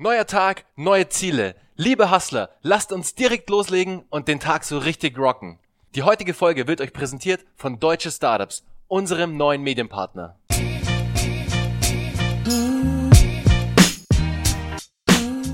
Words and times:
Neuer 0.00 0.28
Tag, 0.28 0.64
neue 0.76 1.08
Ziele. 1.08 1.56
Liebe 1.74 2.12
Hustler, 2.12 2.50
lasst 2.62 2.92
uns 2.92 3.16
direkt 3.16 3.50
loslegen 3.50 4.04
und 4.10 4.28
den 4.28 4.38
Tag 4.38 4.62
so 4.62 4.78
richtig 4.78 5.18
rocken. 5.18 5.58
Die 5.96 6.04
heutige 6.04 6.34
Folge 6.34 6.68
wird 6.68 6.80
euch 6.80 6.92
präsentiert 6.92 7.44
von 7.56 7.80
Deutsche 7.80 8.12
Startups, 8.12 8.62
unserem 8.86 9.36
neuen 9.36 9.60
Medienpartner. 9.60 10.36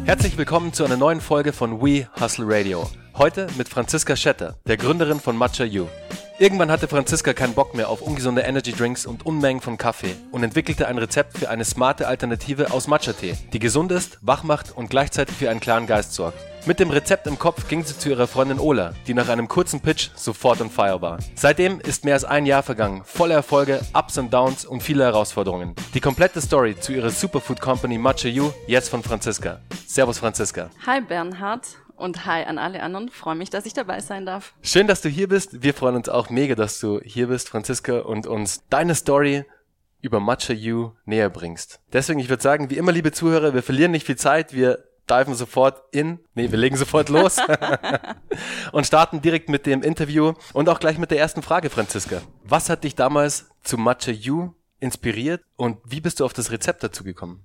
Herzlich 0.04 0.36
willkommen 0.36 0.74
zu 0.74 0.84
einer 0.84 0.98
neuen 0.98 1.22
Folge 1.22 1.54
von 1.54 1.80
We 1.80 2.06
Hustle 2.20 2.44
Radio. 2.46 2.86
Heute 3.16 3.46
mit 3.56 3.70
Franziska 3.70 4.14
Schetter, 4.14 4.58
der 4.66 4.76
Gründerin 4.76 5.20
von 5.20 5.38
Matcha 5.38 5.64
You. 5.64 5.86
Irgendwann 6.36 6.68
hatte 6.68 6.88
Franziska 6.88 7.32
keinen 7.32 7.54
Bock 7.54 7.74
mehr 7.74 7.88
auf 7.88 8.02
ungesunde 8.02 8.42
Energy 8.42 8.72
Drinks 8.72 9.06
und 9.06 9.24
Unmengen 9.24 9.62
von 9.62 9.78
Kaffee 9.78 10.16
und 10.32 10.42
entwickelte 10.42 10.88
ein 10.88 10.98
Rezept 10.98 11.38
für 11.38 11.48
eine 11.48 11.64
smarte 11.64 12.08
Alternative 12.08 12.72
aus 12.72 12.88
Matcha-Tee, 12.88 13.36
die 13.52 13.60
gesund 13.60 13.92
ist, 13.92 14.18
wach 14.20 14.42
macht 14.42 14.76
und 14.76 14.90
gleichzeitig 14.90 15.36
für 15.36 15.48
einen 15.48 15.60
klaren 15.60 15.86
Geist 15.86 16.12
sorgt. 16.12 16.36
Mit 16.66 16.80
dem 16.80 16.90
Rezept 16.90 17.28
im 17.28 17.38
Kopf 17.38 17.68
ging 17.68 17.84
sie 17.84 17.96
zu 17.96 18.08
ihrer 18.08 18.26
Freundin 18.26 18.58
Ola, 18.58 18.94
die 19.06 19.14
nach 19.14 19.28
einem 19.28 19.46
kurzen 19.46 19.78
Pitch 19.78 20.10
sofort 20.16 20.60
on 20.60 20.70
fire 20.70 21.00
war. 21.00 21.18
Seitdem 21.36 21.78
ist 21.78 22.04
mehr 22.04 22.14
als 22.14 22.24
ein 22.24 22.46
Jahr 22.46 22.64
vergangen, 22.64 23.02
voller 23.04 23.36
Erfolge, 23.36 23.80
Ups 23.92 24.18
und 24.18 24.34
Downs 24.34 24.64
und 24.64 24.82
viele 24.82 25.04
Herausforderungen. 25.04 25.76
Die 25.94 26.00
komplette 26.00 26.40
Story 26.40 26.74
zu 26.80 26.92
ihrer 26.92 27.10
Superfood 27.10 27.60
Company 27.60 27.96
Matcha 27.96 28.28
You 28.28 28.50
jetzt 28.66 28.88
von 28.88 29.04
Franziska. 29.04 29.60
Servus 29.86 30.18
Franziska. 30.18 30.68
Hi 30.84 31.00
Bernhard. 31.00 31.83
Und 31.96 32.26
hi 32.26 32.44
an 32.44 32.58
alle 32.58 32.82
anderen. 32.82 33.08
Freue 33.08 33.34
mich, 33.34 33.50
dass 33.50 33.66
ich 33.66 33.72
dabei 33.72 34.00
sein 34.00 34.26
darf. 34.26 34.54
Schön, 34.62 34.86
dass 34.86 35.00
du 35.00 35.08
hier 35.08 35.28
bist. 35.28 35.62
Wir 35.62 35.74
freuen 35.74 35.96
uns 35.96 36.08
auch 36.08 36.28
mega, 36.28 36.54
dass 36.54 36.80
du 36.80 37.00
hier 37.00 37.28
bist, 37.28 37.48
Franziska, 37.48 38.00
und 38.00 38.26
uns 38.26 38.64
deine 38.68 38.94
Story 38.94 39.44
über 40.00 40.20
Matcha 40.20 40.52
You 40.52 40.92
näher 41.04 41.30
bringst. 41.30 41.80
Deswegen, 41.92 42.18
ich 42.18 42.28
würde 42.28 42.42
sagen, 42.42 42.68
wie 42.68 42.76
immer, 42.76 42.92
liebe 42.92 43.12
Zuhörer, 43.12 43.54
wir 43.54 43.62
verlieren 43.62 43.92
nicht 43.92 44.06
viel 44.06 44.16
Zeit. 44.16 44.52
Wir 44.52 44.84
diven 45.08 45.34
sofort 45.34 45.82
in, 45.92 46.18
nee, 46.34 46.50
wir 46.50 46.58
legen 46.58 46.76
sofort 46.76 47.08
los 47.08 47.38
und 48.72 48.86
starten 48.86 49.20
direkt 49.20 49.48
mit 49.48 49.66
dem 49.66 49.82
Interview 49.82 50.34
und 50.52 50.68
auch 50.68 50.80
gleich 50.80 50.98
mit 50.98 51.10
der 51.10 51.18
ersten 51.18 51.42
Frage, 51.42 51.70
Franziska. 51.70 52.22
Was 52.42 52.70
hat 52.70 52.84
dich 52.84 52.94
damals 52.94 53.50
zu 53.62 53.78
Matcha 53.78 54.12
You 54.12 54.52
inspiriert 54.80 55.42
und 55.56 55.78
wie 55.84 56.00
bist 56.00 56.20
du 56.20 56.24
auf 56.24 56.32
das 56.32 56.50
Rezept 56.50 56.82
dazu 56.82 57.04
gekommen? 57.04 57.44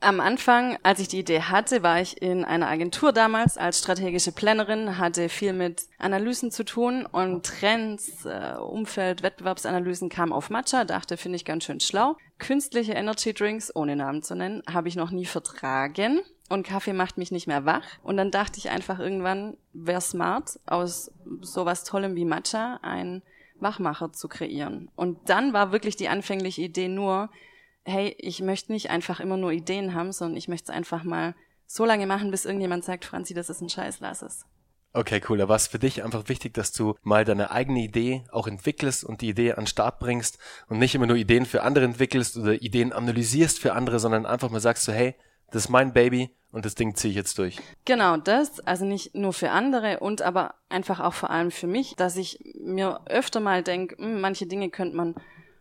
Am 0.00 0.20
Anfang, 0.20 0.78
als 0.82 1.00
ich 1.00 1.08
die 1.08 1.20
Idee 1.20 1.40
hatte, 1.40 1.82
war 1.82 2.00
ich 2.00 2.20
in 2.20 2.44
einer 2.44 2.68
Agentur 2.68 3.12
damals 3.12 3.56
als 3.56 3.78
strategische 3.78 4.30
Plannerin, 4.30 4.98
hatte 4.98 5.30
viel 5.30 5.54
mit 5.54 5.84
Analysen 5.98 6.50
zu 6.50 6.64
tun 6.64 7.06
und 7.06 7.46
Trends, 7.46 8.26
äh, 8.26 8.56
Umfeld, 8.58 9.22
Wettbewerbsanalysen 9.22 10.10
kam 10.10 10.34
auf 10.34 10.50
Matcha, 10.50 10.84
dachte, 10.84 11.16
finde 11.16 11.36
ich 11.36 11.46
ganz 11.46 11.64
schön 11.64 11.80
schlau. 11.80 12.16
Künstliche 12.38 12.92
Energy 12.92 13.32
Drinks, 13.32 13.74
ohne 13.74 13.96
Namen 13.96 14.22
zu 14.22 14.34
nennen, 14.36 14.62
habe 14.70 14.88
ich 14.88 14.96
noch 14.96 15.10
nie 15.10 15.24
vertragen 15.24 16.20
und 16.50 16.66
Kaffee 16.66 16.92
macht 16.92 17.16
mich 17.16 17.30
nicht 17.30 17.46
mehr 17.46 17.64
wach. 17.64 17.86
Und 18.02 18.18
dann 18.18 18.30
dachte 18.30 18.58
ich 18.58 18.68
einfach 18.68 18.98
irgendwann, 18.98 19.56
wäre 19.72 20.02
smart, 20.02 20.60
aus 20.66 21.10
sowas 21.40 21.84
Tollem 21.84 22.14
wie 22.16 22.26
Matcha 22.26 22.80
ein 22.82 23.22
Wachmacher 23.60 24.12
zu 24.12 24.28
kreieren. 24.28 24.90
Und 24.94 25.30
dann 25.30 25.54
war 25.54 25.72
wirklich 25.72 25.96
die 25.96 26.08
anfängliche 26.08 26.60
Idee 26.60 26.88
nur, 26.88 27.30
hey, 27.86 28.14
ich 28.18 28.42
möchte 28.42 28.72
nicht 28.72 28.90
einfach 28.90 29.20
immer 29.20 29.36
nur 29.36 29.52
Ideen 29.52 29.94
haben, 29.94 30.12
sondern 30.12 30.36
ich 30.36 30.48
möchte 30.48 30.70
es 30.70 30.76
einfach 30.76 31.04
mal 31.04 31.34
so 31.66 31.84
lange 31.84 32.06
machen, 32.06 32.30
bis 32.30 32.44
irgendjemand 32.44 32.84
sagt, 32.84 33.04
Franzi, 33.04 33.32
das 33.32 33.48
ist 33.48 33.60
ein 33.60 33.68
Scheiß, 33.68 34.00
lass 34.00 34.22
es. 34.22 34.44
Okay, 34.92 35.20
cool. 35.28 35.38
Da 35.38 35.48
war 35.48 35.56
es 35.56 35.66
für 35.66 35.78
dich 35.78 36.02
einfach 36.02 36.28
wichtig, 36.28 36.54
dass 36.54 36.72
du 36.72 36.94
mal 37.02 37.24
deine 37.24 37.50
eigene 37.50 37.80
Idee 37.80 38.24
auch 38.32 38.46
entwickelst 38.46 39.04
und 39.04 39.20
die 39.20 39.28
Idee 39.28 39.52
an 39.52 39.66
Start 39.66 39.98
bringst 39.98 40.38
und 40.68 40.78
nicht 40.78 40.94
immer 40.94 41.06
nur 41.06 41.16
Ideen 41.16 41.44
für 41.44 41.62
andere 41.62 41.84
entwickelst 41.84 42.36
oder 42.36 42.54
Ideen 42.54 42.92
analysierst 42.92 43.58
für 43.60 43.74
andere, 43.74 43.98
sondern 43.98 44.26
einfach 44.26 44.50
mal 44.50 44.60
sagst 44.60 44.84
so, 44.84 44.92
hey, 44.92 45.14
das 45.50 45.64
ist 45.64 45.68
mein 45.68 45.92
Baby 45.92 46.30
und 46.50 46.64
das 46.64 46.74
Ding 46.74 46.94
ziehe 46.94 47.10
ich 47.10 47.16
jetzt 47.16 47.38
durch. 47.38 47.58
Genau, 47.84 48.16
das, 48.16 48.60
also 48.60 48.86
nicht 48.86 49.14
nur 49.14 49.34
für 49.34 49.50
andere 49.50 50.00
und 50.00 50.22
aber 50.22 50.54
einfach 50.70 51.00
auch 51.00 51.14
vor 51.14 51.30
allem 51.30 51.50
für 51.50 51.66
mich, 51.66 51.94
dass 51.96 52.16
ich 52.16 52.38
mir 52.58 53.00
öfter 53.06 53.40
mal 53.40 53.62
denke, 53.62 53.96
hm, 53.98 54.20
manche 54.20 54.46
Dinge 54.46 54.70
könnte 54.70 54.96
man 54.96 55.14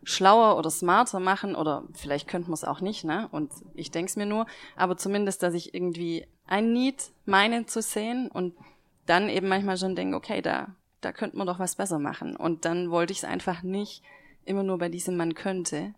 schlauer 0.05 0.57
oder 0.57 0.69
smarter 0.69 1.19
machen 1.19 1.55
oder 1.55 1.83
vielleicht 1.93 2.27
könnte 2.27 2.49
man 2.49 2.53
es 2.53 2.63
auch 2.63 2.79
nicht, 2.79 3.03
ne? 3.03 3.27
Und 3.31 3.51
ich 3.73 3.91
denke 3.91 4.09
es 4.09 4.15
mir 4.15 4.25
nur, 4.25 4.45
aber 4.77 4.95
zumindest, 4.95 5.43
dass 5.43 5.53
ich 5.53 5.73
irgendwie 5.73 6.27
ein 6.47 6.71
Need 6.71 7.11
meine 7.25 7.65
zu 7.65 7.81
sehen 7.81 8.29
und 8.31 8.53
dann 9.07 9.29
eben 9.29 9.47
manchmal 9.47 9.77
schon 9.77 9.95
denke, 9.95 10.15
okay, 10.15 10.41
da, 10.41 10.67
da 11.01 11.11
könnte 11.11 11.37
man 11.37 11.47
doch 11.47 11.59
was 11.59 11.75
besser 11.75 11.99
machen. 11.99 12.35
Und 12.35 12.65
dann 12.65 12.91
wollte 12.91 13.11
ich 13.11 13.19
es 13.19 13.23
einfach 13.25 13.63
nicht 13.63 14.03
immer 14.45 14.63
nur 14.63 14.77
bei 14.77 14.89
diesem 14.89 15.17
man 15.17 15.33
könnte 15.33 15.93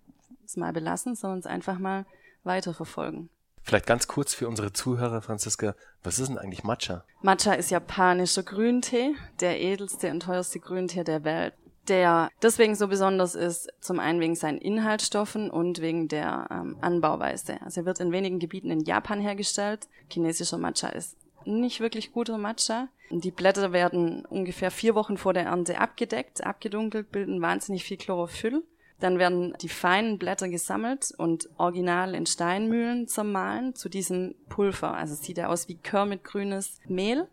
es 0.46 0.56
mal 0.56 0.72
belassen, 0.72 1.16
sondern 1.16 1.40
es 1.40 1.46
einfach 1.46 1.78
mal 1.78 2.06
weiterverfolgen. 2.44 3.30
Vielleicht 3.62 3.86
ganz 3.86 4.08
kurz 4.08 4.34
für 4.34 4.48
unsere 4.48 4.72
Zuhörer, 4.72 5.22
Franziska, 5.22 5.76
was 6.02 6.20
ist 6.20 6.30
denn 6.30 6.38
eigentlich 6.38 6.64
Matcha? 6.64 7.04
Matcha 7.22 7.52
ist 7.52 7.70
japanischer 7.70 8.44
Grüntee, 8.44 9.14
der 9.42 9.60
edelste 9.60 10.10
und 10.10 10.22
teuerste 10.22 10.62
Grüntee 10.62 11.04
der 11.04 11.26
Welt 11.26 11.54
der 11.90 12.30
deswegen 12.42 12.76
so 12.76 12.88
besonders 12.88 13.36
ist, 13.36 13.70
zum 13.80 14.00
einen 14.00 14.20
wegen 14.20 14.36
seinen 14.36 14.58
Inhaltsstoffen 14.58 15.50
und 15.50 15.82
wegen 15.82 16.08
der 16.08 16.48
ähm, 16.52 16.78
Anbauweise. 16.82 17.62
Also 17.64 17.82
er 17.82 17.86
wird 17.86 18.00
in 18.00 18.12
wenigen 18.12 18.40
Gebieten 18.40 18.72
in 18.72 18.82
Japan 18.82 19.20
hergestellt. 19.20 19.88
Chinesischer 20.10 20.58
Matcha 20.58 20.90
ist 20.90 21.18
nicht 21.46 21.80
wirklich 21.80 22.12
guter 22.12 22.38
Matcha. 22.38 22.90
Die 23.10 23.32
Blätter 23.32 23.72
werden 23.72 24.26
ungefähr 24.26 24.70
vier 24.70 24.96
Wochen 24.96 25.18
vor 25.18 25.34
der 25.34 25.46
Ernte 25.46 25.80
abgedeckt, 25.80 26.46
abgedunkelt, 26.46 27.12
bilden 27.12 27.42
wahnsinnig 27.42 27.84
viel 27.84 27.98
Chlorophyll. 27.98 28.64
Dann 29.00 29.20
werden 29.20 29.54
die 29.62 29.70
feinen 29.70 30.18
Blätter 30.18 30.50
gesammelt 30.50 31.14
und 31.18 31.50
original 31.58 32.16
in 32.16 32.26
Steinmühlen 32.26 33.08
zermahlen 33.08 33.76
zu 33.76 33.90
diesem 33.90 34.36
Pulver. 34.50 34.96
Also 34.96 35.14
sieht 35.14 35.38
er 35.38 35.50
aus 35.50 35.68
wie 35.68 35.76
körmitgrünes 35.76 36.80
Mehl. 36.88 37.28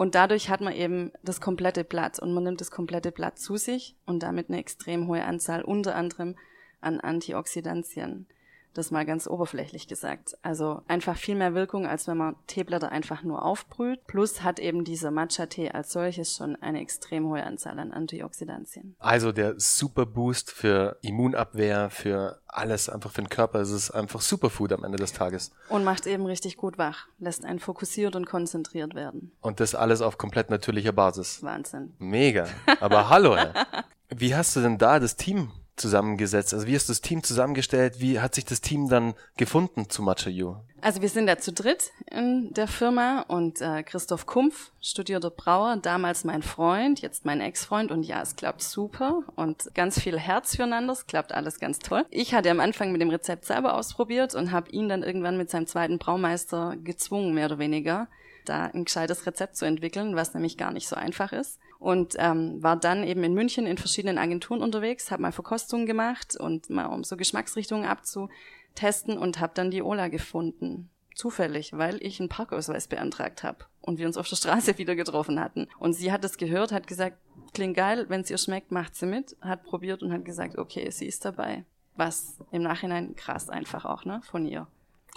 Und 0.00 0.14
dadurch 0.14 0.48
hat 0.48 0.62
man 0.62 0.72
eben 0.72 1.12
das 1.22 1.42
komplette 1.42 1.84
Blatt 1.84 2.18
und 2.18 2.32
man 2.32 2.44
nimmt 2.44 2.62
das 2.62 2.70
komplette 2.70 3.12
Blatt 3.12 3.38
zu 3.38 3.58
sich 3.58 3.96
und 4.06 4.22
damit 4.22 4.48
eine 4.48 4.58
extrem 4.58 5.06
hohe 5.08 5.22
Anzahl 5.22 5.60
unter 5.60 5.94
anderem 5.94 6.36
an 6.80 7.00
Antioxidantien. 7.00 8.26
Das 8.74 8.90
mal 8.90 9.04
ganz 9.04 9.26
oberflächlich 9.26 9.88
gesagt. 9.88 10.36
Also 10.42 10.82
einfach 10.86 11.16
viel 11.16 11.34
mehr 11.34 11.54
Wirkung, 11.54 11.86
als 11.86 12.06
wenn 12.06 12.16
man 12.16 12.36
Teeblätter 12.46 12.92
einfach 12.92 13.22
nur 13.22 13.44
aufbrüht. 13.44 14.06
Plus 14.06 14.42
hat 14.42 14.58
eben 14.60 14.84
dieser 14.84 15.10
Matcha-Tee 15.10 15.70
als 15.70 15.92
solches 15.92 16.36
schon 16.36 16.56
eine 16.56 16.80
extrem 16.80 17.26
hohe 17.26 17.42
Anzahl 17.42 17.78
an 17.78 17.92
Antioxidantien. 17.92 18.94
Also 18.98 19.32
der 19.32 19.58
Super 19.58 20.06
Boost 20.06 20.50
für 20.52 20.98
Immunabwehr, 21.02 21.90
für 21.90 22.40
alles, 22.46 22.88
einfach 22.88 23.10
für 23.10 23.22
den 23.22 23.28
Körper. 23.28 23.60
Es 23.60 23.70
ist 23.70 23.90
einfach 23.90 24.20
Superfood 24.20 24.72
am 24.72 24.84
Ende 24.84 24.98
des 24.98 25.12
Tages. 25.12 25.52
Und 25.68 25.84
macht 25.84 26.06
eben 26.06 26.26
richtig 26.26 26.56
gut 26.56 26.78
wach. 26.78 27.08
Lässt 27.18 27.44
einen 27.44 27.58
fokussiert 27.58 28.16
und 28.16 28.26
konzentriert 28.26 28.94
werden. 28.94 29.32
Und 29.40 29.60
das 29.60 29.74
alles 29.74 30.00
auf 30.02 30.18
komplett 30.18 30.50
natürlicher 30.50 30.92
Basis. 30.92 31.42
Wahnsinn. 31.42 31.94
Mega. 31.98 32.46
Aber 32.80 33.08
hallo, 33.08 33.36
Herr. 33.36 33.54
Wie 34.10 34.34
hast 34.34 34.56
du 34.56 34.60
denn 34.60 34.78
da 34.78 34.98
das 34.98 35.16
Team 35.16 35.52
zusammengesetzt? 35.80 36.54
Also 36.54 36.66
wie 36.66 36.72
du 36.72 36.92
das 36.92 37.00
Team 37.00 37.22
zusammengestellt? 37.22 38.00
Wie 38.00 38.20
hat 38.20 38.34
sich 38.34 38.44
das 38.44 38.60
Team 38.60 38.88
dann 38.88 39.14
gefunden 39.36 39.88
zu 39.88 40.02
Matcha 40.02 40.30
You? 40.30 40.56
Also 40.82 41.02
wir 41.02 41.08
sind 41.10 41.28
ja 41.28 41.36
zu 41.36 41.52
dritt 41.52 41.90
in 42.10 42.52
der 42.54 42.66
Firma 42.66 43.22
und 43.28 43.60
äh, 43.60 43.82
Christoph 43.82 44.24
Kumpf, 44.24 44.70
studierter 44.80 45.30
Brauer, 45.30 45.76
damals 45.76 46.24
mein 46.24 46.42
Freund, 46.42 47.00
jetzt 47.00 47.26
mein 47.26 47.40
Ex-Freund 47.40 47.90
und 47.90 48.02
ja, 48.04 48.22
es 48.22 48.36
klappt 48.36 48.62
super 48.62 49.24
und 49.36 49.74
ganz 49.74 50.00
viel 50.00 50.18
Herz 50.18 50.56
füreinander, 50.56 50.94
es 50.94 51.06
klappt 51.06 51.32
alles 51.32 51.60
ganz 51.60 51.80
toll. 51.80 52.06
Ich 52.10 52.32
hatte 52.34 52.50
am 52.50 52.60
Anfang 52.60 52.92
mit 52.92 53.02
dem 53.02 53.10
Rezept 53.10 53.44
selber 53.44 53.74
ausprobiert 53.74 54.34
und 54.34 54.52
habe 54.52 54.70
ihn 54.70 54.88
dann 54.88 55.02
irgendwann 55.02 55.36
mit 55.36 55.50
seinem 55.50 55.66
zweiten 55.66 55.98
Braumeister 55.98 56.76
gezwungen, 56.82 57.34
mehr 57.34 57.46
oder 57.46 57.58
weniger, 57.58 58.08
da 58.44 58.66
ein 58.66 58.84
gescheites 58.84 59.26
Rezept 59.26 59.56
zu 59.56 59.64
entwickeln, 59.64 60.16
was 60.16 60.34
nämlich 60.34 60.56
gar 60.56 60.72
nicht 60.72 60.88
so 60.88 60.96
einfach 60.96 61.32
ist 61.32 61.58
und 61.80 62.14
ähm, 62.18 62.62
war 62.62 62.76
dann 62.76 63.02
eben 63.04 63.24
in 63.24 63.34
München 63.34 63.66
in 63.66 63.78
verschiedenen 63.78 64.18
Agenturen 64.18 64.62
unterwegs, 64.62 65.10
habe 65.10 65.22
mal 65.22 65.32
Verkostungen 65.32 65.86
gemacht 65.86 66.36
und 66.36 66.68
mal 66.68 66.86
um 66.86 67.02
so 67.04 67.16
Geschmacksrichtungen 67.16 67.88
abzutesten 67.88 69.18
und 69.18 69.40
habe 69.40 69.54
dann 69.54 69.70
die 69.70 69.82
Ola 69.82 70.08
gefunden. 70.08 70.90
Zufällig, 71.14 71.72
weil 71.72 71.96
ich 72.02 72.20
einen 72.20 72.28
Parkausweis 72.28 72.86
beantragt 72.86 73.42
habe 73.42 73.64
und 73.80 73.98
wir 73.98 74.06
uns 74.06 74.18
auf 74.18 74.28
der 74.28 74.36
Straße 74.36 74.78
wieder 74.78 74.94
getroffen 74.94 75.40
hatten. 75.40 75.68
Und 75.78 75.94
sie 75.94 76.12
hat 76.12 76.24
es 76.24 76.36
gehört, 76.36 76.70
hat 76.70 76.86
gesagt, 76.86 77.16
klingt 77.54 77.76
geil, 77.76 78.04
wenn 78.08 78.20
es 78.20 78.30
ihr 78.30 78.38
schmeckt, 78.38 78.70
macht 78.70 78.94
sie 78.94 79.06
mit, 79.06 79.36
hat 79.40 79.64
probiert 79.64 80.02
und 80.02 80.12
hat 80.12 80.24
gesagt, 80.24 80.58
okay, 80.58 80.88
sie 80.90 81.06
ist 81.06 81.24
dabei. 81.24 81.64
Was 81.96 82.36
im 82.52 82.62
Nachhinein 82.62 83.16
krass 83.16 83.48
einfach 83.48 83.86
auch, 83.86 84.04
ne, 84.04 84.20
von 84.24 84.46
ihr. 84.46 84.66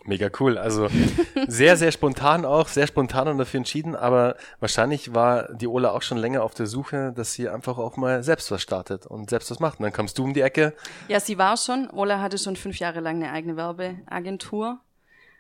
Mega 0.06 0.30
cool. 0.40 0.58
Also 0.58 0.90
sehr, 1.48 1.78
sehr 1.78 1.92
spontan 1.92 2.46
auch, 2.46 2.68
sehr 2.68 2.88
spontan 2.88 3.28
und 3.28 3.38
dafür 3.38 3.60
entschieden, 3.60 3.96
aber 3.96 4.36
wahrscheinlich 4.60 5.14
war 5.14 5.54
die 5.54 5.68
Ola 5.68 5.92
auch 5.92 6.02
schon 6.02 6.18
länger 6.18 6.44
auf 6.44 6.54
der 6.54 6.68
Suche, 6.68 7.14
dass 7.16 7.34
sie 7.34 7.48
einfach 7.48 7.78
auch 7.78 7.96
mal 7.96 8.24
selbst 8.24 8.52
was 8.52 8.62
startet 8.62 9.06
und 9.06 9.30
selbst 9.30 9.50
was 9.52 9.60
macht. 9.60 9.80
Und 9.80 9.84
dann 9.84 9.94
kommst 9.94 10.18
du 10.18 10.24
um 10.24 10.34
die 10.34 10.42
Ecke. 10.42 10.74
Ja, 11.08 11.20
sie 11.20 11.38
war 11.38 11.58
schon. 11.58 11.90
Ola 11.90 12.20
hatte 12.20 12.38
schon 12.38 12.56
fünf 12.56 12.80
Jahre 12.80 13.00
lang 13.00 13.16
eine 13.16 13.32
eigene 13.32 13.56
Werbeagentur. 13.56 14.80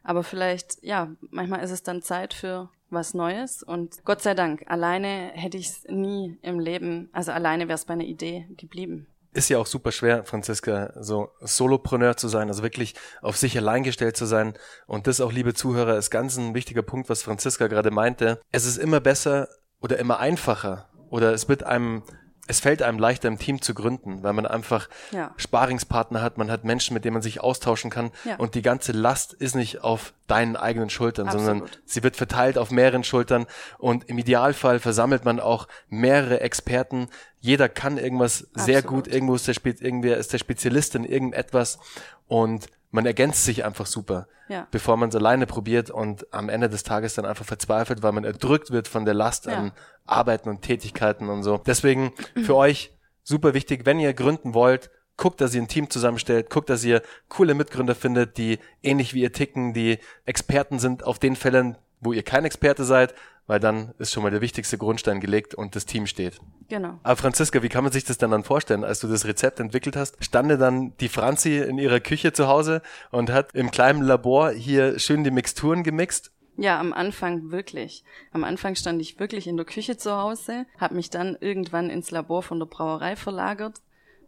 Aber 0.03 0.23
vielleicht, 0.23 0.83
ja, 0.83 1.09
manchmal 1.29 1.63
ist 1.63 1.71
es 1.71 1.83
dann 1.83 2.01
Zeit 2.01 2.33
für 2.33 2.69
was 2.89 3.13
Neues 3.13 3.63
und 3.63 4.05
Gott 4.05 4.21
sei 4.21 4.33
Dank, 4.35 4.63
alleine 4.67 5.31
hätte 5.33 5.57
ich 5.57 5.67
es 5.67 5.83
nie 5.89 6.37
im 6.41 6.59
Leben, 6.59 7.09
also 7.11 7.31
alleine 7.31 7.67
wäre 7.67 7.75
es 7.75 7.85
bei 7.85 7.93
einer 7.93 8.03
Idee 8.03 8.45
geblieben. 8.55 9.07
Ist 9.33 9.49
ja 9.49 9.57
auch 9.57 9.65
super 9.65 9.91
schwer, 9.91 10.23
Franziska, 10.25 10.93
so 10.99 11.31
Solopreneur 11.41 12.17
zu 12.17 12.27
sein, 12.27 12.47
also 12.47 12.63
wirklich 12.63 12.95
auf 13.21 13.37
sich 13.37 13.57
allein 13.57 13.83
gestellt 13.83 14.15
zu 14.15 14.25
sein. 14.25 14.53
Und 14.85 15.07
das 15.07 15.21
auch, 15.21 15.31
liebe 15.31 15.53
Zuhörer, 15.53 15.97
ist 15.97 16.09
ganz 16.09 16.37
ein 16.37 16.53
wichtiger 16.53 16.83
Punkt, 16.83 17.09
was 17.09 17.23
Franziska 17.23 17.67
gerade 17.67 17.91
meinte. 17.91 18.39
Es 18.51 18.65
ist 18.65 18.77
immer 18.77 18.99
besser 18.99 19.47
oder 19.81 19.97
immer 19.97 20.19
einfacher 20.19 20.89
oder 21.09 21.33
es 21.33 21.49
wird 21.49 21.63
einem 21.63 22.03
es 22.45 22.59
fällt 22.59 22.81
einem 22.81 22.99
leichter, 22.99 23.29
im 23.29 23.39
Team 23.39 23.61
zu 23.61 23.73
gründen, 23.73 24.21
weil 24.21 24.33
man 24.33 24.45
einfach 24.45 24.89
ja. 25.11 25.33
Sparingspartner 25.37 26.21
hat, 26.21 26.37
man 26.37 26.51
hat 26.51 26.65
Menschen, 26.65 26.93
mit 26.93 27.05
denen 27.05 27.13
man 27.13 27.21
sich 27.21 27.39
austauschen 27.39 27.89
kann 27.89 28.11
ja. 28.25 28.35
und 28.35 28.55
die 28.55 28.61
ganze 28.61 28.91
Last 28.91 29.33
ist 29.33 29.55
nicht 29.55 29.81
auf 29.81 30.13
deinen 30.27 30.57
eigenen 30.57 30.89
Schultern, 30.89 31.27
Absolut. 31.27 31.45
sondern 31.45 31.69
sie 31.85 32.03
wird 32.03 32.17
verteilt 32.17 32.57
auf 32.57 32.69
mehreren 32.69 33.05
Schultern 33.05 33.45
und 33.77 34.09
im 34.09 34.17
Idealfall 34.17 34.79
versammelt 34.79 35.23
man 35.23 35.39
auch 35.39 35.67
mehrere 35.87 36.41
Experten. 36.41 37.07
Jeder 37.39 37.69
kann 37.69 37.97
irgendwas 37.97 38.43
Absolut. 38.43 38.65
sehr 38.65 38.81
gut, 38.81 39.07
irgendwo 39.07 39.35
ist 39.35 39.47
der, 39.47 39.53
Spe 39.53 39.69
irgendwer 39.79 40.17
ist 40.17 40.33
der 40.33 40.37
Spezialist 40.37 40.95
in 40.95 41.05
irgendetwas 41.05 41.79
und 42.27 42.67
man 42.93 43.07
ergänzt 43.07 43.43
sich 43.43 43.65
einfach 43.65 43.87
super, 43.87 44.27
ja. 44.47 44.67
bevor 44.69 44.97
man 44.97 45.09
es 45.09 45.15
alleine 45.15 45.47
probiert 45.47 45.89
und 45.89 46.31
am 46.31 46.47
Ende 46.47 46.69
des 46.69 46.83
Tages 46.83 47.15
dann 47.15 47.25
einfach 47.25 47.43
verzweifelt, 47.43 48.03
weil 48.03 48.11
man 48.11 48.23
erdrückt 48.23 48.69
wird 48.69 48.87
von 48.87 49.03
der 49.03 49.15
Last 49.15 49.47
ja. 49.47 49.53
an 49.53 49.71
Arbeiten 50.05 50.47
und 50.47 50.61
Tätigkeiten 50.61 51.27
und 51.27 51.41
so. 51.41 51.57
Deswegen 51.57 52.13
für 52.45 52.55
euch 52.55 52.95
super 53.23 53.55
wichtig, 53.55 53.87
wenn 53.87 53.99
ihr 53.99 54.13
gründen 54.13 54.53
wollt, 54.53 54.91
guckt, 55.17 55.41
dass 55.41 55.55
ihr 55.55 55.61
ein 55.61 55.67
Team 55.67 55.89
zusammenstellt, 55.89 56.51
guckt, 56.51 56.69
dass 56.69 56.83
ihr 56.83 57.01
coole 57.29 57.55
Mitgründer 57.55 57.95
findet, 57.95 58.37
die 58.37 58.59
ähnlich 58.83 59.15
wie 59.15 59.21
ihr 59.21 59.33
ticken, 59.33 59.73
die 59.73 59.97
Experten 60.25 60.77
sind 60.77 61.03
auf 61.03 61.17
den 61.17 61.35
Fällen, 61.35 61.77
wo 61.99 62.13
ihr 62.13 62.23
kein 62.23 62.45
Experte 62.45 62.83
seid, 62.83 63.15
weil 63.47 63.59
dann 63.59 63.93
ist 63.97 64.11
schon 64.11 64.23
mal 64.23 64.31
der 64.31 64.41
wichtigste 64.41 64.77
Grundstein 64.77 65.19
gelegt 65.19 65.55
und 65.55 65.75
das 65.75 65.85
Team 65.85 66.07
steht. 66.07 66.39
Genau. 66.69 66.99
Aber 67.03 67.15
Franziska, 67.15 67.61
wie 67.61 67.69
kann 67.69 67.83
man 67.83 67.93
sich 67.93 68.05
das 68.05 68.17
dann 68.17 68.31
dann 68.31 68.43
vorstellen, 68.43 68.83
als 68.83 68.99
du 68.99 69.07
das 69.07 69.25
Rezept 69.25 69.59
entwickelt 69.59 69.95
hast? 69.95 70.23
Stande 70.23 70.57
dann 70.57 70.95
die 70.97 71.09
Franzi 71.09 71.57
in 71.57 71.77
ihrer 71.77 71.99
Küche 71.99 72.33
zu 72.33 72.47
Hause 72.47 72.81
und 73.11 73.31
hat 73.31 73.53
im 73.53 73.71
kleinen 73.71 74.01
Labor 74.01 74.51
hier 74.51 74.99
schön 74.99 75.23
die 75.23 75.31
Mixturen 75.31 75.83
gemixt? 75.83 76.31
Ja, 76.55 76.79
am 76.79 76.93
Anfang 76.93 77.51
wirklich. 77.51 78.03
Am 78.31 78.43
Anfang 78.43 78.75
stand 78.75 79.01
ich 79.01 79.19
wirklich 79.19 79.47
in 79.47 79.57
der 79.57 79.65
Küche 79.65 79.97
zu 79.97 80.15
Hause, 80.15 80.65
habe 80.77 80.95
mich 80.95 81.09
dann 81.09 81.35
irgendwann 81.39 81.89
ins 81.89 82.11
Labor 82.11 82.43
von 82.43 82.59
der 82.59 82.67
Brauerei 82.67 83.15
verlagert, 83.15 83.81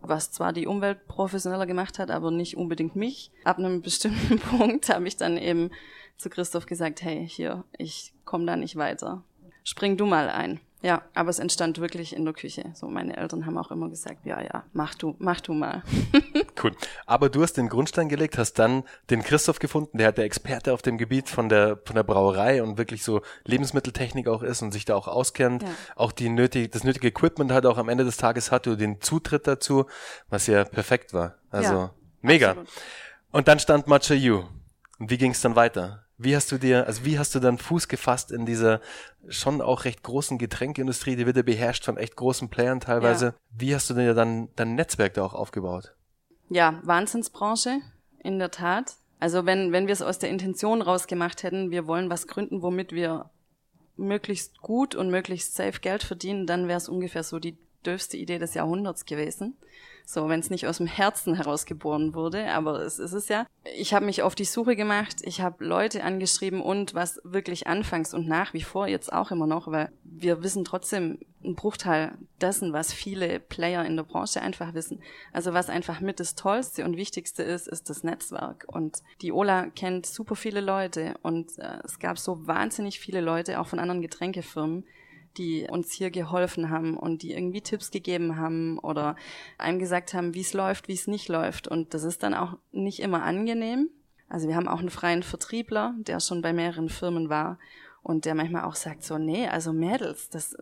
was 0.09 0.31
zwar 0.31 0.53
die 0.53 0.67
Umwelt 0.67 1.07
professioneller 1.07 1.65
gemacht 1.65 1.99
hat, 1.99 2.11
aber 2.11 2.31
nicht 2.31 2.57
unbedingt 2.57 2.95
mich. 2.95 3.31
Ab 3.43 3.57
einem 3.57 3.81
bestimmten 3.83 4.39
Punkt 4.39 4.89
habe 4.89 5.07
ich 5.07 5.17
dann 5.17 5.37
eben 5.37 5.71
zu 6.17 6.29
Christoph 6.29 6.65
gesagt, 6.65 7.01
hey, 7.01 7.27
hier, 7.27 7.63
ich 7.77 8.13
komme 8.23 8.45
da 8.45 8.55
nicht 8.55 8.75
weiter. 8.75 9.23
Spring 9.63 9.97
du 9.97 10.05
mal 10.05 10.29
ein. 10.29 10.59
Ja, 10.81 11.01
aber 11.15 11.31
es 11.31 11.39
entstand 11.39 11.79
wirklich 11.79 12.15
in 12.15 12.25
der 12.25 12.35
Küche. 12.35 12.71
So, 12.75 12.87
meine 12.87 13.17
Eltern 13.17 13.47
haben 13.47 13.57
auch 13.57 13.71
immer 13.71 13.89
gesagt, 13.89 14.25
ja, 14.25 14.39
ja, 14.41 14.65
mach 14.73 14.93
du, 14.93 15.15
mach 15.17 15.41
du 15.41 15.53
mal. 15.53 15.81
cool. 16.63 16.71
Aber 17.05 17.29
du 17.29 17.43
hast 17.43 17.53
den 17.53 17.69
Grundstein 17.69 18.09
gelegt, 18.09 18.37
hast 18.37 18.53
dann 18.53 18.83
den 19.09 19.23
Christoph 19.23 19.59
gefunden, 19.59 19.97
der 19.97 20.07
hat 20.07 20.17
der 20.17 20.25
Experte 20.25 20.73
auf 20.73 20.81
dem 20.81 20.97
Gebiet 20.97 21.29
von 21.29 21.49
der, 21.49 21.79
von 21.85 21.95
der 21.95 22.03
Brauerei 22.03 22.61
und 22.61 22.77
wirklich 22.77 23.03
so 23.03 23.21
Lebensmitteltechnik 23.43 24.27
auch 24.27 24.43
ist 24.43 24.61
und 24.61 24.71
sich 24.71 24.85
da 24.85 24.95
auch 24.95 25.07
auskennt. 25.07 25.63
Ja. 25.63 25.69
Auch 25.95 26.11
die 26.11 26.29
nötige, 26.29 26.69
das 26.69 26.83
nötige 26.83 27.07
Equipment 27.07 27.51
hat 27.51 27.65
auch 27.65 27.77
am 27.77 27.89
Ende 27.89 28.05
des 28.05 28.17
Tages 28.17 28.51
hat 28.51 28.65
du 28.65 28.75
den 28.75 29.01
Zutritt 29.01 29.47
dazu, 29.47 29.85
was 30.29 30.47
ja 30.47 30.63
perfekt 30.63 31.13
war. 31.13 31.35
Also, 31.51 31.73
ja, 31.73 31.93
mega. 32.21 32.49
Absolut. 32.49 32.69
Und 33.31 33.47
dann 33.47 33.59
stand 33.59 33.87
Matcha 33.87 34.13
You. 34.13 34.43
Und 34.99 35.09
wie 35.09 35.17
ging 35.17 35.31
es 35.31 35.41
dann 35.41 35.55
weiter? 35.55 36.05
Wie 36.17 36.35
hast 36.35 36.51
du 36.51 36.57
dir, 36.57 36.87
also 36.87 37.03
wie 37.03 37.19
hast 37.19 37.35
du 37.35 37.39
dann 37.39 37.57
Fuß 37.57 37.89
gefasst 37.89 38.31
in 38.31 38.45
dieser 38.45 38.79
schon 39.27 39.61
auch 39.61 39.83
recht 39.83 40.03
großen 40.03 40.37
Getränkindustrie, 40.37 41.17
die 41.17 41.25
wird 41.25 41.35
ja 41.35 41.43
beherrscht 41.43 41.83
von 41.83 41.97
echt 41.97 42.15
großen 42.15 42.49
Playern 42.49 42.79
teilweise. 42.79 43.25
Ja. 43.25 43.33
Wie 43.51 43.75
hast 43.75 43.89
du 43.89 43.93
dir 43.95 44.13
dann 44.13 44.49
dein 44.55 44.75
Netzwerk 44.75 45.15
da 45.15 45.23
auch 45.23 45.33
aufgebaut? 45.33 45.93
Ja, 46.49 46.79
Wahnsinnsbranche, 46.83 47.81
in 48.19 48.39
der 48.39 48.51
Tat. 48.51 48.95
Also 49.19 49.45
wenn, 49.45 49.71
wenn 49.71 49.87
wir 49.87 49.93
es 49.93 50.01
aus 50.01 50.19
der 50.19 50.29
Intention 50.29 50.81
rausgemacht 50.81 51.43
hätten, 51.43 51.71
wir 51.71 51.87
wollen 51.87 52.09
was 52.09 52.27
gründen, 52.27 52.61
womit 52.61 52.91
wir 52.91 53.29
möglichst 53.97 54.61
gut 54.61 54.93
und 54.93 55.09
möglichst 55.09 55.55
safe 55.55 55.79
Geld 55.79 56.03
verdienen, 56.03 56.45
dann 56.45 56.67
wäre 56.67 56.77
es 56.77 56.89
ungefähr 56.89 57.23
so 57.23 57.39
die 57.39 57.57
dürfste 57.85 58.17
Idee 58.17 58.39
des 58.39 58.53
Jahrhunderts 58.53 59.05
gewesen. 59.05 59.55
So, 60.05 60.29
wenn 60.29 60.39
es 60.39 60.51
nicht 60.51 60.67
aus 60.67 60.77
dem 60.77 60.87
Herzen 60.87 61.35
herausgeboren 61.35 62.13
wurde, 62.13 62.51
aber 62.51 62.81
es 62.81 62.99
ist 62.99 63.13
es 63.13 63.27
ja. 63.27 63.47
Ich 63.75 63.93
habe 63.93 64.05
mich 64.05 64.21
auf 64.21 64.35
die 64.35 64.45
Suche 64.45 64.75
gemacht, 64.75 65.17
ich 65.23 65.41
habe 65.41 65.65
Leute 65.65 66.03
angeschrieben 66.03 66.61
und 66.61 66.93
was 66.93 67.19
wirklich 67.23 67.65
anfangs 67.65 68.13
und 68.13 68.27
nach 68.27 68.53
wie 68.53 68.61
vor 68.61 68.87
jetzt 68.87 69.11
auch 69.11 69.31
immer 69.31 69.47
noch, 69.47 69.67
weil 69.71 69.91
wir 70.03 70.43
wissen 70.43 70.63
trotzdem 70.63 71.19
einen 71.43 71.55
Bruchteil 71.55 72.17
dessen, 72.39 72.73
was 72.73 72.93
viele 72.93 73.39
Player 73.39 73.85
in 73.85 73.95
der 73.95 74.03
Branche 74.03 74.41
einfach 74.41 74.73
wissen. 74.73 75.01
Also 75.33 75.53
was 75.53 75.69
einfach 75.69 76.01
mit 76.01 76.19
das 76.19 76.35
Tollste 76.35 76.85
und 76.85 76.97
Wichtigste 76.97 77.43
ist, 77.43 77.67
ist 77.67 77.89
das 77.89 78.03
Netzwerk. 78.03 78.65
Und 78.67 79.01
die 79.21 79.31
Ola 79.31 79.67
kennt 79.67 80.05
super 80.05 80.35
viele 80.35 80.61
Leute 80.61 81.15
und 81.23 81.57
äh, 81.57 81.79
es 81.83 81.99
gab 81.99 82.19
so 82.19 82.45
wahnsinnig 82.45 82.99
viele 82.99 83.21
Leute, 83.21 83.59
auch 83.59 83.67
von 83.67 83.79
anderen 83.79 84.01
Getränkefirmen, 84.01 84.85
die 85.37 85.67
uns 85.69 85.91
hier 85.91 86.11
geholfen 86.11 86.69
haben 86.69 86.97
und 86.97 87.21
die 87.21 87.33
irgendwie 87.33 87.61
Tipps 87.61 87.91
gegeben 87.91 88.37
haben 88.37 88.79
oder 88.79 89.15
einem 89.57 89.79
gesagt 89.79 90.13
haben, 90.13 90.33
wie 90.33 90.41
es 90.41 90.53
läuft, 90.53 90.87
wie 90.87 90.93
es 90.93 91.07
nicht 91.07 91.27
läuft. 91.27 91.67
Und 91.67 91.93
das 91.93 92.03
ist 92.03 92.23
dann 92.23 92.33
auch 92.33 92.57
nicht 92.71 92.99
immer 92.99 93.23
angenehm. 93.23 93.89
Also 94.29 94.47
wir 94.47 94.55
haben 94.55 94.67
auch 94.67 94.79
einen 94.79 94.89
freien 94.89 95.23
Vertriebler, 95.23 95.93
der 95.99 96.19
schon 96.19 96.41
bei 96.41 96.53
mehreren 96.53 96.89
Firmen 96.89 97.29
war 97.29 97.59
und 98.05 98.25
der 98.25 98.35
manchmal 98.35 98.65
auch 98.65 98.75
sagt 98.75 99.03
so, 99.03 99.17
nee, 99.17 99.47
also 99.47 99.73
Mädels, 99.73 100.29
das, 100.29 100.55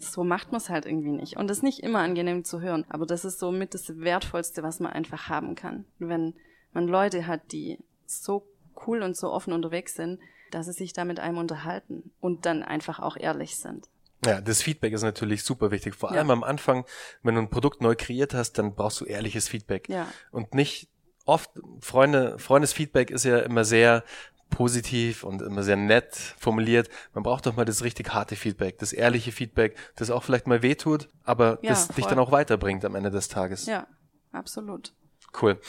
so 0.00 0.24
macht 0.24 0.50
man 0.50 0.60
es 0.60 0.68
halt 0.68 0.84
irgendwie 0.84 1.12
nicht. 1.12 1.36
Und 1.36 1.48
das 1.48 1.58
ist 1.58 1.62
nicht 1.62 1.80
immer 1.84 2.00
angenehm 2.00 2.44
zu 2.44 2.60
hören, 2.60 2.84
aber 2.88 3.06
das 3.06 3.24
ist 3.24 3.38
so 3.38 3.52
mit 3.52 3.72
das 3.72 4.00
Wertvollste, 4.00 4.62
was 4.62 4.80
man 4.80 4.92
einfach 4.92 5.28
haben 5.28 5.54
kann. 5.54 5.84
Wenn 5.98 6.34
man 6.72 6.88
Leute 6.88 7.26
hat, 7.26 7.52
die 7.52 7.78
so 8.04 8.44
cool 8.86 9.02
und 9.02 9.16
so 9.16 9.30
offen 9.30 9.52
unterwegs 9.52 9.94
sind, 9.94 10.18
dass 10.50 10.66
sie 10.66 10.72
sich 10.72 10.92
da 10.92 11.04
mit 11.04 11.20
einem 11.20 11.38
unterhalten 11.38 12.10
und 12.20 12.46
dann 12.46 12.62
einfach 12.62 12.98
auch 12.98 13.16
ehrlich 13.16 13.56
sind. 13.56 13.88
Ja, 14.26 14.40
das 14.40 14.62
Feedback 14.62 14.92
ist 14.92 15.02
natürlich 15.02 15.44
super 15.44 15.70
wichtig. 15.70 15.94
Vor 15.94 16.10
allem 16.10 16.28
ja. 16.28 16.32
am 16.32 16.42
Anfang, 16.42 16.84
wenn 17.22 17.36
du 17.36 17.42
ein 17.42 17.50
Produkt 17.50 17.80
neu 17.80 17.94
kreiert 17.96 18.34
hast, 18.34 18.58
dann 18.58 18.74
brauchst 18.74 19.00
du 19.00 19.04
ehrliches 19.04 19.48
Feedback. 19.48 19.88
Ja. 19.88 20.08
Und 20.32 20.54
nicht 20.54 20.88
oft, 21.24 21.50
Freunde, 21.80 22.38
Freundesfeedback 22.38 23.10
ist 23.10 23.24
ja 23.24 23.38
immer 23.38 23.64
sehr 23.64 24.02
positiv 24.50 25.24
und 25.24 25.42
immer 25.42 25.62
sehr 25.62 25.76
nett 25.76 26.16
formuliert. 26.38 26.88
Man 27.12 27.22
braucht 27.22 27.46
doch 27.46 27.56
mal 27.56 27.64
das 27.64 27.84
richtig 27.84 28.12
harte 28.12 28.34
Feedback, 28.34 28.78
das 28.78 28.92
ehrliche 28.92 29.30
Feedback, 29.30 29.76
das 29.96 30.10
auch 30.10 30.22
vielleicht 30.22 30.46
mal 30.46 30.62
wehtut, 30.62 31.08
aber 31.24 31.58
ja, 31.62 31.70
das 31.70 31.86
voll. 31.86 31.96
dich 31.96 32.06
dann 32.06 32.18
auch 32.18 32.32
weiterbringt 32.32 32.84
am 32.84 32.94
Ende 32.94 33.10
des 33.10 33.28
Tages. 33.28 33.66
Ja, 33.66 33.86
absolut. 34.32 34.94
Cool. 35.40 35.60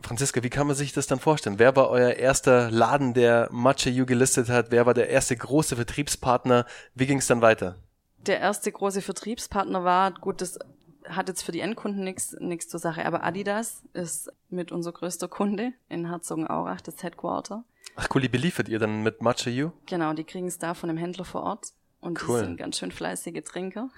Franziska, 0.00 0.42
wie 0.42 0.50
kann 0.50 0.66
man 0.66 0.76
sich 0.76 0.92
das 0.92 1.06
dann 1.06 1.18
vorstellen? 1.18 1.58
Wer 1.58 1.74
war 1.74 1.88
euer 1.88 2.10
erster 2.10 2.70
Laden, 2.70 3.14
der 3.14 3.48
Matcha 3.50 3.90
You 3.90 4.06
gelistet 4.06 4.48
hat? 4.48 4.70
Wer 4.70 4.86
war 4.86 4.94
der 4.94 5.08
erste 5.08 5.36
große 5.36 5.76
Vertriebspartner? 5.76 6.66
Wie 6.94 7.06
ging 7.06 7.18
es 7.18 7.26
dann 7.26 7.40
weiter? 7.40 7.76
Der 8.18 8.40
erste 8.40 8.70
große 8.70 9.02
Vertriebspartner 9.02 9.84
war, 9.84 10.12
gut, 10.12 10.40
das 10.40 10.58
hat 11.08 11.28
jetzt 11.28 11.42
für 11.42 11.52
die 11.52 11.60
Endkunden 11.60 12.02
nichts 12.04 12.68
zur 12.68 12.80
Sache, 12.80 13.06
aber 13.06 13.24
Adidas 13.24 13.84
ist 13.92 14.30
mit 14.48 14.72
unser 14.72 14.92
größter 14.92 15.28
Kunde 15.28 15.72
in 15.88 16.08
Herzogenaurach, 16.08 16.80
das 16.80 17.02
Headquarter. 17.02 17.64
Ach 17.94 18.08
cool, 18.14 18.20
die 18.20 18.28
beliefert 18.28 18.68
ihr 18.68 18.78
dann 18.78 19.02
mit 19.02 19.22
Matcha 19.22 19.50
You? 19.50 19.70
Genau, 19.86 20.12
die 20.12 20.24
kriegen 20.24 20.46
es 20.46 20.58
da 20.58 20.74
von 20.74 20.88
dem 20.88 20.98
Händler 20.98 21.24
vor 21.24 21.42
Ort. 21.42 21.72
Und 22.00 22.22
cool. 22.28 22.40
die 22.40 22.44
sind 22.44 22.56
ganz 22.58 22.78
schön 22.78 22.92
fleißige 22.92 23.42
Trinker. 23.42 23.88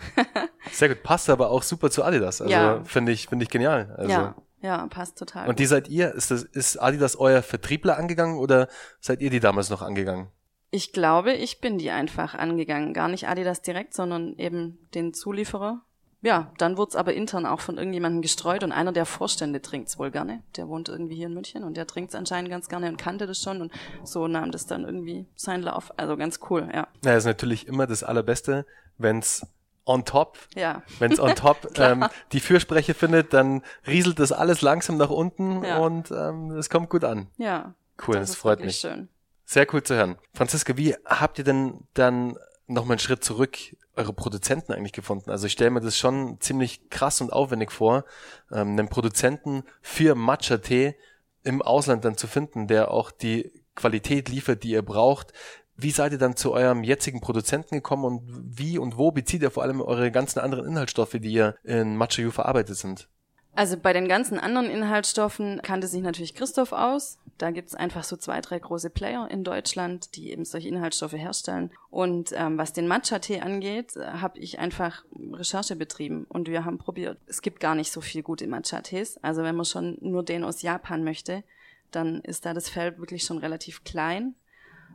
Sehr 0.70 0.88
gut, 0.88 1.02
passt 1.02 1.28
aber 1.28 1.50
auch 1.50 1.62
super 1.62 1.90
zu 1.90 2.04
Adidas. 2.04 2.40
Also 2.40 2.52
ja. 2.52 2.84
finde 2.84 3.12
ich, 3.12 3.26
finde 3.26 3.42
ich 3.42 3.50
genial. 3.50 3.94
Also. 3.96 4.10
Ja, 4.10 4.34
ja, 4.60 4.86
passt 4.88 5.18
total. 5.18 5.48
Und 5.48 5.58
die 5.58 5.66
seid 5.66 5.88
ihr, 5.88 6.14
ist 6.14 6.30
das, 6.30 6.42
ist 6.42 6.76
Adidas 6.76 7.16
euer 7.16 7.42
Vertriebler 7.42 7.96
angegangen 7.96 8.38
oder 8.38 8.68
seid 9.00 9.20
ihr 9.20 9.30
die 9.30 9.40
damals 9.40 9.70
noch 9.70 9.82
angegangen? 9.82 10.28
Ich 10.70 10.92
glaube, 10.92 11.32
ich 11.32 11.60
bin 11.60 11.78
die 11.78 11.90
einfach 11.90 12.34
angegangen. 12.34 12.92
Gar 12.92 13.08
nicht 13.08 13.28
Adidas 13.28 13.62
direkt, 13.62 13.94
sondern 13.94 14.34
eben 14.36 14.78
den 14.94 15.14
Zulieferer. 15.14 15.82
Ja, 16.20 16.52
dann 16.58 16.76
wurde 16.76 16.90
es 16.90 16.96
aber 16.96 17.14
intern 17.14 17.46
auch 17.46 17.60
von 17.60 17.78
irgendjemandem 17.78 18.22
gestreut 18.22 18.64
und 18.64 18.72
einer 18.72 18.90
der 18.90 19.06
Vorstände 19.06 19.62
trinkt's 19.62 20.00
wohl 20.00 20.10
gerne. 20.10 20.42
Der 20.56 20.68
wohnt 20.68 20.88
irgendwie 20.88 21.14
hier 21.14 21.28
in 21.28 21.34
München 21.34 21.62
und 21.62 21.76
der 21.76 21.86
trinkt's 21.86 22.16
anscheinend 22.16 22.50
ganz 22.50 22.68
gerne 22.68 22.88
und 22.88 22.96
kannte 22.96 23.26
das 23.26 23.40
schon 23.40 23.62
und 23.62 23.72
so 24.02 24.26
nahm 24.26 24.50
das 24.50 24.66
dann 24.66 24.84
irgendwie 24.84 25.26
seinen 25.36 25.62
Lauf. 25.62 25.92
Also 25.96 26.16
ganz 26.16 26.40
cool, 26.50 26.68
ja. 26.74 26.88
Ja, 27.04 27.16
ist 27.16 27.24
natürlich 27.24 27.68
immer 27.68 27.86
das 27.86 28.02
Allerbeste, 28.02 28.66
wenn's 28.98 29.46
on 29.88 30.04
top. 30.04 30.38
Ja. 30.54 30.82
Wenn 30.98 31.12
es 31.12 31.18
on 31.18 31.34
top 31.34 31.72
ähm, 31.78 32.06
die 32.32 32.40
Fürspreche 32.40 32.94
findet, 32.94 33.32
dann 33.32 33.62
rieselt 33.86 34.18
das 34.18 34.32
alles 34.32 34.62
langsam 34.62 34.96
nach 34.96 35.10
unten 35.10 35.64
ja. 35.64 35.78
und 35.78 36.10
ähm, 36.10 36.52
es 36.52 36.70
kommt 36.70 36.90
gut 36.90 37.04
an. 37.04 37.28
Ja. 37.36 37.74
Cool, 38.06 38.14
das, 38.14 38.30
das 38.30 38.36
freut 38.36 38.60
mich. 38.60 38.78
Schön. 38.78 39.08
Sehr 39.44 39.66
cool 39.72 39.82
zu 39.82 39.94
hören. 39.94 40.18
Franziska, 40.34 40.76
wie 40.76 40.94
habt 41.04 41.38
ihr 41.38 41.44
denn 41.44 41.86
dann 41.94 42.36
nochmal 42.66 42.92
einen 42.92 42.98
Schritt 43.00 43.24
zurück 43.24 43.56
eure 43.96 44.12
Produzenten 44.12 44.72
eigentlich 44.72 44.92
gefunden? 44.92 45.30
Also 45.30 45.46
ich 45.46 45.52
stelle 45.52 45.70
mir 45.70 45.80
das 45.80 45.96
schon 45.96 46.38
ziemlich 46.40 46.90
krass 46.90 47.20
und 47.20 47.32
aufwendig 47.32 47.72
vor, 47.72 48.04
ähm, 48.52 48.72
einen 48.72 48.88
Produzenten 48.88 49.64
für 49.80 50.14
Matcha-Tee 50.14 50.96
im 51.44 51.62
Ausland 51.62 52.04
dann 52.04 52.16
zu 52.16 52.26
finden, 52.26 52.68
der 52.68 52.90
auch 52.90 53.10
die 53.10 53.50
Qualität 53.74 54.28
liefert, 54.28 54.64
die 54.64 54.70
ihr 54.70 54.82
braucht, 54.82 55.32
wie 55.78 55.92
seid 55.92 56.12
ihr 56.12 56.18
dann 56.18 56.36
zu 56.36 56.52
eurem 56.52 56.82
jetzigen 56.82 57.20
Produzenten 57.20 57.76
gekommen 57.76 58.04
und 58.04 58.22
wie 58.58 58.78
und 58.78 58.98
wo 58.98 59.12
bezieht 59.12 59.42
ihr 59.42 59.50
vor 59.50 59.62
allem 59.62 59.80
eure 59.80 60.10
ganzen 60.10 60.40
anderen 60.40 60.66
Inhaltsstoffe, 60.66 61.16
die 61.20 61.32
ihr 61.32 61.54
in 61.62 61.96
Matcha 61.96 62.30
verarbeitet 62.30 62.76
sind? 62.76 63.08
Also 63.54 63.76
bei 63.76 63.92
den 63.92 64.06
ganzen 64.06 64.38
anderen 64.38 64.70
Inhaltsstoffen 64.70 65.60
kannte 65.62 65.88
sich 65.88 66.02
natürlich 66.02 66.34
Christoph 66.34 66.72
aus. 66.72 67.18
Da 67.38 67.50
gibt's 67.50 67.74
einfach 67.74 68.04
so 68.04 68.16
zwei, 68.16 68.40
drei 68.40 68.58
große 68.58 68.90
Player 68.90 69.28
in 69.30 69.42
Deutschland, 69.42 70.14
die 70.16 70.30
eben 70.30 70.44
solche 70.44 70.68
Inhaltsstoffe 70.68 71.14
herstellen. 71.14 71.72
Und 71.90 72.32
ähm, 72.36 72.58
was 72.58 72.72
den 72.72 72.86
Matcha-Tee 72.86 73.40
angeht, 73.40 73.96
äh, 73.96 74.04
habe 74.04 74.38
ich 74.38 74.60
einfach 74.60 75.04
Recherche 75.32 75.74
betrieben 75.76 76.24
und 76.28 76.48
wir 76.48 76.64
haben 76.64 76.78
probiert. 76.78 77.18
Es 77.26 77.42
gibt 77.42 77.58
gar 77.58 77.74
nicht 77.74 77.90
so 77.90 78.00
viel 78.00 78.22
gute 78.22 78.46
Matcha-Tees. 78.46 79.18
Also 79.22 79.42
wenn 79.42 79.56
man 79.56 79.64
schon 79.64 79.98
nur 80.00 80.24
den 80.24 80.44
aus 80.44 80.62
Japan 80.62 81.02
möchte, 81.02 81.42
dann 81.90 82.20
ist 82.20 82.46
da 82.46 82.54
das 82.54 82.68
Feld 82.68 82.98
wirklich 82.98 83.24
schon 83.24 83.38
relativ 83.38 83.82
klein. 83.82 84.34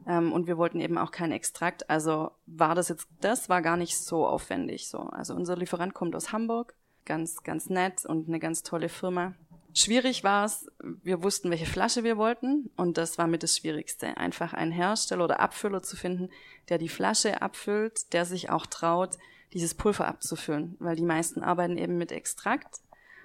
Ähm, 0.08 0.32
und 0.32 0.48
wir 0.48 0.58
wollten 0.58 0.80
eben 0.80 0.98
auch 0.98 1.12
keinen 1.12 1.32
Extrakt. 1.32 1.90
Also 1.90 2.32
war 2.46 2.76
das 2.76 2.90
jetzt, 2.90 3.08
das 3.22 3.50
war 3.50 3.62
gar 3.62 3.78
nicht 3.78 3.98
so 3.98 4.26
aufwendig. 4.26 4.88
So, 4.88 5.00
also 5.00 5.34
unser 5.36 5.56
Lieferant 5.56 5.94
kommt 5.94 6.16
aus 6.16 6.32
Hamburg 6.32 6.74
ganz, 7.06 7.44
ganz 7.44 7.70
nett 7.70 8.06
und 8.06 8.28
eine 8.28 8.40
ganz 8.40 8.64
tolle 8.64 8.90
Firma. 8.90 9.34
Schwierig 9.76 10.24
war 10.24 10.46
es, 10.46 10.68
wir 11.02 11.24
wussten, 11.24 11.50
welche 11.50 11.66
Flasche 11.66 12.04
wir 12.04 12.18
wollten 12.18 12.70
und 12.76 12.98
das 12.98 13.18
war 13.18 13.26
mit 13.26 13.42
das 13.42 13.58
Schwierigste. 13.58 14.18
Einfach 14.18 14.54
einen 14.54 14.72
Hersteller 14.72 15.24
oder 15.24 15.40
Abfüller 15.40 15.82
zu 15.82 15.96
finden, 15.96 16.30
der 16.70 16.78
die 16.78 16.90
Flasche 16.90 17.42
abfüllt, 17.42 18.14
der 18.14 18.26
sich 18.26 18.52
auch 18.52 18.68
traut, 18.68 19.18
dieses 19.52 19.74
Pulver 19.74 20.08
abzufüllen, 20.08 20.76
weil 20.80 20.96
die 20.96 21.04
meisten 21.04 21.42
arbeiten 21.42 21.78
eben 21.78 21.98
mit 21.98 22.12
Extrakt 22.12 22.83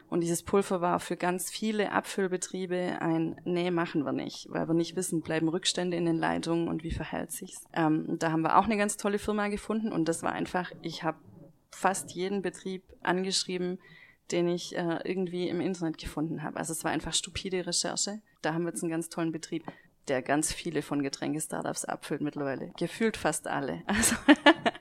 und 0.08 0.20
dieses 0.20 0.42
Pulver 0.42 0.80
war 0.80 1.00
für 1.00 1.16
ganz 1.16 1.50
viele 1.50 1.92
Abfüllbetriebe 1.92 2.98
ein 3.00 3.40
Nee, 3.44 3.70
machen 3.70 4.04
wir 4.04 4.12
nicht, 4.12 4.46
weil 4.50 4.66
wir 4.66 4.74
nicht 4.74 4.96
wissen, 4.96 5.20
bleiben 5.20 5.48
Rückstände 5.48 5.96
in 5.96 6.06
den 6.06 6.16
Leitungen 6.16 6.68
und 6.68 6.82
wie 6.82 6.90
verhält 6.90 7.32
sich's. 7.32 7.64
Ähm, 7.74 8.18
da 8.18 8.32
haben 8.32 8.42
wir 8.42 8.58
auch 8.58 8.64
eine 8.64 8.76
ganz 8.76 8.96
tolle 8.96 9.18
Firma 9.18 9.48
gefunden 9.48 9.92
und 9.92 10.08
das 10.08 10.22
war 10.22 10.32
einfach, 10.32 10.72
ich 10.82 11.02
habe 11.02 11.18
fast 11.70 12.12
jeden 12.12 12.42
Betrieb 12.42 12.82
angeschrieben, 13.02 13.78
den 14.30 14.48
ich 14.48 14.76
äh, 14.76 14.98
irgendwie 15.04 15.48
im 15.48 15.60
Internet 15.60 15.98
gefunden 15.98 16.42
habe. 16.42 16.56
Also 16.56 16.72
es 16.72 16.84
war 16.84 16.90
einfach 16.90 17.14
stupide 17.14 17.66
Recherche. 17.66 18.20
Da 18.42 18.54
haben 18.54 18.64
wir 18.64 18.70
jetzt 18.70 18.82
einen 18.82 18.90
ganz 18.90 19.08
tollen 19.08 19.32
Betrieb, 19.32 19.64
der 20.08 20.22
ganz 20.22 20.52
viele 20.52 20.82
von 20.82 21.02
Getränke-Startups 21.02 21.84
abfüllt 21.84 22.20
mittlerweile. 22.20 22.72
Gefühlt 22.78 23.16
fast 23.16 23.46
alle. 23.46 23.82
Also 23.86 24.16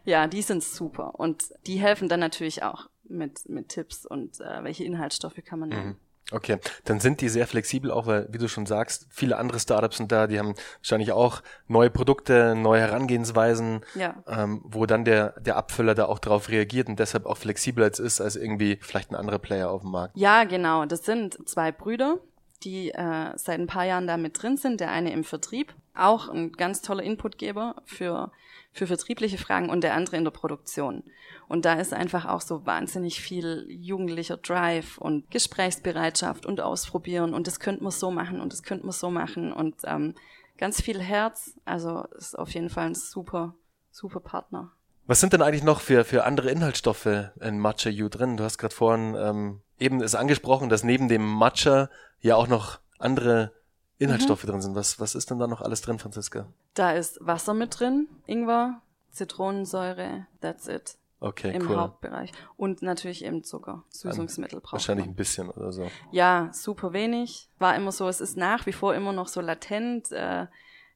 ja, 0.05 0.27
die 0.27 0.41
sind 0.41 0.63
super. 0.63 1.19
Und 1.19 1.53
die 1.65 1.79
helfen 1.79 2.07
dann 2.07 2.21
natürlich 2.21 2.63
auch 2.63 2.89
mit, 3.09 3.47
mit 3.49 3.69
Tipps 3.69 4.05
und 4.05 4.39
äh, 4.39 4.63
welche 4.63 4.83
Inhaltsstoffe 4.83 5.41
kann 5.45 5.59
man 5.59 5.69
nehmen. 5.69 5.87
Mhm. 5.87 5.95
Okay, 6.29 6.57
dann 6.83 6.99
sind 6.99 7.21
die 7.21 7.29
sehr 7.29 7.47
flexibel 7.47 7.89
auch, 7.89 8.05
weil, 8.05 8.27
wie 8.29 8.37
du 8.37 8.49
schon 8.49 8.65
sagst, 8.65 9.07
viele 9.09 9.37
andere 9.37 9.61
Startups 9.61 9.95
sind 9.95 10.11
da, 10.11 10.27
die 10.27 10.39
haben 10.39 10.55
wahrscheinlich 10.79 11.13
auch 11.13 11.41
neue 11.67 11.89
Produkte, 11.89 12.53
neue 12.53 12.81
Herangehensweisen, 12.81 13.85
ja. 13.95 14.21
ähm, 14.27 14.61
wo 14.65 14.85
dann 14.85 15.05
der, 15.05 15.39
der 15.39 15.55
Abfüller 15.55 15.95
da 15.95 16.05
auch 16.05 16.19
drauf 16.19 16.49
reagiert 16.49 16.89
und 16.89 16.99
deshalb 16.99 17.25
auch 17.25 17.37
flexibler 17.37 17.85
als 17.85 17.99
ist 17.99 18.19
als 18.19 18.35
irgendwie 18.35 18.77
vielleicht 18.81 19.11
ein 19.11 19.15
anderer 19.15 19.39
Player 19.39 19.69
auf 19.69 19.83
dem 19.83 19.91
Markt. 19.91 20.17
Ja, 20.17 20.43
genau. 20.43 20.85
Das 20.85 21.05
sind 21.05 21.47
zwei 21.47 21.71
Brüder, 21.71 22.17
die 22.63 22.89
äh, 22.89 23.31
seit 23.37 23.59
ein 23.59 23.67
paar 23.67 23.85
Jahren 23.85 24.05
da 24.05 24.17
mit 24.17 24.41
drin 24.41 24.57
sind. 24.57 24.81
Der 24.81 24.91
eine 24.91 25.13
im 25.13 25.23
Vertrieb, 25.23 25.73
auch 25.95 26.27
ein 26.27 26.51
ganz 26.51 26.81
toller 26.81 27.03
Inputgeber 27.03 27.75
für, 27.85 28.33
für 28.77 28.87
vertriebliche 28.87 29.37
Fragen 29.37 29.69
und 29.69 29.81
der 29.83 29.93
andere 29.93 30.17
in 30.17 30.23
der 30.23 30.31
Produktion. 30.31 31.03
Und 31.47 31.65
da 31.65 31.73
ist 31.73 31.93
einfach 31.93 32.25
auch 32.25 32.41
so 32.41 32.65
wahnsinnig 32.65 33.21
viel 33.21 33.65
jugendlicher 33.69 34.37
Drive 34.37 34.97
und 34.97 35.29
Gesprächsbereitschaft 35.31 36.45
und 36.45 36.61
Ausprobieren 36.61 37.33
und 37.33 37.47
das 37.47 37.59
könnte 37.59 37.83
man 37.83 37.91
so 37.91 38.11
machen 38.11 38.41
und 38.41 38.53
das 38.53 38.63
könnte 38.63 38.85
man 38.85 38.93
so 38.93 39.09
machen 39.09 39.53
und 39.53 39.75
ähm, 39.85 40.15
ganz 40.57 40.81
viel 40.81 40.99
Herz. 40.99 41.59
Also 41.65 42.03
ist 42.17 42.37
auf 42.37 42.51
jeden 42.51 42.69
Fall 42.69 42.87
ein 42.87 42.95
super, 42.95 43.55
super 43.91 44.19
Partner. 44.19 44.71
Was 45.05 45.21
sind 45.21 45.31
denn 45.31 45.41
eigentlich 45.41 45.63
noch 45.63 45.79
für, 45.79 46.03
für 46.03 46.25
andere 46.25 46.51
Inhaltsstoffe 46.51 47.31
in 47.39 47.59
Matcha 47.59 47.89
U 47.89 48.09
drin? 48.09 48.35
Du 48.35 48.43
hast 48.43 48.57
gerade 48.57 48.75
vorhin 48.75 49.15
ähm, 49.17 49.61
eben 49.79 50.01
ist 50.01 50.15
angesprochen, 50.15 50.67
dass 50.67 50.83
neben 50.83 51.07
dem 51.07 51.25
Matcha 51.25 51.89
ja 52.19 52.35
auch 52.35 52.47
noch 52.47 52.79
andere 52.99 53.53
Inhaltsstoffe 53.99 54.43
mhm. 54.43 54.49
drin 54.49 54.61
sind. 54.61 54.75
Was, 54.75 54.99
was 54.99 55.15
ist 55.15 55.29
denn 55.29 55.39
da 55.39 55.47
noch 55.47 55.61
alles 55.61 55.81
drin, 55.81 55.99
Franziska? 55.99 56.47
Da 56.73 56.91
ist 56.91 57.17
Wasser 57.21 57.53
mit 57.53 57.79
drin, 57.79 58.07
Ingwer, 58.25 58.81
Zitronensäure, 59.11 60.27
that's 60.41 60.67
it. 60.67 60.97
Okay, 61.19 61.55
Im 61.55 61.67
cool. 61.67 61.77
Hauptbereich. 61.77 62.31
Und 62.57 62.83
natürlich 62.83 63.25
eben 63.25 63.43
Zucker. 63.43 63.83
Süßungsmittel 63.89 64.59
braucht 64.59 64.73
Wahrscheinlich 64.73 65.07
man. 65.07 65.13
ein 65.13 65.15
bisschen 65.15 65.49
oder 65.49 65.71
so. 65.71 65.89
Ja, 66.11 66.51
super 66.53 66.93
wenig. 66.93 67.49
War 67.57 67.75
immer 67.75 67.91
so, 67.91 68.07
es 68.07 68.21
ist 68.21 68.37
nach 68.37 68.67
wie 68.67 68.71
vor 68.71 68.93
immer 68.93 69.13
noch 69.13 69.27
so 69.27 69.41
latent. 69.41 70.11
Äh, 70.11 70.45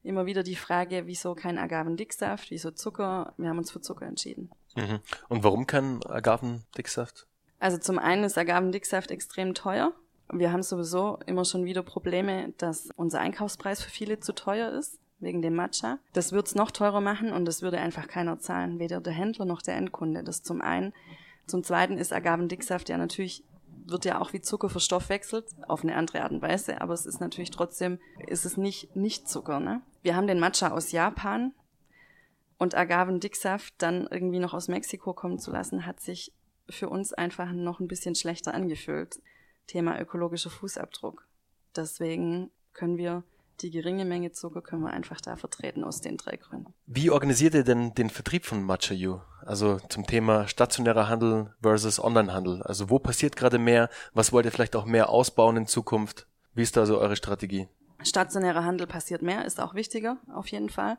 immer 0.04 0.26
wieder 0.26 0.42
die 0.42 0.56
Frage, 0.56 1.06
wieso 1.06 1.34
kein 1.34 1.58
Agavendicksaft, 1.58 2.50
wieso 2.50 2.70
Zucker? 2.70 3.34
Wir 3.36 3.48
haben 3.48 3.58
uns 3.58 3.70
für 3.70 3.80
Zucker 3.80 4.06
entschieden. 4.06 4.50
Mhm. 4.76 5.00
Und 5.28 5.44
warum 5.44 5.66
kein 5.66 6.04
Agavendicksaft? 6.04 7.26
Also 7.58 7.78
zum 7.78 7.98
einen 7.98 8.24
ist 8.24 8.38
Agavendicksaft 8.38 9.10
extrem 9.10 9.54
teuer. 9.54 9.92
Wir 10.30 10.52
haben 10.52 10.62
sowieso 10.62 11.18
immer 11.26 11.44
schon 11.44 11.64
wieder 11.64 11.82
Probleme, 11.82 12.52
dass 12.58 12.90
unser 12.96 13.20
Einkaufspreis 13.20 13.82
für 13.82 13.90
viele 13.90 14.20
zu 14.20 14.34
teuer 14.34 14.70
ist 14.70 14.98
wegen 15.20 15.42
dem 15.42 15.54
Matcha. 15.54 15.98
Das 16.12 16.32
wird's 16.32 16.54
noch 16.54 16.70
teurer 16.70 17.00
machen 17.00 17.32
und 17.32 17.44
das 17.44 17.62
würde 17.62 17.78
einfach 17.78 18.08
keiner 18.08 18.38
zahlen, 18.38 18.78
weder 18.78 19.00
der 19.00 19.12
Händler 19.12 19.44
noch 19.44 19.62
der 19.62 19.76
Endkunde. 19.76 20.24
Das 20.24 20.42
zum 20.42 20.60
einen. 20.60 20.92
Zum 21.46 21.62
zweiten 21.62 21.98
ist 21.98 22.12
Agavendicksaft 22.12 22.88
ja 22.88 22.98
natürlich 22.98 23.44
wird 23.86 24.04
ja 24.04 24.20
auch 24.20 24.32
wie 24.32 24.40
Zucker 24.40 24.68
verstoffwechselt, 24.68 25.46
auf 25.66 25.82
eine 25.82 25.96
andere 25.96 26.22
Art 26.22 26.32
und 26.32 26.42
Weise, 26.42 26.80
aber 26.80 26.94
es 26.94 27.06
ist 27.06 27.20
natürlich 27.20 27.50
trotzdem, 27.50 27.98
ist 28.26 28.44
es 28.44 28.56
nicht, 28.56 28.94
nicht 28.96 29.28
Zucker, 29.28 29.60
ne? 29.60 29.82
Wir 30.02 30.16
haben 30.16 30.26
den 30.26 30.40
Matcha 30.40 30.70
aus 30.70 30.92
Japan 30.92 31.52
und 32.58 32.74
Agavendicksaft 32.74 33.74
dann 33.78 34.06
irgendwie 34.10 34.38
noch 34.38 34.54
aus 34.54 34.68
Mexiko 34.68 35.14
kommen 35.14 35.38
zu 35.38 35.50
lassen, 35.50 35.86
hat 35.86 36.00
sich 36.00 36.32
für 36.68 36.88
uns 36.88 37.12
einfach 37.12 37.52
noch 37.52 37.80
ein 37.80 37.88
bisschen 37.88 38.14
schlechter 38.14 38.54
angefühlt. 38.54 39.20
Thema 39.72 39.98
ökologischer 39.98 40.50
Fußabdruck. 40.50 41.26
Deswegen 41.74 42.50
können 42.74 42.98
wir 42.98 43.24
die 43.62 43.70
geringe 43.70 44.04
Menge 44.04 44.32
Zucker 44.32 44.60
können 44.60 44.82
wir 44.82 44.90
einfach 44.90 45.20
da 45.20 45.36
vertreten 45.36 45.82
aus 45.82 46.02
den 46.02 46.18
drei 46.18 46.36
Gründen. 46.36 46.74
Wie 46.86 47.10
organisiert 47.10 47.54
ihr 47.54 47.64
denn 47.64 47.94
den 47.94 48.10
Vertrieb 48.10 48.44
von 48.44 48.62
Matcha 48.62 48.92
You? 48.92 49.20
Also 49.40 49.78
zum 49.88 50.06
Thema 50.06 50.46
stationärer 50.46 51.08
Handel 51.08 51.54
versus 51.62 52.02
Onlinehandel. 52.02 52.62
Also 52.62 52.90
wo 52.90 52.98
passiert 52.98 53.34
gerade 53.34 53.58
mehr? 53.58 53.88
Was 54.12 54.30
wollt 54.32 54.44
ihr 54.44 54.52
vielleicht 54.52 54.76
auch 54.76 54.84
mehr 54.84 55.08
ausbauen 55.08 55.56
in 55.56 55.66
Zukunft? 55.66 56.26
Wie 56.54 56.62
ist 56.62 56.76
da 56.76 56.84
so 56.84 56.98
eure 56.98 57.16
Strategie? 57.16 57.68
Stationärer 58.02 58.64
Handel 58.64 58.86
passiert 58.86 59.22
mehr, 59.22 59.46
ist 59.46 59.58
auch 59.58 59.74
wichtiger 59.74 60.18
auf 60.34 60.48
jeden 60.48 60.68
Fall, 60.68 60.98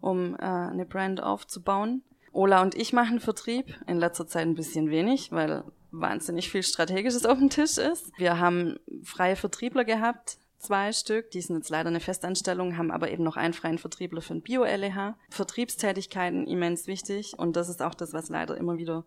um 0.00 0.34
äh, 0.36 0.38
eine 0.38 0.86
Brand 0.86 1.22
aufzubauen. 1.22 2.02
Ola 2.32 2.62
und 2.62 2.74
ich 2.74 2.92
machen 2.92 3.20
Vertrieb, 3.20 3.78
in 3.86 3.98
letzter 3.98 4.26
Zeit 4.26 4.46
ein 4.46 4.54
bisschen 4.54 4.88
wenig, 4.88 5.30
weil 5.30 5.62
wahnsinnig 6.00 6.50
viel 6.50 6.62
Strategisches 6.62 7.26
auf 7.26 7.38
dem 7.38 7.50
Tisch 7.50 7.78
ist. 7.78 8.10
Wir 8.18 8.38
haben 8.38 8.78
freie 9.02 9.36
Vertriebler 9.36 9.84
gehabt, 9.84 10.38
zwei 10.58 10.92
Stück. 10.92 11.30
Die 11.30 11.40
sind 11.40 11.56
jetzt 11.56 11.70
leider 11.70 11.88
eine 11.88 12.00
Festanstellung, 12.00 12.76
haben 12.76 12.90
aber 12.90 13.10
eben 13.10 13.24
noch 13.24 13.36
einen 13.36 13.54
freien 13.54 13.78
Vertriebler 13.78 14.20
für 14.20 14.34
ein 14.34 14.42
Bio-LEH. 14.42 15.14
Vertriebstätigkeiten 15.30 16.46
immens 16.46 16.86
wichtig 16.86 17.38
und 17.38 17.56
das 17.56 17.68
ist 17.68 17.82
auch 17.82 17.94
das, 17.94 18.12
was 18.12 18.28
leider 18.28 18.56
immer 18.56 18.78
wieder 18.78 19.04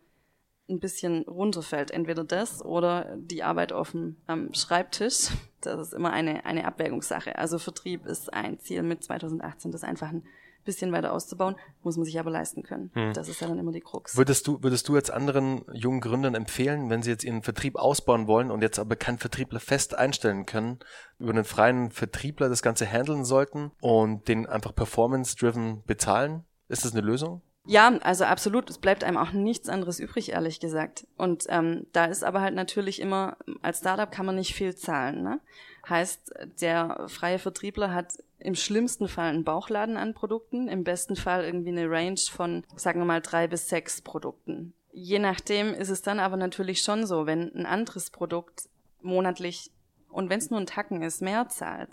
ein 0.69 0.79
bisschen 0.79 1.23
runterfällt. 1.23 1.91
Entweder 1.91 2.23
das 2.23 2.63
oder 2.63 3.15
die 3.17 3.43
Arbeit 3.43 3.71
auf 3.71 3.91
dem 3.91 4.17
ähm, 4.27 4.53
Schreibtisch. 4.53 5.29
Das 5.61 5.79
ist 5.79 5.93
immer 5.93 6.11
eine, 6.11 6.45
eine 6.45 6.65
Abwägungssache. 6.65 7.37
Also 7.37 7.57
Vertrieb 7.57 8.05
ist 8.05 8.31
ein 8.33 8.59
Ziel 8.59 8.83
mit 8.83 9.03
2018, 9.03 9.71
das 9.71 9.83
einfach 9.83 10.09
ein 10.09 10.23
bisschen 10.67 10.91
weiter 10.91 11.11
auszubauen, 11.11 11.55
muss 11.81 11.97
man 11.97 12.05
sich 12.05 12.19
aber 12.19 12.29
leisten 12.29 12.61
können. 12.61 12.91
Hm. 12.93 13.13
Das 13.13 13.27
ist 13.27 13.41
ja 13.41 13.47
dann 13.47 13.57
immer 13.57 13.71
die 13.71 13.81
Krux. 13.81 14.15
Würdest 14.15 14.45
du, 14.45 14.61
würdest 14.61 14.87
du 14.87 14.95
jetzt 14.95 15.09
anderen 15.09 15.65
jungen 15.73 16.01
Gründern 16.01 16.35
empfehlen, 16.35 16.91
wenn 16.91 17.01
sie 17.01 17.09
jetzt 17.09 17.23
ihren 17.23 17.41
Vertrieb 17.41 17.75
ausbauen 17.75 18.27
wollen 18.27 18.51
und 18.51 18.61
jetzt 18.61 18.77
aber 18.77 18.95
keinen 18.95 19.17
Vertriebler 19.17 19.59
fest 19.59 19.97
einstellen 19.97 20.45
können, 20.45 20.77
über 21.17 21.31
einen 21.31 21.45
freien 21.45 21.89
Vertriebler 21.89 22.49
das 22.49 22.61
Ganze 22.61 22.85
handeln 22.85 23.25
sollten 23.25 23.71
und 23.81 24.27
den 24.27 24.45
einfach 24.45 24.75
performance-driven 24.75 25.83
bezahlen? 25.85 26.43
Ist 26.67 26.85
das 26.85 26.91
eine 26.91 27.01
Lösung? 27.01 27.41
Ja, 27.67 27.89
also 28.01 28.23
absolut. 28.23 28.69
Es 28.69 28.77
bleibt 28.77 29.03
einem 29.03 29.17
auch 29.17 29.33
nichts 29.33 29.67
anderes 29.67 29.99
übrig, 29.99 30.31
ehrlich 30.31 30.61
gesagt. 30.61 31.05
Und 31.17 31.45
ähm, 31.49 31.85
da 31.91 32.05
ist 32.05 32.23
aber 32.23 32.39
halt 32.41 32.55
natürlich 32.55 33.01
immer, 33.01 33.35
als 33.61 33.79
Startup 33.79 34.09
kann 34.09 34.25
man 34.25 34.35
nicht 34.35 34.55
viel 34.55 34.73
zahlen. 34.75 35.21
Ne? 35.21 35.41
Heißt, 35.89 36.33
der 36.61 37.05
freie 37.07 37.39
Vertriebler 37.39 37.93
hat 37.93 38.13
im 38.39 38.55
schlimmsten 38.55 39.07
Fall 39.07 39.29
einen 39.29 39.43
Bauchladen 39.43 39.97
an 39.97 40.13
Produkten, 40.13 40.67
im 40.67 40.83
besten 40.83 41.15
Fall 41.15 41.45
irgendwie 41.45 41.69
eine 41.69 41.89
Range 41.89 42.19
von, 42.29 42.63
sagen 42.75 42.99
wir 42.99 43.05
mal, 43.05 43.21
drei 43.21 43.47
bis 43.47 43.69
sechs 43.69 44.01
Produkten. 44.01 44.73
Je 44.91 45.19
nachdem 45.19 45.73
ist 45.73 45.89
es 45.89 46.01
dann 46.01 46.19
aber 46.19 46.37
natürlich 46.37 46.81
schon 46.81 47.05
so, 47.05 47.25
wenn 47.25 47.53
ein 47.53 47.65
anderes 47.65 48.09
Produkt 48.09 48.69
monatlich 49.01 49.71
und 50.09 50.29
wenn 50.29 50.39
es 50.39 50.49
nur 50.49 50.59
ein 50.59 50.65
Tacken 50.65 51.01
ist, 51.01 51.21
mehr 51.21 51.49
zahlt, 51.49 51.89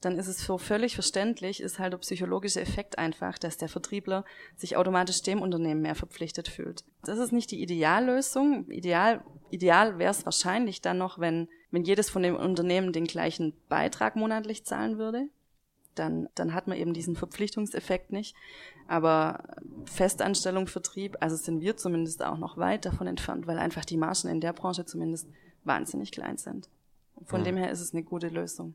dann 0.00 0.18
ist 0.18 0.28
es 0.28 0.44
so 0.44 0.58
völlig 0.58 0.94
verständlich, 0.94 1.60
ist 1.60 1.78
halt 1.78 1.92
der 1.92 1.98
psychologische 1.98 2.60
Effekt 2.60 2.98
einfach, 2.98 3.38
dass 3.38 3.56
der 3.56 3.68
Vertriebler 3.68 4.24
sich 4.56 4.76
automatisch 4.76 5.22
dem 5.22 5.40
Unternehmen 5.40 5.82
mehr 5.82 5.94
verpflichtet 5.94 6.48
fühlt. 6.48 6.84
Das 7.04 7.18
ist 7.18 7.32
nicht 7.32 7.50
die 7.50 7.62
Ideallösung. 7.62 8.70
Ideal, 8.70 9.24
ideal 9.50 9.98
wäre 9.98 10.10
es 10.10 10.24
wahrscheinlich 10.24 10.80
dann 10.80 10.98
noch, 10.98 11.18
wenn, 11.18 11.48
wenn 11.70 11.84
jedes 11.84 12.10
von 12.10 12.22
dem 12.22 12.36
Unternehmen 12.36 12.92
den 12.92 13.06
gleichen 13.06 13.54
Beitrag 13.68 14.16
monatlich 14.16 14.64
zahlen 14.64 14.98
würde. 14.98 15.28
Dann, 15.94 16.28
dann 16.34 16.52
hat 16.52 16.66
man 16.66 16.76
eben 16.76 16.92
diesen 16.92 17.16
Verpflichtungseffekt 17.16 18.12
nicht. 18.12 18.36
Aber 18.86 19.42
Festanstellung, 19.86 20.66
Vertrieb, 20.66 21.16
also 21.20 21.36
sind 21.36 21.60
wir 21.60 21.76
zumindest 21.76 22.22
auch 22.22 22.38
noch 22.38 22.58
weit 22.58 22.84
davon 22.84 23.06
entfernt, 23.06 23.46
weil 23.46 23.58
einfach 23.58 23.84
die 23.84 23.96
Margen 23.96 24.28
in 24.28 24.40
der 24.40 24.52
Branche 24.52 24.84
zumindest 24.84 25.28
wahnsinnig 25.64 26.12
klein 26.12 26.36
sind. 26.36 26.68
Von 27.24 27.40
mhm. 27.40 27.44
dem 27.44 27.56
her 27.56 27.70
ist 27.70 27.80
es 27.80 27.92
eine 27.92 28.02
gute 28.02 28.28
Lösung. 28.28 28.74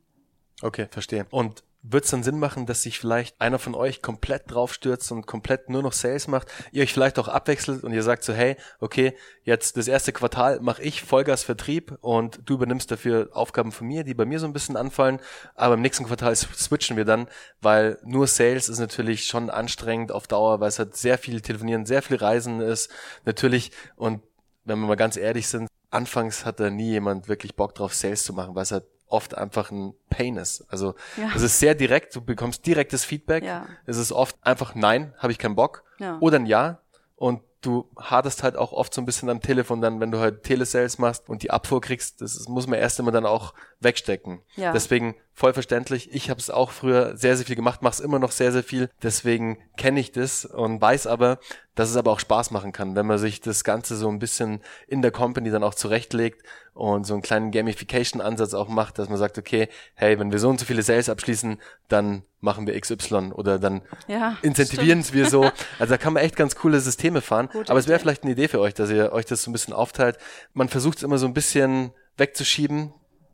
Okay, 0.62 0.88
verstehe. 0.90 1.26
Und 1.30 1.62
wird 1.82 2.04
es 2.04 2.10
dann 2.10 2.22
Sinn 2.22 2.38
machen, 2.38 2.64
dass 2.64 2.82
sich 2.82 3.00
vielleicht 3.00 3.40
einer 3.40 3.58
von 3.58 3.74
euch 3.74 4.02
komplett 4.02 4.50
draufstürzt 4.50 5.10
und 5.10 5.26
komplett 5.26 5.68
nur 5.68 5.82
noch 5.82 5.92
Sales 5.92 6.28
macht, 6.28 6.48
ihr 6.70 6.84
euch 6.84 6.92
vielleicht 6.92 7.18
auch 7.18 7.26
abwechselt 7.26 7.82
und 7.82 7.92
ihr 7.92 8.04
sagt 8.04 8.22
so, 8.22 8.32
hey, 8.32 8.56
okay, 8.78 9.16
jetzt 9.42 9.76
das 9.76 9.88
erste 9.88 10.12
Quartal 10.12 10.60
mache 10.60 10.82
ich 10.82 11.02
Vollgas 11.02 11.42
Vertrieb 11.42 11.98
und 12.00 12.40
du 12.44 12.54
übernimmst 12.54 12.90
dafür 12.90 13.30
Aufgaben 13.32 13.72
von 13.72 13.88
mir, 13.88 14.04
die 14.04 14.14
bei 14.14 14.24
mir 14.24 14.38
so 14.38 14.46
ein 14.46 14.52
bisschen 14.52 14.76
anfallen, 14.76 15.18
aber 15.56 15.74
im 15.74 15.82
nächsten 15.82 16.04
Quartal 16.04 16.36
switchen 16.36 16.96
wir 16.96 17.04
dann, 17.04 17.26
weil 17.60 17.98
nur 18.04 18.28
Sales 18.28 18.68
ist 18.68 18.78
natürlich 18.78 19.24
schon 19.24 19.50
anstrengend 19.50 20.12
auf 20.12 20.28
Dauer, 20.28 20.60
weil 20.60 20.68
es 20.68 20.78
halt 20.78 20.96
sehr 20.96 21.18
viel 21.18 21.40
Telefonieren, 21.40 21.84
sehr 21.84 22.02
viel 22.02 22.16
Reisen 22.16 22.60
ist, 22.60 22.90
natürlich 23.24 23.72
und 23.96 24.22
wenn 24.64 24.78
wir 24.78 24.86
mal 24.86 24.94
ganz 24.94 25.16
ehrlich 25.16 25.48
sind, 25.48 25.68
anfangs 25.90 26.44
hat 26.44 26.60
da 26.60 26.70
nie 26.70 26.90
jemand 26.90 27.26
wirklich 27.28 27.56
Bock 27.56 27.74
drauf, 27.74 27.92
Sales 27.92 28.22
zu 28.22 28.32
machen, 28.32 28.54
weil 28.54 28.62
es 28.62 28.70
halt 28.70 28.84
oft 29.12 29.36
einfach 29.36 29.70
ein 29.70 29.94
Pain 30.10 30.36
ist. 30.36 30.64
Also 30.68 30.94
ja. 31.16 31.30
es 31.34 31.42
ist 31.42 31.58
sehr 31.58 31.74
direkt, 31.74 32.14
du 32.16 32.20
bekommst 32.20 32.66
direktes 32.66 33.04
Feedback. 33.04 33.44
Ja. 33.44 33.66
Es 33.86 33.96
ist 33.96 34.12
oft 34.12 34.36
einfach 34.42 34.74
nein, 34.74 35.14
habe 35.18 35.32
ich 35.32 35.38
keinen 35.38 35.54
Bock. 35.54 35.84
Ja. 35.98 36.18
Oder 36.20 36.38
ein 36.38 36.46
Ja. 36.46 36.78
Und 37.16 37.40
du 37.60 37.88
hadest 37.96 38.42
halt 38.42 38.56
auch 38.56 38.72
oft 38.72 38.92
so 38.92 39.00
ein 39.00 39.04
bisschen 39.04 39.30
am 39.30 39.40
Telefon 39.40 39.80
dann, 39.80 40.00
wenn 40.00 40.10
du 40.10 40.18
halt 40.18 40.42
Telesales 40.42 40.98
machst 40.98 41.28
und 41.28 41.42
die 41.44 41.52
Abfuhr 41.52 41.80
kriegst, 41.80 42.20
das 42.20 42.48
muss 42.48 42.66
man 42.66 42.78
erst 42.78 42.98
immer 42.98 43.12
dann 43.12 43.24
auch 43.24 43.54
wegstecken. 43.78 44.42
Ja. 44.56 44.72
Deswegen 44.72 45.14
voll 45.34 45.54
verständlich. 45.54 46.12
Ich 46.12 46.30
habe 46.30 46.40
es 46.40 46.50
auch 46.50 46.70
früher 46.70 47.16
sehr, 47.16 47.36
sehr 47.36 47.46
viel 47.46 47.56
gemacht, 47.56 47.82
mache 47.82 47.94
es 47.94 48.00
immer 48.00 48.18
noch 48.18 48.32
sehr, 48.32 48.52
sehr 48.52 48.62
viel. 48.62 48.90
Deswegen 49.02 49.58
kenne 49.76 50.00
ich 50.00 50.12
das 50.12 50.44
und 50.44 50.80
weiß 50.80 51.06
aber, 51.06 51.38
dass 51.74 51.88
es 51.88 51.96
aber 51.96 52.10
auch 52.12 52.20
Spaß 52.20 52.50
machen 52.50 52.72
kann, 52.72 52.94
wenn 52.96 53.06
man 53.06 53.18
sich 53.18 53.40
das 53.40 53.64
Ganze 53.64 53.96
so 53.96 54.08
ein 54.08 54.18
bisschen 54.18 54.60
in 54.86 55.00
der 55.00 55.10
Company 55.10 55.50
dann 55.50 55.64
auch 55.64 55.74
zurechtlegt 55.74 56.42
und 56.74 57.06
so 57.06 57.14
einen 57.14 57.22
kleinen 57.22 57.50
Gamification-Ansatz 57.50 58.52
auch 58.52 58.68
macht, 58.68 58.98
dass 58.98 59.08
man 59.08 59.16
sagt, 59.16 59.38
okay, 59.38 59.68
hey, 59.94 60.18
wenn 60.18 60.32
wir 60.32 60.38
so 60.38 60.50
und 60.50 60.60
so 60.60 60.66
viele 60.66 60.82
Sales 60.82 61.08
abschließen, 61.08 61.58
dann 61.88 62.24
machen 62.40 62.66
wir 62.66 62.78
XY 62.78 63.32
oder 63.32 63.58
dann 63.58 63.82
ja, 64.08 64.36
incentivieren 64.42 65.04
wir 65.12 65.30
so. 65.30 65.50
Also 65.78 65.94
da 65.94 65.98
kann 65.98 66.12
man 66.12 66.22
echt 66.22 66.36
ganz 66.36 66.56
coole 66.56 66.80
Systeme 66.80 67.22
fahren. 67.22 67.48
Gute 67.50 67.70
Aber 67.70 67.80
es 67.80 67.88
wäre 67.88 67.98
vielleicht 67.98 68.22
eine 68.22 68.32
Idee 68.32 68.48
für 68.48 68.60
euch, 68.60 68.74
dass 68.74 68.90
ihr 68.90 69.12
euch 69.12 69.24
das 69.24 69.42
so 69.42 69.50
ein 69.50 69.52
bisschen 69.52 69.74
aufteilt. 69.74 70.18
Man 70.52 70.68
versucht 70.68 70.98
es 70.98 71.02
immer 71.02 71.18
so 71.18 71.26
ein 71.26 71.34
bisschen 71.34 71.92
wegzuschieben, 72.18 72.92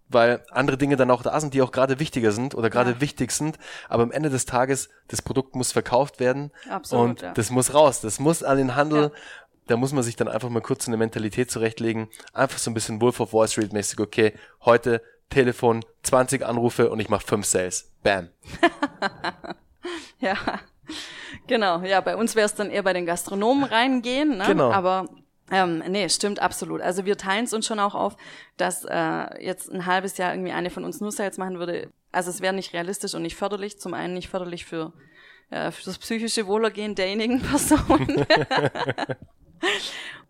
weil 0.08 0.44
andere 0.50 0.78
Dinge 0.78 0.96
dann 0.96 1.10
auch 1.10 1.22
da 1.22 1.38
sind, 1.40 1.54
die 1.54 1.62
auch 1.62 1.72
gerade 1.72 2.00
wichtiger 2.00 2.32
sind 2.32 2.54
oder 2.54 2.70
gerade 2.70 2.92
ja. 2.92 3.00
wichtig 3.00 3.30
sind. 3.32 3.58
Aber 3.88 4.02
am 4.02 4.10
Ende 4.10 4.30
des 4.30 4.46
Tages, 4.46 4.88
das 5.08 5.22
Produkt 5.22 5.54
muss 5.54 5.72
verkauft 5.72 6.20
werden 6.20 6.50
Absolut, 6.68 7.08
und 7.08 7.22
ja. 7.22 7.32
das 7.32 7.50
muss 7.50 7.74
raus, 7.74 8.00
das 8.00 8.18
muss 8.18 8.42
an 8.42 8.58
den 8.58 8.74
Handel. 8.74 9.02
Ja. 9.02 9.10
Da 9.66 9.76
muss 9.76 9.92
man 9.92 10.02
sich 10.02 10.16
dann 10.16 10.28
einfach 10.28 10.48
mal 10.48 10.62
kurz 10.62 10.88
eine 10.88 10.96
Mentalität 10.96 11.50
zurechtlegen. 11.50 12.08
Einfach 12.32 12.58
so 12.58 12.70
ein 12.70 12.74
bisschen 12.74 13.02
Wolf 13.02 13.20
of 13.20 13.34
Wall 13.34 13.48
Street 13.48 13.74
mäßig. 13.74 14.00
Okay, 14.00 14.32
heute 14.64 15.02
Telefon, 15.28 15.84
20 16.04 16.44
Anrufe 16.44 16.90
und 16.90 17.00
ich 17.00 17.10
mache 17.10 17.26
5 17.26 17.44
Sales. 17.44 17.92
Bam. 18.02 18.30
ja. 20.20 20.36
Genau, 21.46 21.82
ja, 21.82 22.00
bei 22.00 22.16
uns 22.16 22.34
wäre 22.34 22.46
es 22.46 22.54
dann 22.54 22.70
eher 22.70 22.82
bei 22.82 22.94
den 22.94 23.04
Gastronomen 23.04 23.64
reingehen, 23.64 24.38
ne? 24.38 24.44
Genau. 24.46 24.72
Aber 24.72 25.06
ähm, 25.50 25.82
nee, 25.88 26.08
stimmt 26.08 26.40
absolut. 26.40 26.80
Also 26.80 27.04
wir 27.04 27.16
teilen 27.16 27.44
es 27.44 27.52
uns 27.52 27.66
schon 27.66 27.80
auch 27.80 27.94
auf, 27.94 28.16
dass 28.56 28.84
äh, 28.84 29.44
jetzt 29.44 29.70
ein 29.70 29.86
halbes 29.86 30.18
Jahr 30.18 30.32
irgendwie 30.32 30.52
eine 30.52 30.70
von 30.70 30.84
uns 30.84 31.00
nur 31.00 31.12
Sales 31.12 31.38
machen 31.38 31.58
würde. 31.58 31.90
Also 32.12 32.30
es 32.30 32.40
wäre 32.40 32.54
nicht 32.54 32.72
realistisch 32.72 33.14
und 33.14 33.22
nicht 33.22 33.36
förderlich. 33.36 33.78
Zum 33.78 33.94
einen 33.94 34.14
nicht 34.14 34.28
förderlich 34.28 34.64
für, 34.64 34.92
äh, 35.50 35.70
für 35.70 35.84
das 35.84 35.98
psychische 35.98 36.46
Wohlergehen 36.46 36.94
derjenigen 36.94 37.40
Person. 37.42 38.26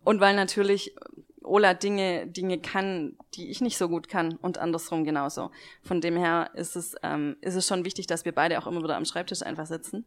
und 0.05 0.21
weil 0.21 0.37
natürlich 0.37 0.95
Ola 1.43 1.75
Dinge, 1.75 2.27
Dinge 2.27 2.61
kann, 2.61 3.17
die 3.35 3.51
ich 3.51 3.61
nicht 3.61 3.79
so 3.79 3.89
gut 3.89 4.09
kann 4.09 4.37
und 4.37 4.59
andersrum 4.59 5.05
genauso. 5.05 5.51
Von 5.83 6.01
dem 6.01 6.17
her 6.17 6.51
ist 6.55 6.77
es, 6.77 6.95
ähm, 7.03 7.37
ist 7.41 7.55
es 7.55 7.67
schon 7.67 7.85
wichtig, 7.85 8.07
dass 8.07 8.25
wir 8.25 8.33
beide 8.33 8.59
auch 8.59 8.67
immer 8.67 8.83
wieder 8.83 8.97
am 8.97 9.05
Schreibtisch 9.05 9.43
einfach 9.43 9.67
sitzen. 9.67 10.05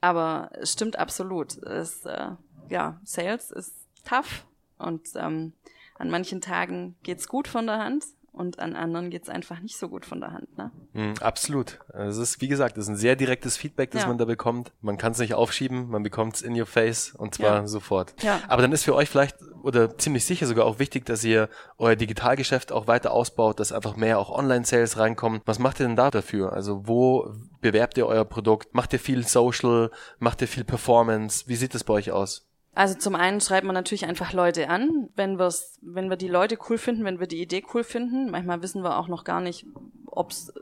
Aber 0.00 0.50
es 0.54 0.72
stimmt 0.72 0.98
absolut. 0.98 1.58
Es, 1.62 2.04
äh, 2.06 2.30
ja, 2.68 3.00
Sales 3.04 3.50
ist 3.50 3.81
tough 4.04 4.44
und 4.78 5.08
ähm, 5.16 5.52
an 5.98 6.10
manchen 6.10 6.40
Tagen 6.40 6.96
geht's 7.02 7.28
gut 7.28 7.48
von 7.48 7.66
der 7.66 7.78
Hand 7.78 8.04
und 8.32 8.58
an 8.58 8.74
anderen 8.74 9.10
geht's 9.10 9.28
einfach 9.28 9.60
nicht 9.60 9.76
so 9.76 9.88
gut 9.88 10.06
von 10.06 10.20
der 10.20 10.32
Hand. 10.32 10.56
Ne? 10.56 10.70
Mm, 10.94 11.14
absolut. 11.20 11.78
Es 11.92 12.16
ist, 12.16 12.40
wie 12.40 12.48
gesagt, 12.48 12.78
es 12.78 12.84
ist 12.84 12.88
ein 12.88 12.96
sehr 12.96 13.14
direktes 13.14 13.58
Feedback, 13.58 13.90
das 13.90 14.02
ja. 14.02 14.08
man 14.08 14.16
da 14.16 14.24
bekommt. 14.24 14.72
Man 14.80 14.96
kann 14.96 15.12
es 15.12 15.18
nicht 15.18 15.34
aufschieben, 15.34 15.90
man 15.90 16.02
bekommt 16.02 16.36
es 16.36 16.42
in 16.42 16.58
your 16.58 16.66
face 16.66 17.14
und 17.14 17.34
zwar 17.34 17.60
ja. 17.60 17.66
sofort. 17.66 18.14
Ja. 18.22 18.40
Aber 18.48 18.62
dann 18.62 18.72
ist 18.72 18.84
für 18.84 18.94
euch 18.94 19.10
vielleicht 19.10 19.36
oder 19.62 19.96
ziemlich 19.98 20.24
sicher 20.24 20.46
sogar 20.46 20.64
auch 20.64 20.78
wichtig, 20.78 21.04
dass 21.04 21.22
ihr 21.24 21.48
euer 21.78 21.94
Digitalgeschäft 21.94 22.72
auch 22.72 22.86
weiter 22.86 23.12
ausbaut, 23.12 23.60
dass 23.60 23.70
einfach 23.70 23.96
mehr 23.96 24.18
auch 24.18 24.30
Online-Sales 24.30 24.98
reinkommen. 24.98 25.42
Was 25.44 25.58
macht 25.58 25.78
ihr 25.80 25.86
denn 25.86 25.96
da 25.96 26.10
dafür? 26.10 26.52
Also 26.52 26.88
wo 26.88 27.32
bewerbt 27.60 27.98
ihr 27.98 28.06
euer 28.06 28.24
Produkt? 28.24 28.74
Macht 28.74 28.94
ihr 28.94 28.98
viel 28.98 29.26
Social? 29.26 29.90
Macht 30.18 30.40
ihr 30.40 30.48
viel 30.48 30.64
Performance? 30.64 31.44
Wie 31.46 31.56
sieht 31.56 31.74
es 31.74 31.84
bei 31.84 31.94
euch 31.94 32.10
aus? 32.10 32.48
Also 32.74 32.94
zum 32.94 33.14
einen 33.14 33.40
schreibt 33.40 33.66
man 33.66 33.74
natürlich 33.74 34.06
einfach 34.06 34.32
Leute 34.32 34.70
an, 34.70 35.08
wenn 35.14 35.38
wir's, 35.38 35.78
wenn 35.82 36.08
wir 36.08 36.16
die 36.16 36.28
Leute 36.28 36.56
cool 36.68 36.78
finden, 36.78 37.04
wenn 37.04 37.20
wir 37.20 37.26
die 37.26 37.42
Idee 37.42 37.64
cool 37.74 37.84
finden. 37.84 38.30
Manchmal 38.30 38.62
wissen 38.62 38.82
wir 38.82 38.98
auch 38.98 39.08
noch 39.08 39.24
gar 39.24 39.40
nicht, 39.40 39.66
ob 40.06 40.30
es 40.30 40.52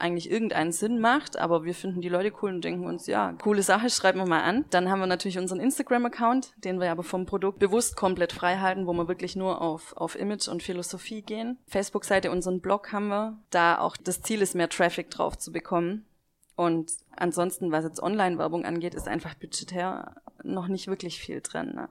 eigentlich 0.00 0.30
irgendeinen 0.30 0.72
Sinn 0.72 1.00
macht, 1.00 1.36
aber 1.38 1.64
wir 1.64 1.74
finden 1.74 2.00
die 2.00 2.08
Leute 2.08 2.32
cool 2.40 2.50
und 2.50 2.64
denken 2.64 2.86
uns, 2.86 3.06
ja, 3.06 3.34
coole 3.42 3.62
Sache, 3.62 3.90
schreiben 3.90 4.18
wir 4.18 4.28
mal 4.28 4.42
an. 4.42 4.64
Dann 4.70 4.90
haben 4.90 5.00
wir 5.00 5.06
natürlich 5.06 5.38
unseren 5.38 5.60
Instagram-Account, 5.60 6.52
den 6.64 6.80
wir 6.80 6.90
aber 6.90 7.02
vom 7.02 7.26
Produkt 7.26 7.58
bewusst 7.58 7.96
komplett 7.96 8.32
frei 8.32 8.58
halten, 8.58 8.86
wo 8.86 8.92
wir 8.92 9.08
wirklich 9.08 9.36
nur 9.36 9.60
auf, 9.60 9.96
auf 9.96 10.18
Image 10.18 10.48
und 10.48 10.62
Philosophie 10.62 11.22
gehen. 11.22 11.58
Facebook-Seite, 11.66 12.30
unseren 12.30 12.60
Blog 12.60 12.92
haben 12.92 13.08
wir, 13.08 13.38
da 13.50 13.78
auch 13.78 13.96
das 13.96 14.22
Ziel 14.22 14.40
ist, 14.42 14.54
mehr 14.54 14.68
Traffic 14.68 15.10
drauf 15.10 15.36
zu 15.36 15.52
bekommen. 15.52 16.04
Und 16.54 16.90
ansonsten, 17.14 17.70
was 17.70 17.84
jetzt 17.84 18.02
Online-Werbung 18.02 18.64
angeht, 18.64 18.94
ist 18.94 19.08
einfach 19.08 19.34
budgetär 19.34 20.16
noch 20.48 20.68
nicht 20.68 20.88
wirklich 20.88 21.18
viel 21.18 21.40
drin. 21.40 21.74
Ne? 21.74 21.88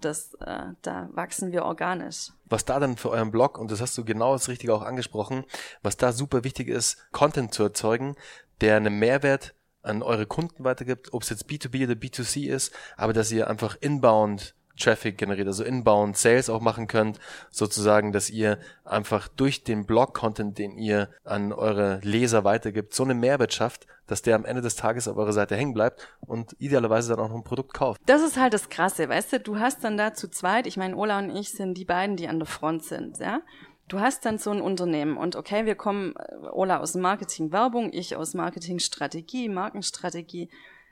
Das, 0.00 0.34
äh, 0.34 0.68
da 0.82 1.08
wachsen 1.12 1.52
wir 1.52 1.64
organisch. 1.64 2.30
Was 2.46 2.64
da 2.64 2.80
dann 2.80 2.96
für 2.96 3.10
euren 3.10 3.30
Blog, 3.30 3.58
und 3.58 3.70
das 3.70 3.80
hast 3.80 3.96
du 3.98 4.04
genau 4.04 4.32
das 4.32 4.48
Richtige 4.48 4.74
auch 4.74 4.82
angesprochen, 4.82 5.44
was 5.82 5.96
da 5.96 6.12
super 6.12 6.44
wichtig 6.44 6.68
ist, 6.68 6.98
Content 7.12 7.52
zu 7.52 7.62
erzeugen, 7.62 8.16
der 8.60 8.76
einen 8.76 8.98
Mehrwert 8.98 9.54
an 9.82 10.02
eure 10.02 10.26
Kunden 10.26 10.64
weitergibt, 10.64 11.12
ob 11.12 11.22
es 11.22 11.30
jetzt 11.30 11.46
B2B 11.46 11.84
oder 11.84 11.94
B2C 11.94 12.48
ist, 12.48 12.72
aber 12.96 13.12
dass 13.12 13.32
ihr 13.32 13.48
einfach 13.48 13.76
inbound 13.80 14.54
Traffic 14.80 15.18
generiert, 15.18 15.46
also 15.46 15.62
inbound 15.62 16.16
Sales 16.16 16.50
auch 16.50 16.60
machen 16.60 16.86
könnt, 16.86 17.20
sozusagen, 17.50 18.12
dass 18.12 18.30
ihr 18.30 18.58
einfach 18.84 19.28
durch 19.28 19.62
den 19.62 19.86
Blog-Content, 19.86 20.58
den 20.58 20.76
ihr 20.76 21.08
an 21.24 21.52
eure 21.52 22.00
Leser 22.02 22.44
weitergibt, 22.44 22.94
so 22.94 23.04
eine 23.04 23.14
Mehrwert 23.14 23.54
schafft, 23.54 23.86
dass 24.06 24.22
der 24.22 24.34
am 24.34 24.44
Ende 24.44 24.62
des 24.62 24.74
Tages 24.74 25.06
auf 25.06 25.16
eurer 25.16 25.32
Seite 25.32 25.54
hängen 25.54 25.74
bleibt 25.74 26.08
und 26.20 26.56
idealerweise 26.58 27.10
dann 27.10 27.24
auch 27.24 27.28
noch 27.28 27.36
ein 27.36 27.44
Produkt 27.44 27.74
kauft. 27.74 28.00
Das 28.06 28.22
ist 28.22 28.36
halt 28.36 28.52
das 28.52 28.68
Krasse, 28.68 29.08
weißt 29.08 29.34
du, 29.34 29.40
du 29.40 29.58
hast 29.60 29.84
dann 29.84 29.96
da 29.96 30.14
zu 30.14 30.28
zweit, 30.28 30.66
ich 30.66 30.76
meine, 30.76 30.96
Ola 30.96 31.18
und 31.18 31.30
ich 31.30 31.52
sind 31.52 31.74
die 31.74 31.84
beiden, 31.84 32.16
die 32.16 32.26
an 32.26 32.38
der 32.38 32.46
Front 32.46 32.84
sind, 32.84 33.18
ja. 33.18 33.40
Du 33.86 33.98
hast 33.98 34.24
dann 34.24 34.38
so 34.38 34.52
ein 34.52 34.60
Unternehmen 34.60 35.16
und 35.16 35.34
okay, 35.34 35.66
wir 35.66 35.74
kommen, 35.74 36.14
äh, 36.16 36.46
Ola 36.52 36.78
aus 36.78 36.94
Marketing 36.94 37.50
Werbung, 37.50 37.92
ich 37.92 38.14
aus 38.14 38.34
Marketing 38.34 38.78
Strategie, 38.78 39.48
Markenstrategie 39.48 40.48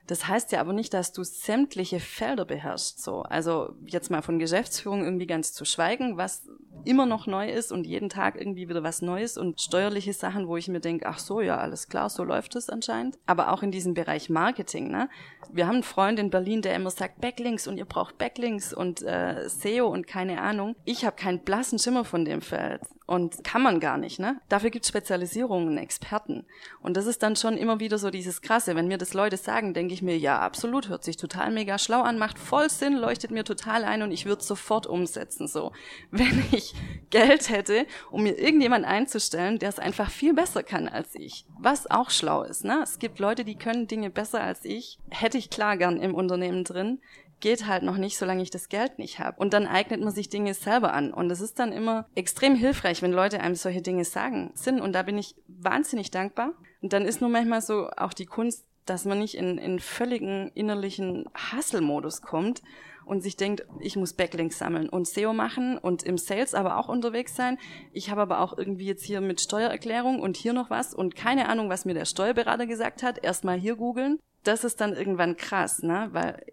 das 0.08 0.26
heißt 0.26 0.52
ja 0.52 0.60
aber 0.60 0.72
nicht, 0.72 0.94
dass 0.94 1.12
du 1.12 1.22
sämtliche 1.22 2.00
Felder 2.00 2.46
beherrschst. 2.46 3.02
So, 3.02 3.22
also 3.22 3.74
jetzt 3.84 4.10
mal 4.10 4.22
von 4.22 4.38
Geschäftsführung 4.38 5.04
irgendwie 5.04 5.26
ganz 5.26 5.52
zu 5.52 5.66
schweigen, 5.66 6.16
was 6.16 6.48
immer 6.84 7.04
noch 7.04 7.26
neu 7.26 7.50
ist 7.50 7.72
und 7.72 7.86
jeden 7.86 8.08
Tag 8.08 8.36
irgendwie 8.36 8.68
wieder 8.68 8.82
was 8.82 9.02
Neues 9.02 9.36
und 9.36 9.60
steuerliche 9.60 10.14
Sachen, 10.14 10.48
wo 10.48 10.56
ich 10.56 10.68
mir 10.68 10.80
denke, 10.80 11.06
ach 11.06 11.18
so, 11.18 11.42
ja, 11.42 11.58
alles 11.58 11.88
klar, 11.88 12.08
so 12.08 12.24
läuft 12.24 12.56
es 12.56 12.70
anscheinend. 12.70 13.18
Aber 13.26 13.52
auch 13.52 13.62
in 13.62 13.70
diesem 13.70 13.92
Bereich 13.92 14.30
Marketing, 14.30 14.90
ne? 14.90 15.10
Wir 15.52 15.66
haben 15.66 15.76
einen 15.76 15.82
Freund 15.82 16.18
in 16.18 16.30
Berlin, 16.30 16.62
der 16.62 16.74
immer 16.74 16.90
sagt 16.90 17.20
Backlinks 17.20 17.66
und 17.66 17.76
ihr 17.76 17.84
braucht 17.84 18.16
Backlinks 18.16 18.72
und 18.72 19.02
äh, 19.02 19.46
SEO 19.48 19.88
und 19.88 20.06
keine 20.06 20.40
Ahnung. 20.40 20.74
Ich 20.86 21.04
habe 21.04 21.16
keinen 21.16 21.40
blassen 21.40 21.78
Schimmer 21.78 22.04
von 22.04 22.24
dem 22.24 22.40
Feld. 22.40 22.80
Und 23.06 23.42
kann 23.42 23.62
man 23.62 23.80
gar 23.80 23.96
nicht, 23.96 24.18
ne? 24.18 24.38
Dafür 24.50 24.68
gibt 24.68 24.84
es 24.84 24.90
Spezialisierungen, 24.90 25.78
Experten. 25.78 26.44
Und 26.82 26.94
das 26.98 27.06
ist 27.06 27.22
dann 27.22 27.36
schon 27.36 27.56
immer 27.56 27.80
wieder 27.80 27.96
so 27.96 28.10
dieses 28.10 28.42
Krasse. 28.42 28.76
Wenn 28.76 28.86
mir 28.86 28.98
das 28.98 29.14
Leute 29.14 29.38
sagen, 29.38 29.72
denke 29.72 29.94
ich 29.98 30.02
mir, 30.02 30.16
ja, 30.16 30.38
absolut, 30.38 30.88
hört 30.88 31.04
sich 31.04 31.16
total 31.16 31.50
mega 31.50 31.78
schlau 31.78 32.02
an, 32.02 32.18
macht 32.18 32.38
voll 32.38 32.70
Sinn, 32.70 32.94
leuchtet 32.94 33.30
mir 33.30 33.44
total 33.44 33.84
ein 33.84 34.02
und 34.02 34.12
ich 34.12 34.26
würde 34.26 34.42
sofort 34.42 34.86
umsetzen. 34.86 35.48
So, 35.48 35.72
wenn 36.10 36.44
ich 36.52 36.74
Geld 37.10 37.50
hätte, 37.50 37.86
um 38.10 38.22
mir 38.22 38.38
irgendjemand 38.38 38.84
einzustellen, 38.84 39.58
der 39.58 39.68
es 39.68 39.78
einfach 39.78 40.10
viel 40.10 40.34
besser 40.34 40.62
kann 40.62 40.88
als 40.88 41.14
ich. 41.14 41.44
Was 41.58 41.90
auch 41.90 42.10
schlau 42.10 42.42
ist, 42.42 42.64
ne? 42.64 42.80
Es 42.82 42.98
gibt 42.98 43.18
Leute, 43.18 43.44
die 43.44 43.56
können 43.56 43.86
Dinge 43.86 44.10
besser 44.10 44.40
als 44.40 44.64
ich. 44.64 44.98
Hätte 45.10 45.38
ich 45.38 45.50
klar 45.50 45.76
gern 45.76 46.00
im 46.00 46.14
Unternehmen 46.14 46.64
drin 46.64 47.00
geht 47.40 47.66
halt 47.66 47.82
noch 47.82 47.96
nicht, 47.96 48.18
solange 48.18 48.42
ich 48.42 48.50
das 48.50 48.68
Geld 48.68 48.98
nicht 48.98 49.18
habe. 49.18 49.38
Und 49.38 49.52
dann 49.52 49.66
eignet 49.66 50.00
man 50.00 50.12
sich 50.12 50.28
Dinge 50.28 50.54
selber 50.54 50.92
an. 50.92 51.12
Und 51.12 51.30
es 51.30 51.40
ist 51.40 51.58
dann 51.58 51.72
immer 51.72 52.06
extrem 52.14 52.54
hilfreich, 52.54 53.02
wenn 53.02 53.12
Leute 53.12 53.40
einem 53.40 53.54
solche 53.54 53.82
Dinge 53.82 54.04
sagen 54.04 54.50
sind. 54.54 54.80
Und 54.80 54.92
da 54.92 55.02
bin 55.02 55.18
ich 55.18 55.36
wahnsinnig 55.46 56.10
dankbar. 56.10 56.54
Und 56.80 56.92
dann 56.92 57.04
ist 57.04 57.20
nur 57.20 57.30
manchmal 57.30 57.60
so 57.60 57.88
auch 57.96 58.12
die 58.12 58.26
Kunst, 58.26 58.64
dass 58.88 59.04
man 59.04 59.18
nicht 59.18 59.34
in, 59.34 59.58
in 59.58 59.78
völligen 59.78 60.50
innerlichen 60.54 61.28
Hustle-Modus 61.52 62.22
kommt 62.22 62.62
und 63.04 63.22
sich 63.22 63.36
denkt, 63.36 63.66
ich 63.80 63.96
muss 63.96 64.12
Backlinks 64.12 64.58
sammeln 64.58 64.88
und 64.88 65.08
SEO 65.08 65.32
machen 65.32 65.78
und 65.78 66.02
im 66.02 66.18
Sales 66.18 66.54
aber 66.54 66.78
auch 66.78 66.88
unterwegs 66.88 67.34
sein. 67.34 67.58
Ich 67.92 68.10
habe 68.10 68.20
aber 68.20 68.40
auch 68.40 68.56
irgendwie 68.56 68.86
jetzt 68.86 69.04
hier 69.04 69.20
mit 69.20 69.40
Steuererklärung 69.40 70.20
und 70.20 70.36
hier 70.36 70.52
noch 70.52 70.70
was 70.70 70.94
und 70.94 71.16
keine 71.16 71.48
Ahnung, 71.48 71.70
was 71.70 71.84
mir 71.84 71.94
der 71.94 72.04
Steuerberater 72.04 72.66
gesagt 72.66 73.02
hat. 73.02 73.24
Erstmal 73.24 73.58
hier 73.58 73.76
googeln. 73.76 74.18
Das 74.44 74.62
ist 74.62 74.80
dann 74.80 74.94
irgendwann 74.94 75.36
krass, 75.36 75.82
ne? 75.82 76.08
Weil 76.12 76.44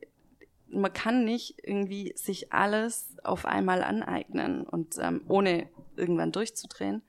man 0.69 0.91
kann 0.91 1.25
nicht 1.25 1.55
irgendwie 1.63 2.13
sich 2.15 2.51
alles 2.51 3.17
auf 3.23 3.45
einmal 3.45 3.83
aneignen 3.83 4.65
und 4.65 4.95
ähm, 4.99 5.21
ohne 5.27 5.69
irgendwann 5.95 6.31
durchzudrehen. 6.31 7.01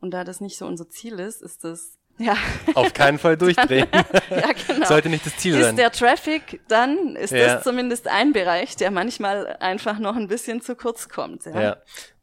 Und 0.00 0.12
da 0.12 0.24
das 0.24 0.40
nicht 0.40 0.56
so 0.56 0.66
unser 0.66 0.88
Ziel 0.88 1.18
ist, 1.20 1.42
ist 1.42 1.64
das 1.64 1.98
ja. 2.18 2.36
Auf 2.74 2.92
keinen 2.92 3.18
Fall 3.18 3.36
durchdrehen. 3.36 3.88
ja, 4.30 4.50
genau. 4.66 4.86
Sollte 4.86 5.08
nicht 5.08 5.26
das 5.26 5.36
Ziel 5.36 5.54
ist 5.54 5.62
sein. 5.62 5.70
Ist 5.70 5.78
der 5.78 5.92
Traffic, 5.92 6.60
dann 6.68 7.16
ist 7.16 7.32
ja. 7.32 7.54
das 7.54 7.64
zumindest 7.64 8.08
ein 8.08 8.32
Bereich, 8.32 8.76
der 8.76 8.90
manchmal 8.90 9.56
einfach 9.60 9.98
noch 9.98 10.16
ein 10.16 10.28
bisschen 10.28 10.60
zu 10.60 10.76
kurz 10.76 11.08
kommt. 11.08 11.46
Ja. 11.46 11.60
ja. 11.60 11.76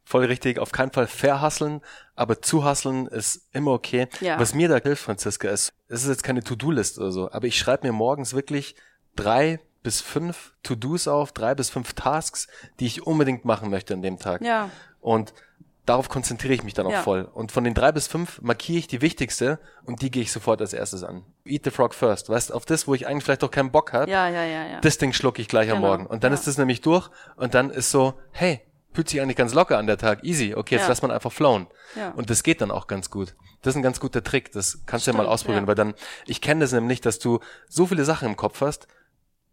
Voll 0.04 0.24
richtig, 0.24 0.58
auf 0.58 0.72
keinen 0.72 0.90
Fall 0.90 1.06
verhasseln, 1.06 1.82
aber 2.16 2.42
zu 2.42 2.64
hasseln 2.64 3.06
ist 3.06 3.48
immer 3.52 3.72
okay. 3.72 4.08
Ja. 4.20 4.40
Was 4.40 4.54
mir 4.54 4.68
da 4.68 4.78
hilft, 4.78 5.04
Franziska, 5.04 5.48
ist, 5.48 5.72
es 5.88 6.02
ist 6.02 6.08
jetzt 6.08 6.24
keine 6.24 6.42
To-Do-List 6.42 6.98
oder 6.98 7.12
so, 7.12 7.30
aber 7.30 7.46
ich 7.46 7.56
schreibe 7.56 7.86
mir 7.86 7.92
morgens 7.92 8.34
wirklich 8.34 8.74
drei 9.14 9.60
bis 9.82 10.00
fünf 10.00 10.52
To-Dos 10.62 11.08
auf, 11.08 11.32
drei 11.32 11.54
bis 11.54 11.70
fünf 11.70 11.94
Tasks, 11.94 12.48
die 12.80 12.86
ich 12.86 13.06
unbedingt 13.06 13.44
machen 13.44 13.70
möchte 13.70 13.94
an 13.94 14.02
dem 14.02 14.18
Tag. 14.18 14.42
Ja. 14.42 14.70
Und 15.00 15.32
darauf 15.90 16.08
konzentriere 16.08 16.54
ich 16.54 16.62
mich 16.62 16.74
dann 16.74 16.86
auch 16.86 16.92
ja. 16.92 17.02
voll. 17.02 17.28
Und 17.34 17.50
von 17.50 17.64
den 17.64 17.74
drei 17.74 17.90
bis 17.90 18.06
fünf 18.06 18.40
markiere 18.42 18.78
ich 18.78 18.86
die 18.86 19.02
wichtigste 19.02 19.58
und 19.84 20.02
die 20.02 20.10
gehe 20.12 20.22
ich 20.22 20.30
sofort 20.30 20.60
als 20.60 20.72
erstes 20.72 21.02
an. 21.02 21.24
Eat 21.44 21.64
the 21.64 21.70
frog 21.70 21.94
first. 21.94 22.28
Weißt 22.28 22.52
auf 22.52 22.64
das, 22.64 22.86
wo 22.86 22.94
ich 22.94 23.08
eigentlich 23.08 23.24
vielleicht 23.24 23.42
doch 23.42 23.50
keinen 23.50 23.72
Bock 23.72 23.92
habe. 23.92 24.08
Ja, 24.08 24.28
ja, 24.28 24.44
ja, 24.44 24.66
ja. 24.66 24.80
Das 24.80 24.98
Ding 24.98 25.12
schlucke 25.12 25.42
ich 25.42 25.48
gleich 25.48 25.66
genau. 25.66 25.76
am 25.76 25.82
Morgen. 25.82 26.06
Und 26.06 26.22
dann 26.22 26.30
ja. 26.30 26.38
ist 26.38 26.46
das 26.46 26.58
nämlich 26.58 26.80
durch 26.80 27.10
und 27.34 27.54
dann 27.54 27.70
ist 27.70 27.90
so, 27.90 28.14
hey, 28.30 28.60
fühlt 28.92 29.08
sich 29.08 29.20
eigentlich 29.20 29.36
ganz 29.36 29.52
locker 29.52 29.78
an 29.78 29.88
der 29.88 29.98
Tag. 29.98 30.22
Easy. 30.22 30.54
Okay, 30.54 30.76
jetzt 30.76 30.82
ja. 30.82 30.88
lass 30.88 31.02
man 31.02 31.10
einfach 31.10 31.32
flown. 31.32 31.66
Ja. 31.96 32.10
Und 32.10 32.30
das 32.30 32.44
geht 32.44 32.60
dann 32.60 32.70
auch 32.70 32.86
ganz 32.86 33.10
gut. 33.10 33.34
Das 33.62 33.72
ist 33.72 33.76
ein 33.76 33.82
ganz 33.82 33.98
guter 33.98 34.22
Trick. 34.22 34.52
Das 34.52 34.82
kannst 34.86 35.02
Stimmt, 35.02 35.18
du 35.18 35.22
ja 35.22 35.26
mal 35.26 35.32
ausprobieren, 35.32 35.64
ja. 35.64 35.68
weil 35.68 35.74
dann, 35.74 35.94
ich 36.26 36.40
kenne 36.40 36.60
das 36.60 36.70
nämlich, 36.70 37.00
dass 37.00 37.18
du 37.18 37.40
so 37.68 37.86
viele 37.86 38.04
Sachen 38.04 38.28
im 38.28 38.36
Kopf 38.36 38.60
hast, 38.60 38.86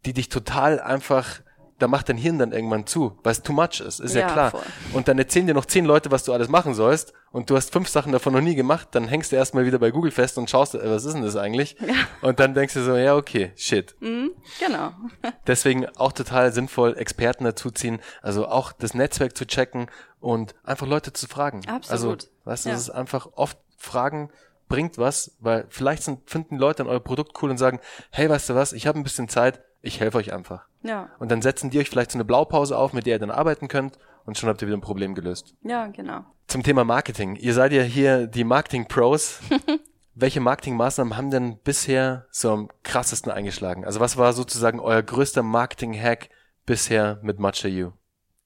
die 0.05 0.13
dich 0.13 0.29
total 0.29 0.79
einfach 0.79 1.41
da 1.79 1.87
macht 1.87 2.09
dein 2.09 2.17
Hirn 2.17 2.39
dann 2.39 2.51
irgendwann 2.51 2.87
zu, 2.87 3.17
weil 3.23 3.31
es 3.31 3.43
too 3.43 3.53
much 3.53 3.81
ist, 3.81 3.99
ist 3.99 4.15
ja, 4.15 4.21
ja 4.21 4.31
klar. 4.31 4.51
Voll. 4.51 4.61
Und 4.93 5.07
dann 5.07 5.19
erzählen 5.19 5.45
dir 5.45 5.53
noch 5.53 5.65
zehn 5.65 5.85
Leute, 5.85 6.11
was 6.11 6.23
du 6.23 6.33
alles 6.33 6.49
machen 6.49 6.73
sollst 6.73 7.13
und 7.31 7.49
du 7.49 7.55
hast 7.55 7.71
fünf 7.71 7.87
Sachen 7.87 8.11
davon 8.11 8.33
noch 8.33 8.41
nie 8.41 8.55
gemacht, 8.55 8.89
dann 8.91 9.07
hängst 9.07 9.31
du 9.31 9.35
erstmal 9.35 9.65
wieder 9.65 9.77
bei 9.77 9.91
Google 9.91 10.11
fest 10.11 10.37
und 10.37 10.49
schaust, 10.49 10.75
äh, 10.75 10.89
was 10.89 11.05
ist 11.05 11.13
denn 11.13 11.21
das 11.21 11.35
eigentlich? 11.35 11.75
Ja. 11.79 11.93
Und 12.21 12.39
dann 12.39 12.53
denkst 12.53 12.73
du 12.73 12.83
so, 12.83 12.95
ja, 12.95 13.15
okay, 13.15 13.51
shit. 13.55 13.95
Mhm, 13.99 14.31
genau. 14.59 14.91
Deswegen 15.47 15.85
auch 15.97 16.13
total 16.13 16.51
sinnvoll, 16.51 16.97
Experten 16.97 17.43
dazuziehen, 17.43 17.99
also 18.21 18.47
auch 18.47 18.71
das 18.71 18.93
Netzwerk 18.93 19.37
zu 19.37 19.45
checken 19.45 19.87
und 20.19 20.55
einfach 20.63 20.87
Leute 20.87 21.13
zu 21.13 21.27
fragen. 21.27 21.61
Absolut. 21.67 22.23
Also, 22.23 22.27
weißt 22.45 22.65
du, 22.65 22.69
ja. 22.69 22.75
das 22.75 22.83
ist 22.83 22.89
einfach 22.89 23.27
oft 23.33 23.57
Fragen 23.77 24.31
bringt 24.67 24.97
was, 24.97 25.35
weil 25.39 25.65
vielleicht 25.69 26.03
sind, 26.03 26.29
finden 26.29 26.57
Leute 26.57 26.83
dann 26.83 26.87
euer 26.87 26.99
Produkt 26.99 27.41
cool 27.41 27.49
und 27.49 27.57
sagen, 27.57 27.79
hey, 28.11 28.29
weißt 28.29 28.49
du 28.49 28.55
was, 28.55 28.73
ich 28.73 28.87
habe 28.87 28.99
ein 28.99 29.03
bisschen 29.03 29.29
Zeit, 29.29 29.61
ich 29.81 29.99
helfe 29.99 30.17
euch 30.17 30.33
einfach. 30.33 30.65
Ja. 30.87 31.09
Und 31.19 31.31
dann 31.31 31.41
setzen 31.41 31.69
die 31.69 31.79
euch 31.79 31.89
vielleicht 31.89 32.11
so 32.11 32.17
eine 32.17 32.25
Blaupause 32.25 32.77
auf, 32.77 32.93
mit 32.93 33.05
der 33.05 33.15
ihr 33.15 33.19
dann 33.19 33.31
arbeiten 33.31 33.67
könnt 33.67 33.97
und 34.25 34.37
schon 34.37 34.49
habt 34.49 34.61
ihr 34.61 34.67
wieder 34.67 34.77
ein 34.77 34.81
Problem 34.81 35.15
gelöst. 35.15 35.55
Ja, 35.63 35.87
genau. 35.87 36.25
Zum 36.47 36.63
Thema 36.63 36.83
Marketing. 36.83 37.35
Ihr 37.35 37.53
seid 37.53 37.73
ja 37.73 37.83
hier 37.83 38.27
die 38.27 38.43
Marketing-Pros. 38.43 39.41
Welche 40.15 40.39
Marketingmaßnahmen 40.39 41.15
haben 41.15 41.29
denn 41.29 41.59
bisher 41.59 42.25
so 42.31 42.51
am 42.51 42.69
krassesten 42.83 43.31
eingeschlagen? 43.31 43.85
Also 43.85 43.99
was 43.99 44.17
war 44.17 44.33
sozusagen 44.33 44.79
euer 44.79 45.03
größter 45.03 45.43
Marketing-Hack 45.43 46.29
bisher 46.65 47.19
mit 47.21 47.39
Matcha 47.39 47.67
You? 47.67 47.91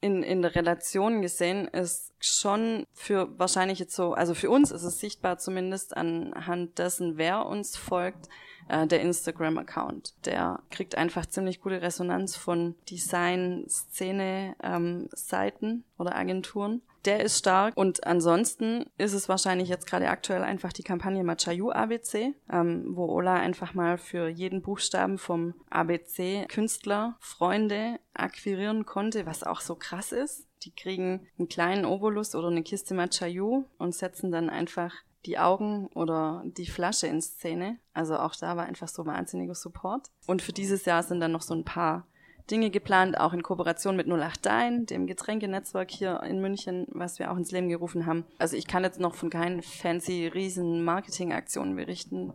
In, 0.01 0.23
in 0.23 0.41
der 0.41 0.55
Relation 0.55 1.21
gesehen 1.21 1.67
ist 1.67 2.11
schon 2.19 2.87
für 2.91 3.29
wahrscheinlich 3.39 3.79
jetzt 3.79 3.95
so, 3.95 4.13
also 4.13 4.33
für 4.33 4.49
uns 4.49 4.71
ist 4.71 4.83
es 4.83 4.99
sichtbar 4.99 5.37
zumindest 5.37 5.95
anhand 5.95 6.79
dessen, 6.79 7.17
wer 7.17 7.45
uns 7.45 7.77
folgt, 7.77 8.27
äh, 8.67 8.87
der 8.87 9.01
Instagram-Account. 9.01 10.25
Der 10.25 10.63
kriegt 10.71 10.95
einfach 10.95 11.27
ziemlich 11.27 11.61
gute 11.61 11.81
Resonanz 11.81 12.35
von 12.35 12.75
Design-Szene-Seiten 12.89 15.65
ähm, 15.65 15.83
oder 15.97 16.15
Agenturen. 16.15 16.81
Der 17.05 17.21
ist 17.21 17.39
stark 17.39 17.75
und 17.75 18.05
ansonsten 18.05 18.85
ist 18.97 19.13
es 19.13 19.27
wahrscheinlich 19.27 19.69
jetzt 19.69 19.87
gerade 19.87 20.09
aktuell 20.09 20.43
einfach 20.43 20.71
die 20.71 20.83
Kampagne 20.83 21.23
Machayu 21.23 21.71
ABC, 21.71 22.35
ähm, 22.51 22.95
wo 22.95 23.05
Ola 23.05 23.35
einfach 23.35 23.73
mal 23.73 23.97
für 23.97 24.27
jeden 24.27 24.61
Buchstaben 24.61 25.17
vom 25.17 25.55
ABC 25.69 26.45
Künstler, 26.47 27.17
Freunde 27.19 27.99
akquirieren 28.13 28.85
konnte, 28.85 29.25
was 29.25 29.43
auch 29.43 29.61
so 29.61 29.75
krass 29.75 30.11
ist. 30.11 30.47
Die 30.63 30.75
kriegen 30.75 31.27
einen 31.39 31.49
kleinen 31.49 31.85
Obolus 31.85 32.35
oder 32.35 32.49
eine 32.49 32.61
Kiste 32.61 32.93
Machayu 32.93 33.65
und 33.79 33.95
setzen 33.95 34.31
dann 34.31 34.49
einfach 34.49 34.93
die 35.25 35.39
Augen 35.39 35.87
oder 35.93 36.43
die 36.45 36.67
Flasche 36.67 37.07
in 37.07 37.21
Szene. 37.21 37.79
Also 37.93 38.17
auch 38.17 38.35
da 38.35 38.57
war 38.57 38.65
einfach 38.65 38.87
so 38.87 39.05
wahnsinniger 39.05 39.55
Support. 39.55 40.09
Und 40.27 40.41
für 40.41 40.53
dieses 40.53 40.85
Jahr 40.85 41.03
sind 41.03 41.19
dann 41.19 41.31
noch 41.31 41.41
so 41.41 41.53
ein 41.53 41.65
paar 41.65 42.07
Dinge 42.49 42.69
geplant, 42.69 43.17
auch 43.19 43.33
in 43.33 43.43
Kooperation 43.43 43.95
mit 43.95 44.07
08 44.07 44.45
Dein, 44.45 44.85
dem 44.85 45.07
Getränkenetzwerk 45.07 45.91
hier 45.91 46.21
in 46.23 46.41
München, 46.41 46.87
was 46.89 47.19
wir 47.19 47.31
auch 47.31 47.37
ins 47.37 47.51
Leben 47.51 47.69
gerufen 47.69 48.05
haben. 48.05 48.25
Also 48.37 48.57
ich 48.57 48.67
kann 48.67 48.83
jetzt 48.83 48.99
noch 48.99 49.15
von 49.15 49.29
keinen 49.29 49.61
fancy 49.61 50.27
riesen 50.27 50.83
Marketingaktionen 50.83 51.75
berichten, 51.75 52.33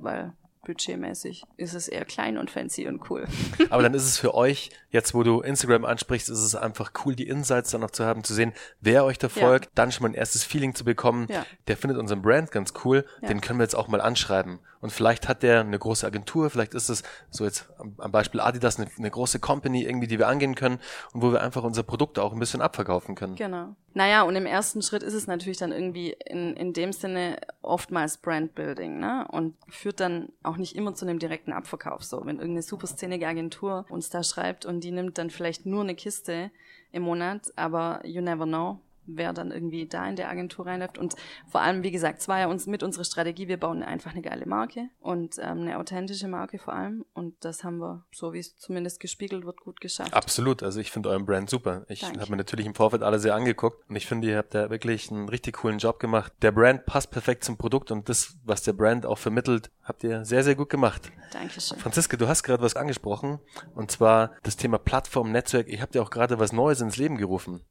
weil 0.00 0.32
budgetmäßig 0.68 1.44
ist 1.56 1.74
es 1.74 1.88
eher 1.88 2.04
klein 2.04 2.36
und 2.36 2.50
fancy 2.50 2.86
und 2.86 3.10
cool. 3.10 3.26
Aber 3.70 3.82
dann 3.82 3.94
ist 3.94 4.04
es 4.04 4.18
für 4.18 4.34
euch, 4.34 4.70
jetzt 4.90 5.14
wo 5.14 5.22
du 5.22 5.40
Instagram 5.40 5.86
ansprichst, 5.86 6.28
ist 6.28 6.40
es 6.40 6.54
einfach 6.54 6.92
cool, 7.04 7.16
die 7.16 7.26
Insights 7.26 7.70
dann 7.70 7.80
noch 7.80 7.90
zu 7.90 8.04
haben, 8.04 8.22
zu 8.22 8.34
sehen, 8.34 8.52
wer 8.80 9.04
euch 9.04 9.18
da 9.18 9.30
folgt, 9.30 9.64
ja. 9.66 9.70
dann 9.74 9.92
schon 9.92 10.02
mal 10.02 10.10
ein 10.10 10.14
erstes 10.14 10.44
Feeling 10.44 10.74
zu 10.74 10.84
bekommen. 10.84 11.26
Ja. 11.30 11.46
Der 11.68 11.78
findet 11.78 11.98
unseren 11.98 12.20
Brand 12.20 12.52
ganz 12.52 12.74
cool, 12.84 13.06
ja. 13.22 13.28
den 13.28 13.40
können 13.40 13.58
wir 13.58 13.64
jetzt 13.64 13.76
auch 13.76 13.88
mal 13.88 14.02
anschreiben. 14.02 14.60
Und 14.80 14.90
vielleicht 14.90 15.28
hat 15.28 15.42
der 15.42 15.60
eine 15.60 15.78
große 15.78 16.06
Agentur, 16.06 16.50
vielleicht 16.50 16.74
ist 16.74 16.88
es 16.88 17.02
so 17.30 17.44
jetzt 17.44 17.68
am 17.78 18.12
Beispiel 18.12 18.40
Adidas 18.40 18.78
eine, 18.78 18.88
eine 18.96 19.10
große 19.10 19.40
Company 19.40 19.82
irgendwie, 19.84 20.06
die 20.06 20.18
wir 20.18 20.28
angehen 20.28 20.54
können 20.54 20.78
und 21.12 21.22
wo 21.22 21.32
wir 21.32 21.40
einfach 21.40 21.64
unser 21.64 21.82
Produkt 21.82 22.18
auch 22.18 22.32
ein 22.32 22.38
bisschen 22.38 22.60
abverkaufen 22.60 23.14
können. 23.14 23.34
Genau. 23.34 23.74
Naja, 23.94 24.22
und 24.22 24.36
im 24.36 24.46
ersten 24.46 24.82
Schritt 24.82 25.02
ist 25.02 25.14
es 25.14 25.26
natürlich 25.26 25.58
dann 25.58 25.72
irgendwie 25.72 26.16
in, 26.26 26.54
in 26.54 26.72
dem 26.72 26.92
Sinne 26.92 27.38
oftmals 27.62 28.18
Brandbuilding, 28.18 29.00
ne? 29.00 29.26
Und 29.30 29.56
führt 29.68 29.98
dann 29.98 30.28
auch 30.44 30.56
nicht 30.56 30.76
immer 30.76 30.94
zu 30.94 31.04
einem 31.04 31.18
direkten 31.18 31.52
Abverkauf. 31.52 32.04
So, 32.04 32.20
wenn 32.20 32.36
irgendeine 32.36 32.62
superszenige 32.62 33.26
Agentur 33.26 33.86
uns 33.88 34.10
da 34.10 34.22
schreibt 34.22 34.66
und 34.66 34.84
die 34.84 34.92
nimmt 34.92 35.18
dann 35.18 35.30
vielleicht 35.30 35.66
nur 35.66 35.82
eine 35.82 35.96
Kiste 35.96 36.52
im 36.92 37.02
Monat, 37.02 37.52
aber 37.56 38.00
you 38.04 38.22
never 38.22 38.46
know 38.46 38.80
wer 39.08 39.32
dann 39.32 39.50
irgendwie 39.50 39.86
da 39.86 40.08
in 40.08 40.16
der 40.16 40.28
Agentur 40.28 40.66
reinläuft. 40.66 40.98
Und 40.98 41.14
vor 41.48 41.60
allem, 41.60 41.82
wie 41.82 41.90
gesagt, 41.90 42.20
es 42.20 42.28
war 42.28 42.38
ja 42.38 42.46
uns 42.46 42.66
mit 42.66 42.82
unserer 42.82 43.04
Strategie, 43.04 43.48
wir 43.48 43.58
bauen 43.58 43.82
einfach 43.82 44.12
eine 44.12 44.22
geile 44.22 44.46
Marke 44.46 44.88
und 45.00 45.38
ähm, 45.38 45.62
eine 45.62 45.78
authentische 45.78 46.28
Marke 46.28 46.58
vor 46.58 46.74
allem. 46.74 47.04
Und 47.14 47.34
das 47.44 47.64
haben 47.64 47.78
wir, 47.78 48.04
so 48.12 48.32
wie 48.32 48.38
es 48.38 48.56
zumindest 48.58 49.00
gespiegelt 49.00 49.44
wird, 49.44 49.60
gut 49.60 49.80
geschafft. 49.80 50.14
Absolut. 50.14 50.62
Also 50.62 50.80
ich 50.80 50.90
finde 50.90 51.08
euren 51.08 51.26
Brand 51.26 51.50
super. 51.50 51.84
Ich 51.88 52.04
habe 52.04 52.30
mir 52.30 52.36
natürlich 52.36 52.66
im 52.66 52.74
Vorfeld 52.74 53.02
alle 53.02 53.18
sehr 53.18 53.34
angeguckt 53.34 53.88
und 53.88 53.96
ich 53.96 54.06
finde, 54.06 54.28
ihr 54.28 54.38
habt 54.38 54.54
da 54.54 54.70
wirklich 54.70 55.10
einen 55.10 55.28
richtig 55.28 55.56
coolen 55.56 55.78
Job 55.78 55.98
gemacht. 55.98 56.32
Der 56.42 56.52
Brand 56.52 56.86
passt 56.86 57.10
perfekt 57.10 57.44
zum 57.44 57.56
Produkt 57.56 57.90
und 57.90 58.08
das, 58.08 58.36
was 58.44 58.62
der 58.62 58.72
Brand 58.72 59.06
auch 59.06 59.18
vermittelt, 59.18 59.70
habt 59.82 60.04
ihr 60.04 60.24
sehr, 60.24 60.44
sehr 60.44 60.54
gut 60.54 60.68
gemacht. 60.68 61.10
Dankeschön. 61.32 61.78
Franziska, 61.78 62.16
du 62.16 62.28
hast 62.28 62.42
gerade 62.42 62.62
was 62.62 62.76
angesprochen 62.76 63.38
und 63.74 63.90
zwar 63.90 64.32
das 64.42 64.56
Thema 64.56 64.78
Plattform, 64.78 65.32
Netzwerk. 65.32 65.68
Ihr 65.68 65.80
habt 65.80 65.94
ja 65.94 66.02
auch 66.02 66.10
gerade 66.10 66.38
was 66.38 66.52
Neues 66.52 66.80
ins 66.80 66.96
Leben 66.96 67.16
gerufen. 67.16 67.62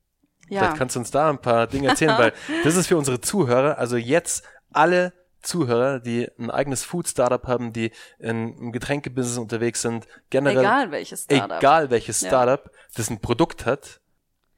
Ja. 0.49 0.61
Vielleicht 0.61 0.77
kannst 0.77 0.95
du 0.95 0.99
uns 0.99 1.11
da 1.11 1.29
ein 1.29 1.39
paar 1.39 1.67
Dinge 1.67 1.89
erzählen, 1.89 2.17
weil 2.17 2.33
das 2.63 2.75
ist 2.75 2.87
für 2.87 2.97
unsere 2.97 3.21
Zuhörer, 3.21 3.77
also 3.77 3.97
jetzt 3.97 4.43
alle 4.71 5.13
Zuhörer, 5.41 5.99
die 5.99 6.27
ein 6.37 6.51
eigenes 6.51 6.83
Food-Startup 6.83 7.45
haben, 7.47 7.73
die 7.73 7.91
in 8.19 8.29
einem 8.29 8.71
Getränkebusiness 8.71 9.37
unterwegs 9.37 9.81
sind, 9.81 10.07
generell. 10.29 10.59
Egal 10.59 10.91
welches 10.91 11.23
Startup. 11.23 11.57
Egal 11.57 11.89
welches 11.89 12.19
Startup, 12.19 12.65
ja. 12.65 12.71
das 12.95 13.09
ein 13.09 13.19
Produkt 13.19 13.65
hat. 13.65 14.01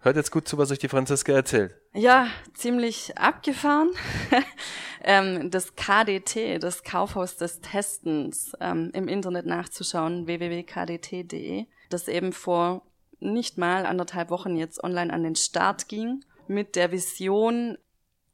Hört 0.02 0.15
jetzt 0.15 0.32
gut 0.32 0.47
zu, 0.47 0.58
was 0.58 0.71
euch 0.71 0.80
die 0.80 0.88
Franziska 0.88 1.34
erzählt. 1.34 1.75
Ja, 1.93 2.28
ziemlich 2.54 3.17
abgefahren. 3.17 3.91
ähm, 5.04 5.52
das 5.52 5.75
KDT, 5.75 6.63
das 6.63 6.84
Kaufhaus 6.84 7.36
des 7.36 7.60
Testens, 7.60 8.54
ähm, 8.62 8.91
im 8.93 9.10
Internet 9.10 9.45
nachzuschauen, 9.45 10.25
www.kdt.de, 10.25 11.65
das 11.89 12.08
eben 12.08 12.32
vor 12.32 12.88
nicht 13.19 13.58
mal 13.58 13.86
anderthalb 13.86 14.29
Wochen 14.29 14.55
jetzt 14.55 14.84
online 14.84 15.12
an 15.13 15.23
den 15.23 15.36
Start 15.36 15.88
ging, 15.88 16.23
mit 16.47 16.75
der 16.75 16.91
Vision, 16.91 17.77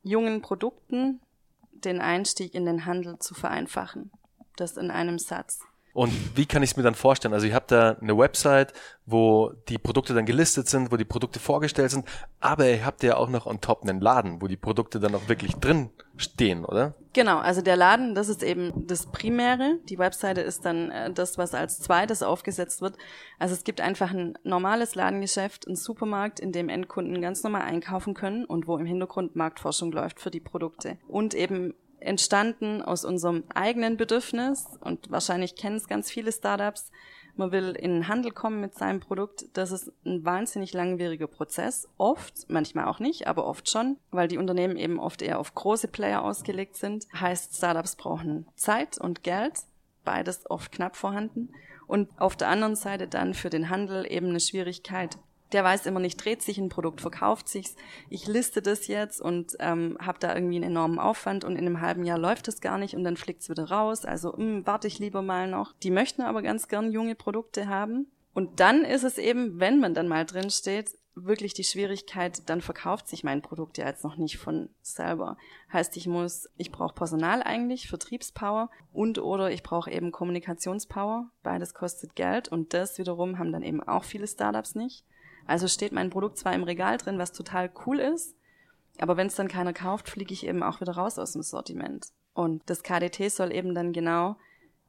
jungen 0.04 0.42
Produkten 0.42 1.20
den 1.72 2.00
Einstieg 2.02 2.56
in 2.56 2.66
den 2.66 2.86
Handel 2.86 3.20
zu 3.20 3.34
vereinfachen. 3.34 4.12
Das 4.56 4.78
in 4.78 4.92
einem 4.92 5.20
Satz. 5.20 5.60
Und 5.96 6.12
wie 6.36 6.46
kann 6.46 6.62
ich 6.62 6.72
es 6.72 6.78
mir 6.78 6.84
dann 6.84 6.94
vorstellen? 6.94 7.34
Also 7.34 7.48
ihr 7.48 7.56
habt 7.56 7.72
da 7.72 7.92
eine 8.02 8.18
Website, 8.18 8.74
wo 9.06 9.54
die 9.70 9.78
Produkte 9.78 10.14
dann 10.14 10.26
gelistet 10.26 10.68
sind, 10.68 10.92
wo 10.92 10.98
die 10.98 11.06
Produkte 11.06 11.40
vorgestellt 11.40 11.92
sind, 11.92 12.06
aber 12.42 12.68
ihr 12.68 12.86
habt 12.86 13.02
ja 13.02 13.16
auch 13.16 13.30
noch 13.30 13.46
on 13.46 13.62
top 13.62 13.84
einen 13.84 14.02
Laden, 14.02 14.42
wo 14.42 14.48
die 14.48 14.58
Produkte 14.58 15.00
dann 15.00 15.16
auch 15.16 15.30
wirklich 15.30 15.56
drin 15.56 15.92
stehen, 16.18 16.66
oder? 16.66 16.96
Genau, 17.14 17.38
also 17.38 17.62
der 17.62 17.78
Laden, 17.78 18.14
das 18.14 18.28
ist 18.28 18.44
eben 18.44 18.88
das 18.88 19.06
Primäre. 19.06 19.78
Die 19.88 19.98
Webseite 19.98 20.42
ist 20.42 20.66
dann 20.66 20.92
äh, 20.92 21.14
das, 21.14 21.38
was 21.38 21.54
als 21.54 21.80
zweites 21.80 22.24
aufgesetzt 22.24 22.82
wird. 22.82 22.98
Also 23.40 23.54
es 23.54 23.64
gibt 23.64 23.80
einfach 23.80 24.12
ein 24.12 24.38
normales 24.44 24.96
Ladengeschäft, 24.96 25.66
ein 25.66 25.78
Supermarkt, 25.78 26.42
in 26.42 26.52
dem 26.52 26.68
Endkunden 26.68 27.22
ganz 27.22 27.42
normal 27.42 27.62
einkaufen 27.62 28.16
können 28.16 28.44
und 28.44 28.68
wo 28.68 28.78
im 28.78 28.86
Hintergrund 28.86 29.38
Marktforschung 29.38 29.94
läuft 29.94 30.20
für 30.20 30.30
die 30.30 30.42
Produkte. 30.42 30.98
Und 31.08 31.34
eben 31.34 31.74
entstanden 32.06 32.82
aus 32.82 33.04
unserem 33.04 33.44
eigenen 33.54 33.98
Bedürfnis 33.98 34.68
und 34.82 35.12
wahrscheinlich 35.12 35.56
kennen 35.56 35.78
es 35.78 35.88
ganz 35.88 36.12
viele 36.12 36.32
Startups. 36.32 36.92
Man 37.38 37.52
will 37.52 37.76
in 37.78 37.92
den 37.92 38.08
Handel 38.08 38.32
kommen 38.32 38.62
mit 38.62 38.76
seinem 38.76 39.02
Produkt. 39.02 39.46
Das 39.54 39.72
ist 39.72 39.92
ein 40.06 40.24
wahnsinnig 40.24 40.72
langwieriger 40.72 41.28
Prozess. 41.28 41.90
Oft, 41.98 42.50
manchmal 42.50 42.86
auch 42.86 43.00
nicht, 43.00 43.28
aber 43.28 43.46
oft 43.46 43.70
schon, 43.70 43.98
weil 44.12 44.30
die 44.30 44.38
Unternehmen 44.38 44.78
eben 44.78 45.00
oft 45.00 45.22
eher 45.22 45.40
auf 45.40 45.54
große 45.54 45.90
Player 45.90 46.24
ausgelegt 46.24 46.78
sind. 46.78 47.08
Heißt, 47.14 47.56
Startups 47.56 47.98
brauchen 47.98 48.48
Zeit 48.56 48.98
und 48.98 49.24
Geld. 49.24 49.54
Beides 50.06 50.50
oft 50.50 50.72
knapp 50.72 50.96
vorhanden. 50.96 51.50
Und 51.88 52.10
auf 52.18 52.36
der 52.36 52.48
anderen 52.48 52.76
Seite 52.76 53.08
dann 53.08 53.34
für 53.34 53.50
den 53.50 53.70
Handel 53.70 54.10
eben 54.10 54.30
eine 54.30 54.40
Schwierigkeit, 54.40 55.18
der 55.52 55.64
weiß 55.64 55.86
immer 55.86 56.00
nicht, 56.00 56.24
dreht 56.24 56.42
sich 56.42 56.58
ein 56.58 56.70
Produkt, 56.70 57.02
verkauft 57.02 57.48
sich's. 57.48 57.76
Ich 58.10 58.28
liste 58.28 58.62
das 58.62 58.88
jetzt 58.88 59.22
und 59.22 59.56
ähm, 59.60 59.98
habe 60.02 60.20
da 60.20 60.34
irgendwie 60.34 60.56
einen 60.56 60.72
enormen 60.72 61.00
Aufwand 61.00 61.44
und 61.44 61.56
in 61.56 61.66
einem 61.66 61.82
halben 61.82 62.04
Jahr 62.04 62.18
läuft 62.18 62.48
es 62.48 62.62
gar 62.62 62.78
nicht 62.78 62.96
und 62.96 63.04
dann 63.04 63.18
fliegt's 63.18 63.50
wieder 63.50 63.70
raus. 63.70 64.06
Also 64.06 64.32
mh, 64.32 64.38
hm, 64.38 64.68
warte 64.68 64.88
ich 64.88 65.00
lieber 65.00 65.22
mal 65.22 65.48
noch. 65.48 65.74
Die 65.84 65.92
möchten 65.92 66.22
aber 66.22 66.42
ganz 66.42 66.68
gern 66.68 66.92
junge 66.92 67.16
Produkte 67.16 67.68
haben. 67.68 68.08
Und 68.34 68.60
dann 68.60 68.84
ist 68.84 69.04
es 69.04 69.18
eben, 69.18 69.60
wenn 69.60 69.80
man 69.80 69.94
dann 69.94 70.10
mal 70.10 70.26
drin 70.26 70.50
steht, 70.50 70.92
wirklich 71.16 71.54
die 71.54 71.64
Schwierigkeit, 71.64 72.50
dann 72.50 72.60
verkauft 72.60 73.08
sich 73.08 73.24
mein 73.24 73.42
Produkt 73.42 73.78
ja 73.78 73.88
jetzt 73.88 74.04
noch 74.04 74.18
nicht 74.18 74.38
von 74.38 74.70
selber. 74.82 75.38
Heißt, 75.72 75.96
ich 75.96 76.08
muss, 76.08 76.50
ich 76.58 76.72
brauche 76.72 76.94
Personal 76.94 77.42
eigentlich, 77.42 77.88
Vertriebspower 77.88 78.70
und 78.92 79.20
oder 79.20 79.52
ich 79.52 79.64
brauche 79.64 79.90
eben 79.90 80.12
Kommunikationspower. 80.12 81.32
Beides 81.42 81.74
kostet 81.74 82.16
Geld 82.16 82.50
und 82.50 82.74
das 82.74 82.98
wiederum 82.98 83.40
haben 83.40 83.54
dann 83.54 83.64
eben 83.64 83.82
auch 83.82 84.04
viele 84.04 84.28
Startups 84.28 84.76
nicht. 84.76 85.06
Also 85.46 85.68
steht 85.68 85.92
mein 85.92 86.10
Produkt 86.10 86.38
zwar 86.38 86.54
im 86.54 86.64
Regal 86.64 86.98
drin, 86.98 87.20
was 87.20 87.32
total 87.32 87.72
cool 87.86 88.00
ist, 88.00 88.36
aber 89.00 89.18
wenn 89.18 89.28
es 89.28 89.36
dann 89.36 89.48
keiner 89.48 89.74
kauft, 89.74 90.10
fliege 90.10 90.34
ich 90.34 90.48
eben 90.48 90.64
auch 90.64 90.82
wieder 90.82 90.94
raus 90.94 91.20
aus 91.20 91.34
dem 91.34 91.42
Sortiment. 91.42 92.08
Und 92.34 92.64
das 92.68 92.84
KDT 92.84 93.32
soll 93.32 93.54
eben 93.54 93.74
dann 93.76 93.94
genau 93.94 94.38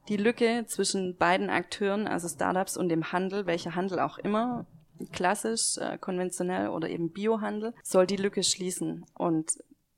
die 0.09 0.17
Lücke 0.17 0.65
zwischen 0.67 1.17
beiden 1.17 1.49
Akteuren, 1.49 2.07
also 2.07 2.27
Startups 2.27 2.77
und 2.77 2.89
dem 2.89 3.11
Handel, 3.11 3.45
welcher 3.45 3.75
Handel 3.75 3.99
auch 3.99 4.17
immer, 4.17 4.65
klassisch, 5.11 5.77
äh, 5.77 5.97
konventionell 5.97 6.69
oder 6.69 6.89
eben 6.89 7.11
Biohandel, 7.11 7.73
soll 7.83 8.07
die 8.07 8.15
Lücke 8.15 8.43
schließen 8.43 9.05
und 9.13 9.51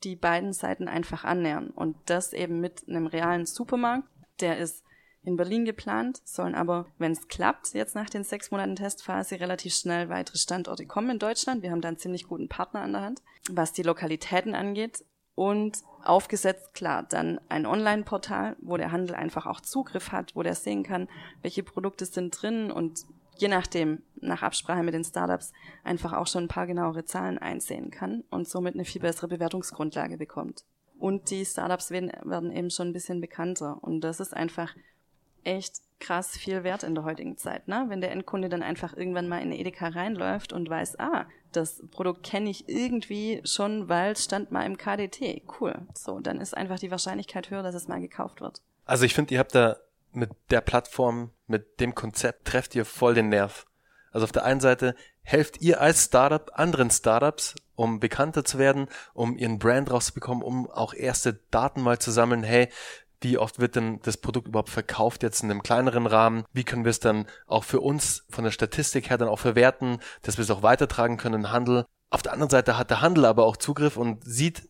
die 0.04 0.16
beiden 0.16 0.54
Seiten 0.54 0.88
einfach 0.88 1.24
annähern. 1.24 1.70
Und 1.70 1.96
das 2.06 2.34
eben 2.34 2.60
mit 2.60 2.88
einem 2.88 3.08
realen 3.08 3.46
Supermarkt, 3.46 4.08
der 4.40 4.58
ist 4.58 4.84
in 5.24 5.36
Berlin 5.36 5.66
geplant, 5.66 6.22
sollen 6.24 6.56
aber, 6.56 6.86
wenn 6.98 7.12
es 7.12 7.28
klappt, 7.28 7.74
jetzt 7.74 7.96
nach 7.96 8.10
den 8.10 8.24
sechs 8.24 8.52
Monaten 8.52 8.76
Testphase 8.76 9.40
relativ 9.40 9.74
schnell 9.74 10.10
weitere 10.10 10.38
Standorte 10.38 10.86
kommen 10.86 11.12
in 11.12 11.20
Deutschland. 11.20 11.62
Wir 11.62 11.72
haben 11.72 11.82
da 11.82 11.90
einen 11.90 11.98
ziemlich 11.98 12.28
guten 12.28 12.48
Partner 12.48 12.82
an 12.82 12.94
der 12.94 13.02
Hand, 13.02 13.22
was 13.50 13.74
die 13.74 13.84
Lokalitäten 13.84 14.56
angeht. 14.56 15.04
Und 15.36 15.78
aufgesetzt, 16.04 16.74
klar, 16.74 17.04
dann 17.04 17.40
ein 17.48 17.66
Online-Portal, 17.66 18.58
wo 18.60 18.76
der 18.76 18.92
Handel 18.92 19.16
einfach 19.16 19.46
auch 19.46 19.62
Zugriff 19.62 20.12
hat, 20.12 20.36
wo 20.36 20.44
der 20.44 20.56
sehen 20.56 20.84
kann, 20.84 21.08
welche 21.42 21.64
Produkte 21.64 22.06
sind 22.06 22.32
drin 22.42 22.72
und 22.72 23.06
je 23.38 23.48
nachdem, 23.48 24.04
nach 24.20 24.42
Absprache 24.42 24.84
mit 24.84 24.94
den 24.94 25.06
Startups, 25.06 25.54
einfach 25.86 26.12
auch 26.12 26.28
schon 26.28 26.44
ein 26.44 26.50
paar 26.50 26.68
genauere 26.68 27.06
Zahlen 27.06 27.38
einsehen 27.38 27.90
kann 27.90 28.26
und 28.30 28.50
somit 28.50 28.74
eine 28.74 28.84
viel 28.84 29.02
bessere 29.02 29.30
Bewertungsgrundlage 29.30 30.18
bekommt. 30.18 30.66
Und 30.98 31.30
die 31.30 31.46
Startups 31.46 31.90
werden, 31.90 32.12
werden 32.24 32.52
eben 32.52 32.70
schon 32.70 32.90
ein 32.90 32.94
bisschen 32.94 33.22
bekannter. 33.22 33.78
Und 33.82 34.02
das 34.02 34.20
ist 34.20 34.34
einfach 34.34 34.76
echt 35.44 35.82
krass 36.00 36.38
viel 36.38 36.64
wert 36.64 36.84
in 36.84 36.96
der 36.96 37.04
heutigen 37.04 37.38
Zeit, 37.38 37.68
ne? 37.68 37.86
Wenn 37.88 38.02
der 38.02 38.12
Endkunde 38.12 38.50
dann 38.50 38.64
einfach 38.64 38.96
irgendwann 38.96 39.28
mal 39.28 39.42
in 39.42 39.52
Edeka 39.52 39.90
reinläuft 39.90 40.54
und 40.54 40.70
weiß, 40.70 41.00
ah, 41.00 41.26
das 41.52 41.84
Produkt 41.92 42.24
kenne 42.24 42.50
ich 42.50 42.70
irgendwie 42.70 43.42
schon, 43.44 43.90
weil 43.90 44.14
es 44.14 44.24
stand 44.24 44.52
mal 44.52 44.66
im 44.66 44.78
KDT. 44.78 45.44
Cool. 45.60 45.76
So, 45.94 46.20
dann 46.20 46.40
ist 46.40 46.56
einfach 46.56 46.80
die 46.80 46.92
Wahrscheinlichkeit 46.92 47.50
höher, 47.50 47.64
dass 47.64 47.76
es 47.76 47.88
mal 47.88 48.00
gekauft 48.00 48.42
wird. 48.42 48.62
Also 48.86 49.06
ich 49.06 49.14
finde, 49.14 49.34
ihr 49.34 49.40
habt 49.40 49.56
da 49.56 49.78
mit 50.12 50.32
der 50.50 50.62
Plattform, 50.62 51.32
mit 51.48 51.80
dem 51.80 51.96
Konzept 51.96 52.46
trefft 52.46 52.76
ihr 52.76 52.86
voll 52.86 53.14
den 53.14 53.30
Nerv. 53.30 53.66
Also 54.12 54.24
auf 54.24 54.32
der 54.32 54.46
einen 54.46 54.60
Seite 54.60 54.96
helft 55.22 55.62
ihr 55.62 55.82
als 55.82 56.06
Startup 56.06 56.50
anderen 56.56 56.90
Startups, 56.90 57.56
um 57.76 58.00
bekannter 58.00 58.44
zu 58.44 58.58
werden, 58.58 58.88
um 59.14 59.38
ihren 59.38 59.60
Brand 59.60 59.92
rauszubekommen, 59.92 60.44
um 60.44 60.70
auch 60.70 60.94
erste 60.94 61.40
Daten 61.52 61.82
mal 61.82 62.00
zu 62.00 62.12
sammeln. 62.12 62.44
Hey, 62.44 62.70
wie 63.22 63.38
oft 63.38 63.60
wird 63.60 63.76
denn 63.76 64.00
das 64.04 64.18
Produkt 64.18 64.48
überhaupt 64.48 64.70
verkauft 64.70 65.24
jetzt 65.24 65.44
in 65.44 65.52
einem 65.52 65.64
kleineren 65.64 66.08
Rahmen? 66.08 66.46
Wie 66.54 66.64
können 66.64 66.86
wir 66.86 66.90
es 66.90 67.00
dann 67.00 67.28
auch 67.48 67.64
für 67.64 67.82
uns 67.82 68.26
von 68.30 68.44
der 68.44 68.52
Statistik 68.52 69.10
her 69.10 69.18
dann 69.18 69.28
auch 69.28 69.40
verwerten, 69.40 70.00
dass 70.22 70.38
wir 70.38 70.44
es 70.44 70.52
auch 70.52 70.64
weitertragen 70.64 71.18
können 71.18 71.44
im 71.44 71.52
Handel? 71.52 71.86
Auf 72.10 72.22
der 72.22 72.34
anderen 72.34 72.50
Seite 72.50 72.78
hat 72.78 72.90
der 72.90 73.02
Handel 73.02 73.26
aber 73.26 73.46
auch 73.46 73.58
Zugriff 73.58 73.98
und 73.98 74.24
sieht 74.24 74.70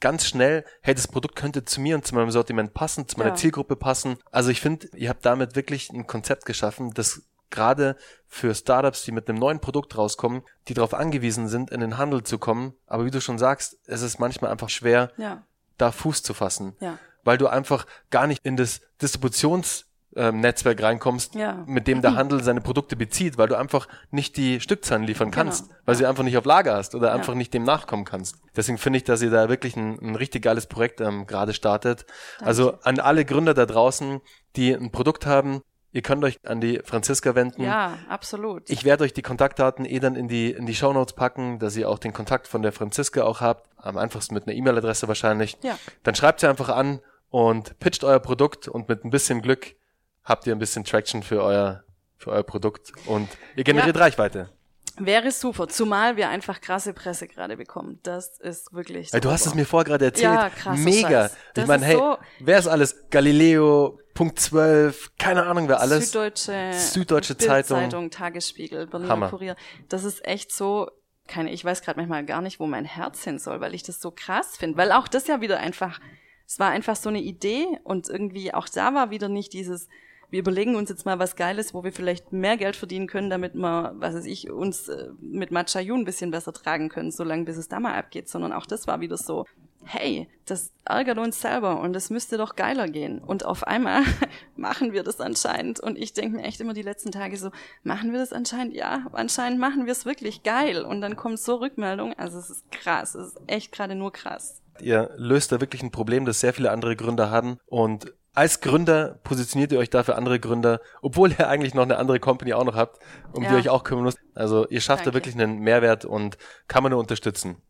ganz 0.00 0.26
schnell, 0.26 0.64
hey, 0.82 0.94
das 0.94 1.08
Produkt 1.08 1.36
könnte 1.36 1.64
zu 1.64 1.80
mir 1.80 1.94
und 1.94 2.06
zu 2.06 2.14
meinem 2.14 2.30
Sortiment 2.30 2.74
passen, 2.74 3.08
zu 3.08 3.16
meiner 3.16 3.30
ja. 3.30 3.36
Zielgruppe 3.36 3.76
passen. 3.76 4.18
Also 4.30 4.50
ich 4.50 4.60
finde, 4.60 4.88
ihr 4.96 5.08
habt 5.08 5.24
damit 5.24 5.56
wirklich 5.56 5.90
ein 5.90 6.06
Konzept 6.06 6.46
geschaffen, 6.46 6.92
das 6.92 7.22
gerade 7.50 7.96
für 8.26 8.54
Startups, 8.54 9.04
die 9.04 9.12
mit 9.12 9.28
einem 9.28 9.38
neuen 9.38 9.60
Produkt 9.60 9.96
rauskommen, 9.96 10.42
die 10.66 10.74
darauf 10.74 10.92
angewiesen 10.92 11.46
sind, 11.46 11.70
in 11.70 11.80
den 11.80 11.96
Handel 11.96 12.24
zu 12.24 12.38
kommen. 12.38 12.74
Aber 12.86 13.04
wie 13.04 13.12
du 13.12 13.20
schon 13.20 13.38
sagst, 13.38 13.78
es 13.86 14.02
ist 14.02 14.18
manchmal 14.18 14.50
einfach 14.50 14.68
schwer, 14.68 15.12
ja. 15.16 15.44
da 15.78 15.92
Fuß 15.92 16.24
zu 16.24 16.34
fassen. 16.34 16.74
Ja 16.80 16.98
weil 17.24 17.38
du 17.38 17.46
einfach 17.46 17.86
gar 18.10 18.26
nicht 18.26 18.44
in 18.44 18.56
das 18.56 18.80
Distributionsnetzwerk 19.02 20.78
ähm, 20.78 20.84
reinkommst, 20.84 21.34
ja. 21.34 21.64
mit 21.66 21.86
dem 21.86 22.02
der 22.02 22.14
Handel 22.14 22.42
seine 22.42 22.60
Produkte 22.60 22.96
bezieht, 22.96 23.38
weil 23.38 23.48
du 23.48 23.56
einfach 23.56 23.88
nicht 24.10 24.36
die 24.36 24.60
Stückzahlen 24.60 25.04
liefern 25.04 25.30
genau. 25.30 25.44
kannst, 25.44 25.68
genau. 25.68 25.80
weil 25.86 25.94
sie 25.96 26.06
einfach 26.06 26.24
nicht 26.24 26.36
auf 26.36 26.44
Lager 26.44 26.74
hast 26.74 26.94
oder 26.94 27.08
ja. 27.08 27.14
einfach 27.14 27.34
nicht 27.34 27.52
dem 27.54 27.64
nachkommen 27.64 28.04
kannst. 28.04 28.36
Deswegen 28.56 28.78
finde 28.78 28.98
ich, 28.98 29.04
dass 29.04 29.22
ihr 29.22 29.30
da 29.30 29.48
wirklich 29.48 29.76
ein, 29.76 29.98
ein 30.00 30.14
richtig 30.14 30.42
geiles 30.42 30.66
Projekt 30.66 31.00
ähm, 31.00 31.26
gerade 31.26 31.54
startet. 31.54 32.06
Danke. 32.38 32.46
Also 32.46 32.78
an 32.82 33.00
alle 33.00 33.24
Gründer 33.24 33.54
da 33.54 33.66
draußen, 33.66 34.20
die 34.56 34.72
ein 34.72 34.90
Produkt 34.90 35.26
haben, 35.26 35.62
Ihr 35.94 36.02
könnt 36.02 36.24
euch 36.24 36.40
an 36.44 36.60
die 36.60 36.80
Franziska 36.84 37.36
wenden. 37.36 37.62
Ja, 37.62 37.96
absolut. 38.08 38.68
Ich 38.68 38.82
werde 38.82 39.04
euch 39.04 39.12
die 39.12 39.22
Kontaktdaten 39.22 39.84
eh 39.84 40.00
dann 40.00 40.16
in 40.16 40.26
die, 40.26 40.50
in 40.50 40.66
die 40.66 40.74
Shownotes 40.74 41.14
packen, 41.14 41.60
dass 41.60 41.76
ihr 41.76 41.88
auch 41.88 42.00
den 42.00 42.12
Kontakt 42.12 42.48
von 42.48 42.62
der 42.62 42.72
Franziska 42.72 43.22
auch 43.22 43.40
habt. 43.40 43.70
Am 43.76 43.96
einfachsten 43.96 44.34
mit 44.34 44.48
einer 44.48 44.56
E-Mail-Adresse 44.56 45.06
wahrscheinlich. 45.06 45.56
Ja. 45.62 45.78
Dann 46.02 46.16
schreibt 46.16 46.40
sie 46.40 46.48
einfach 46.48 46.68
an 46.68 46.98
und 47.34 47.80
pitcht 47.80 48.04
euer 48.04 48.20
Produkt 48.20 48.68
und 48.68 48.88
mit 48.88 49.04
ein 49.04 49.10
bisschen 49.10 49.42
Glück 49.42 49.74
habt 50.22 50.46
ihr 50.46 50.54
ein 50.54 50.60
bisschen 50.60 50.84
Traction 50.84 51.24
für 51.24 51.42
euer, 51.42 51.82
für 52.16 52.30
euer 52.30 52.44
Produkt 52.44 52.92
und 53.06 53.28
ihr 53.56 53.64
generiert 53.64 53.96
ja. 53.96 54.02
Reichweite. 54.02 54.50
Wäre 54.98 55.32
super, 55.32 55.66
zumal 55.66 56.16
wir 56.16 56.28
einfach 56.28 56.60
krasse 56.60 56.92
Presse 56.92 57.26
gerade 57.26 57.56
bekommen. 57.56 57.98
Das 58.04 58.38
ist 58.38 58.72
wirklich. 58.72 59.10
So 59.10 59.18
du 59.18 59.32
hast 59.32 59.46
es 59.46 59.54
mir 59.56 59.66
vorher 59.66 59.84
gerade 59.84 60.04
erzählt. 60.04 60.32
Ja, 60.32 60.48
krass. 60.48 60.78
Mega. 60.78 61.28
Ich 61.56 61.66
meine, 61.66 61.84
hey, 61.84 61.96
so 61.96 62.18
wer 62.38 62.56
ist 62.56 62.68
alles? 62.68 63.10
Galileo, 63.10 63.98
Punkt 64.14 64.38
12, 64.38 65.10
keine 65.18 65.44
Ahnung, 65.44 65.66
wer 65.66 65.80
alles. 65.80 66.12
Süddeutsche, 66.12 66.70
Süddeutsche 66.72 67.36
Zeitung. 67.36 67.80
Zeitung, 67.80 68.10
Tagesspiegel, 68.10 68.86
Berliner 68.86 69.10
Hammer. 69.10 69.30
Kurier. 69.30 69.56
Das 69.88 70.04
ist 70.04 70.24
echt 70.24 70.52
so, 70.52 70.88
keine, 71.26 71.50
ich 71.50 71.64
weiß 71.64 71.82
gerade 71.82 71.98
manchmal 71.98 72.24
gar 72.24 72.42
nicht, 72.42 72.60
wo 72.60 72.66
mein 72.66 72.84
Herz 72.84 73.24
hin 73.24 73.40
soll, 73.40 73.60
weil 73.60 73.74
ich 73.74 73.82
das 73.82 74.00
so 74.00 74.12
krass 74.12 74.56
finde. 74.56 74.78
Weil 74.78 74.92
auch 74.92 75.08
das 75.08 75.26
ja 75.26 75.40
wieder 75.40 75.58
einfach 75.58 75.98
es 76.46 76.58
war 76.58 76.70
einfach 76.70 76.96
so 76.96 77.08
eine 77.08 77.22
Idee 77.22 77.66
und 77.84 78.08
irgendwie 78.08 78.52
auch 78.52 78.68
da 78.68 78.94
war 78.94 79.10
wieder 79.10 79.28
nicht 79.28 79.52
dieses, 79.52 79.88
wir 80.30 80.40
überlegen 80.40 80.74
uns 80.74 80.90
jetzt 80.90 81.06
mal 81.06 81.18
was 81.18 81.36
Geiles, 81.36 81.74
wo 81.74 81.84
wir 81.84 81.92
vielleicht 81.92 82.32
mehr 82.32 82.56
Geld 82.56 82.76
verdienen 82.76 83.06
können, 83.06 83.30
damit 83.30 83.54
wir, 83.54 83.94
was 83.96 84.14
weiß 84.14 84.26
ich, 84.26 84.50
uns 84.50 84.88
äh, 84.88 85.10
mit 85.20 85.50
Machayu 85.50 85.94
ein 85.94 86.04
bisschen 86.04 86.30
besser 86.30 86.52
tragen 86.52 86.88
können, 86.88 87.10
solange 87.10 87.44
bis 87.44 87.56
es 87.56 87.68
da 87.68 87.80
mal 87.80 87.94
abgeht, 87.94 88.28
sondern 88.28 88.52
auch 88.52 88.66
das 88.66 88.86
war 88.86 89.00
wieder 89.00 89.16
so, 89.16 89.46
hey, 89.84 90.28
das 90.46 90.72
ärgert 90.84 91.18
uns 91.18 91.40
selber 91.40 91.80
und 91.80 91.94
es 91.94 92.10
müsste 92.10 92.36
doch 92.36 92.56
geiler 92.56 92.88
gehen. 92.88 93.18
Und 93.20 93.44
auf 93.44 93.64
einmal 93.64 94.02
machen 94.56 94.92
wir 94.92 95.02
das 95.02 95.20
anscheinend. 95.20 95.80
Und 95.80 95.96
ich 95.96 96.12
denke 96.12 96.38
mir 96.38 96.42
echt 96.42 96.60
immer 96.60 96.74
die 96.74 96.82
letzten 96.82 97.12
Tage 97.12 97.36
so, 97.36 97.50
machen 97.82 98.12
wir 98.12 98.18
das 98.18 98.32
anscheinend? 98.32 98.74
Ja, 98.74 99.06
anscheinend 99.12 99.60
machen 99.60 99.86
wir 99.86 99.92
es 99.92 100.04
wirklich 100.04 100.42
geil. 100.42 100.84
Und 100.84 101.00
dann 101.00 101.16
kommt 101.16 101.38
so 101.38 101.56
Rückmeldung. 101.56 102.14
Also 102.14 102.38
es 102.38 102.50
ist 102.50 102.72
krass, 102.72 103.14
es 103.14 103.28
ist 103.28 103.40
echt 103.46 103.72
gerade 103.72 103.94
nur 103.94 104.12
krass. 104.12 104.63
Ihr 104.80 105.10
löst 105.16 105.52
da 105.52 105.60
wirklich 105.60 105.82
ein 105.82 105.90
Problem, 105.90 106.24
das 106.24 106.40
sehr 106.40 106.52
viele 106.52 106.70
andere 106.70 106.96
Gründer 106.96 107.30
haben 107.30 107.58
und 107.66 108.12
als 108.34 108.60
Gründer 108.60 109.20
positioniert 109.22 109.70
ihr 109.70 109.78
euch 109.78 109.90
da 109.90 110.02
für 110.02 110.16
andere 110.16 110.40
Gründer, 110.40 110.80
obwohl 111.02 111.30
ihr 111.30 111.48
eigentlich 111.48 111.74
noch 111.74 111.84
eine 111.84 111.96
andere 111.98 112.18
Company 112.18 112.52
auch 112.52 112.64
noch 112.64 112.74
habt, 112.74 112.98
um 113.32 113.42
ja. 113.42 113.48
die 113.48 113.54
ihr 113.54 113.58
euch 113.58 113.68
auch 113.68 113.84
kümmern 113.84 114.04
müsst. 114.04 114.18
Also 114.34 114.66
ihr 114.68 114.80
schafft 114.80 115.06
Danke. 115.06 115.10
da 115.12 115.14
wirklich 115.14 115.40
einen 115.40 115.60
Mehrwert 115.60 116.04
und 116.04 116.36
kann 116.66 116.82
man 116.82 116.90
nur 116.90 117.00
unterstützen. 117.00 117.62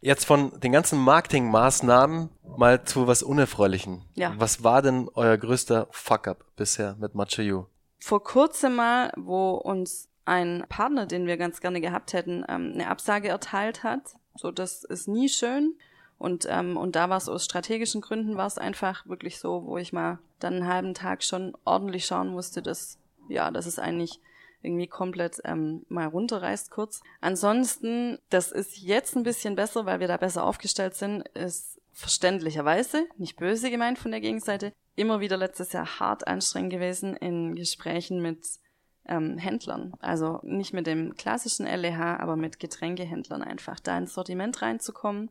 Jetzt 0.00 0.26
von 0.26 0.60
den 0.60 0.72
ganzen 0.72 0.98
Marketingmaßnahmen 0.98 2.28
mal 2.58 2.84
zu 2.84 3.06
was 3.06 3.22
Unerfreulichen. 3.22 4.04
Ja. 4.14 4.34
Was 4.36 4.62
war 4.62 4.82
denn 4.82 5.08
euer 5.14 5.36
größter 5.36 5.88
Fuck-up 5.90 6.44
bisher 6.56 6.96
mit 7.00 7.14
Matcha 7.14 7.42
You? 7.42 7.64
Vor 7.98 8.22
kurzem 8.22 8.76
mal, 8.76 9.12
wo 9.16 9.52
uns 9.52 10.10
ein 10.26 10.64
Partner, 10.68 11.06
den 11.06 11.26
wir 11.26 11.38
ganz 11.38 11.60
gerne 11.60 11.80
gehabt 11.80 12.12
hätten, 12.12 12.44
ähm, 12.48 12.72
eine 12.74 12.88
Absage 12.88 13.28
erteilt 13.28 13.82
hat. 13.82 14.16
So, 14.34 14.50
das 14.50 14.84
ist 14.84 15.08
nie 15.08 15.28
schön. 15.28 15.76
Und, 16.18 16.46
ähm, 16.48 16.76
und 16.76 16.96
da 16.96 17.10
war 17.10 17.18
es 17.18 17.28
aus 17.28 17.44
strategischen 17.44 18.00
Gründen 18.00 18.36
war 18.36 18.46
es 18.46 18.58
einfach 18.58 19.06
wirklich 19.06 19.38
so, 19.38 19.64
wo 19.66 19.76
ich 19.76 19.92
mal 19.92 20.18
dann 20.38 20.54
einen 20.54 20.68
halben 20.68 20.94
Tag 20.94 21.22
schon 21.22 21.56
ordentlich 21.64 22.06
schauen 22.06 22.28
musste, 22.28 22.62
dass, 22.62 22.98
ja, 23.28 23.50
dass 23.50 23.66
es 23.66 23.78
eigentlich 23.78 24.20
irgendwie 24.62 24.86
komplett 24.86 25.40
ähm, 25.44 25.84
mal 25.88 26.06
runterreißt 26.06 26.70
kurz. 26.70 27.02
Ansonsten, 27.20 28.18
das 28.30 28.50
ist 28.50 28.78
jetzt 28.78 29.14
ein 29.14 29.22
bisschen 29.22 29.54
besser, 29.54 29.84
weil 29.84 30.00
wir 30.00 30.08
da 30.08 30.16
besser 30.16 30.44
aufgestellt 30.44 30.94
sind, 30.94 31.28
ist 31.28 31.80
verständlicherweise, 31.92 33.06
nicht 33.16 33.36
böse 33.36 33.70
gemeint 33.70 33.98
von 33.98 34.10
der 34.10 34.20
Gegenseite, 34.20 34.72
immer 34.96 35.20
wieder 35.20 35.36
letztes 35.36 35.72
Jahr 35.72 36.00
hart 36.00 36.26
anstrengend 36.26 36.72
gewesen 36.72 37.14
in 37.16 37.54
Gesprächen 37.54 38.22
mit 38.22 38.46
ähm, 39.06 39.36
Händlern. 39.38 39.94
Also 40.00 40.40
nicht 40.42 40.72
mit 40.72 40.86
dem 40.86 41.14
klassischen 41.14 41.66
LEH, 41.66 42.18
aber 42.18 42.36
mit 42.36 42.58
Getränkehändlern 42.58 43.42
einfach, 43.42 43.78
da 43.80 43.96
ins 43.98 44.14
Sortiment 44.14 44.62
reinzukommen 44.62 45.30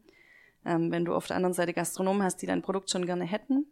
ähm, 0.65 0.91
wenn 0.91 1.05
du 1.05 1.13
auf 1.13 1.27
der 1.27 1.35
anderen 1.35 1.53
Seite 1.53 1.73
Gastronomen 1.73 2.23
hast, 2.23 2.37
die 2.37 2.47
dein 2.47 2.61
Produkt 2.61 2.89
schon 2.89 3.05
gerne 3.05 3.25
hätten, 3.25 3.65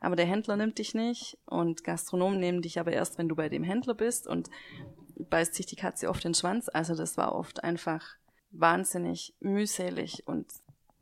aber 0.00 0.16
der 0.16 0.26
Händler 0.26 0.56
nimmt 0.56 0.78
dich 0.78 0.94
nicht 0.94 1.38
und 1.46 1.84
Gastronomen 1.84 2.38
nehmen 2.38 2.62
dich 2.62 2.78
aber 2.78 2.92
erst, 2.92 3.18
wenn 3.18 3.28
du 3.28 3.36
bei 3.36 3.48
dem 3.48 3.64
Händler 3.64 3.94
bist 3.94 4.26
und 4.26 4.50
beißt 5.16 5.54
sich 5.54 5.66
die 5.66 5.76
Katze 5.76 6.10
auf 6.10 6.20
den 6.20 6.34
Schwanz. 6.34 6.68
Also 6.68 6.94
das 6.94 7.16
war 7.16 7.34
oft 7.34 7.64
einfach 7.64 8.04
wahnsinnig 8.50 9.34
mühselig 9.40 10.26
und 10.26 10.46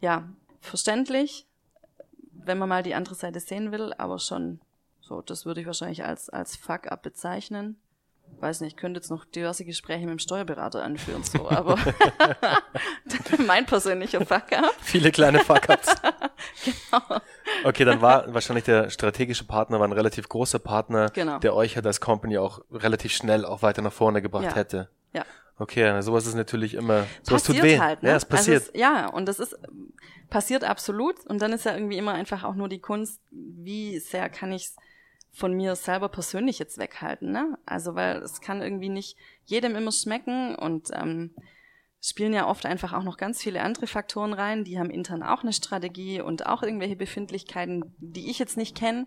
ja, 0.00 0.28
verständlich, 0.60 1.46
wenn 2.32 2.58
man 2.58 2.68
mal 2.68 2.82
die 2.82 2.94
andere 2.94 3.14
Seite 3.14 3.40
sehen 3.40 3.72
will, 3.72 3.92
aber 3.94 4.18
schon 4.18 4.60
so, 5.00 5.20
das 5.20 5.44
würde 5.44 5.60
ich 5.60 5.66
wahrscheinlich 5.66 6.04
als, 6.04 6.30
als 6.30 6.56
Fuck-up 6.56 7.02
bezeichnen 7.02 7.80
weiß 8.40 8.60
nicht, 8.60 8.72
ich 8.72 8.76
könnte 8.76 8.98
jetzt 8.98 9.10
noch 9.10 9.24
diverse 9.24 9.64
Gespräche 9.64 10.00
mit 10.00 10.10
dem 10.10 10.18
Steuerberater 10.18 10.82
anführen, 10.82 11.22
so, 11.22 11.48
aber 11.48 11.78
mein 13.46 13.66
persönlicher 13.66 14.24
Fuck-up. 14.24 14.74
Viele 14.80 15.10
kleine 15.12 15.40
Fuck-ups. 15.40 15.94
genau. 16.64 17.20
Okay, 17.64 17.84
dann 17.84 18.00
war 18.00 18.32
wahrscheinlich 18.32 18.64
der 18.64 18.90
strategische 18.90 19.44
Partner 19.44 19.78
war 19.80 19.88
ein 19.88 19.92
relativ 19.92 20.28
großer 20.28 20.58
Partner, 20.58 21.10
genau. 21.10 21.38
der 21.38 21.54
euch 21.54 21.76
halt 21.76 21.86
als 21.86 22.00
Company 22.00 22.38
auch 22.38 22.60
relativ 22.70 23.12
schnell 23.12 23.44
auch 23.44 23.62
weiter 23.62 23.82
nach 23.82 23.92
vorne 23.92 24.22
gebracht 24.22 24.44
ja. 24.44 24.54
hätte. 24.54 24.88
Ja. 25.12 25.24
Okay, 25.58 26.00
sowas 26.02 26.26
ist 26.26 26.34
natürlich 26.34 26.74
immer, 26.74 27.06
sowas 27.22 27.44
passiert 27.44 27.58
tut 27.58 27.70
weh. 27.70 27.78
Halt, 27.78 28.02
ne? 28.02 28.10
Ja, 28.10 28.16
es 28.16 28.24
passiert. 28.24 28.60
Also 28.62 28.72
es, 28.72 28.80
ja, 28.80 29.08
und 29.08 29.26
das 29.26 29.38
ist, 29.38 29.56
passiert 30.32 30.64
absolut. 30.64 31.24
Und 31.26 31.40
dann 31.40 31.52
ist 31.52 31.64
ja 31.64 31.74
irgendwie 31.74 31.98
immer 31.98 32.14
einfach 32.14 32.42
auch 32.42 32.54
nur 32.54 32.68
die 32.68 32.80
Kunst, 32.80 33.20
wie 33.30 33.98
sehr 34.00 34.28
kann 34.28 34.50
ich's 34.50 34.76
von 35.32 35.54
mir 35.54 35.74
selber 35.76 36.08
persönlich 36.08 36.58
jetzt 36.58 36.78
weghalten, 36.78 37.32
ne? 37.32 37.58
Also 37.64 37.94
weil 37.94 38.18
es 38.18 38.40
kann 38.40 38.60
irgendwie 38.60 38.90
nicht 38.90 39.16
jedem 39.44 39.74
immer 39.76 39.92
schmecken 39.92 40.54
und 40.54 40.90
ähm, 40.92 41.34
spielen 42.02 42.34
ja 42.34 42.48
oft 42.48 42.66
einfach 42.66 42.92
auch 42.92 43.02
noch 43.02 43.16
ganz 43.16 43.40
viele 43.40 43.62
andere 43.62 43.86
Faktoren 43.86 44.34
rein. 44.34 44.64
Die 44.64 44.78
haben 44.78 44.90
intern 44.90 45.22
auch 45.22 45.42
eine 45.42 45.52
Strategie 45.52 46.20
und 46.20 46.46
auch 46.46 46.62
irgendwelche 46.62 46.96
Befindlichkeiten, 46.96 47.94
die 47.98 48.30
ich 48.30 48.38
jetzt 48.38 48.56
nicht 48.56 48.76
kenne. 48.76 49.06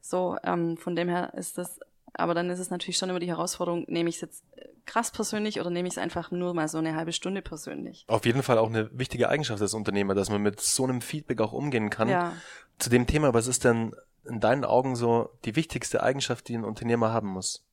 So, 0.00 0.36
ähm, 0.44 0.76
von 0.78 0.96
dem 0.96 1.08
her 1.08 1.34
ist 1.34 1.58
das, 1.58 1.80
aber 2.14 2.32
dann 2.32 2.48
ist 2.48 2.60
es 2.60 2.70
natürlich 2.70 2.96
schon 2.96 3.10
immer 3.10 3.18
die 3.18 3.28
Herausforderung, 3.28 3.84
nehme 3.88 4.08
ich 4.08 4.16
es 4.16 4.20
jetzt 4.22 4.44
krass 4.86 5.10
persönlich 5.10 5.60
oder 5.60 5.68
nehme 5.68 5.88
ich 5.88 5.94
es 5.94 5.98
einfach 5.98 6.30
nur 6.30 6.54
mal 6.54 6.68
so 6.68 6.78
eine 6.78 6.94
halbe 6.94 7.12
Stunde 7.12 7.42
persönlich? 7.42 8.04
Auf 8.08 8.24
jeden 8.24 8.42
Fall 8.42 8.56
auch 8.56 8.68
eine 8.68 8.88
wichtige 8.96 9.28
Eigenschaft 9.28 9.60
des 9.60 9.74
Unternehmers, 9.74 10.16
dass 10.16 10.30
man 10.30 10.40
mit 10.40 10.60
so 10.60 10.84
einem 10.84 11.02
Feedback 11.02 11.40
auch 11.42 11.52
umgehen 11.52 11.90
kann. 11.90 12.08
Ja. 12.08 12.32
Zu 12.78 12.88
dem 12.88 13.06
Thema, 13.06 13.34
was 13.34 13.48
ist 13.48 13.64
denn 13.64 13.94
in 14.28 14.40
deinen 14.40 14.64
Augen 14.64 14.96
so 14.96 15.30
die 15.44 15.56
wichtigste 15.56 16.02
Eigenschaft, 16.02 16.48
die 16.48 16.56
ein 16.56 16.64
Unternehmer 16.64 17.12
haben 17.12 17.28
muss? 17.28 17.64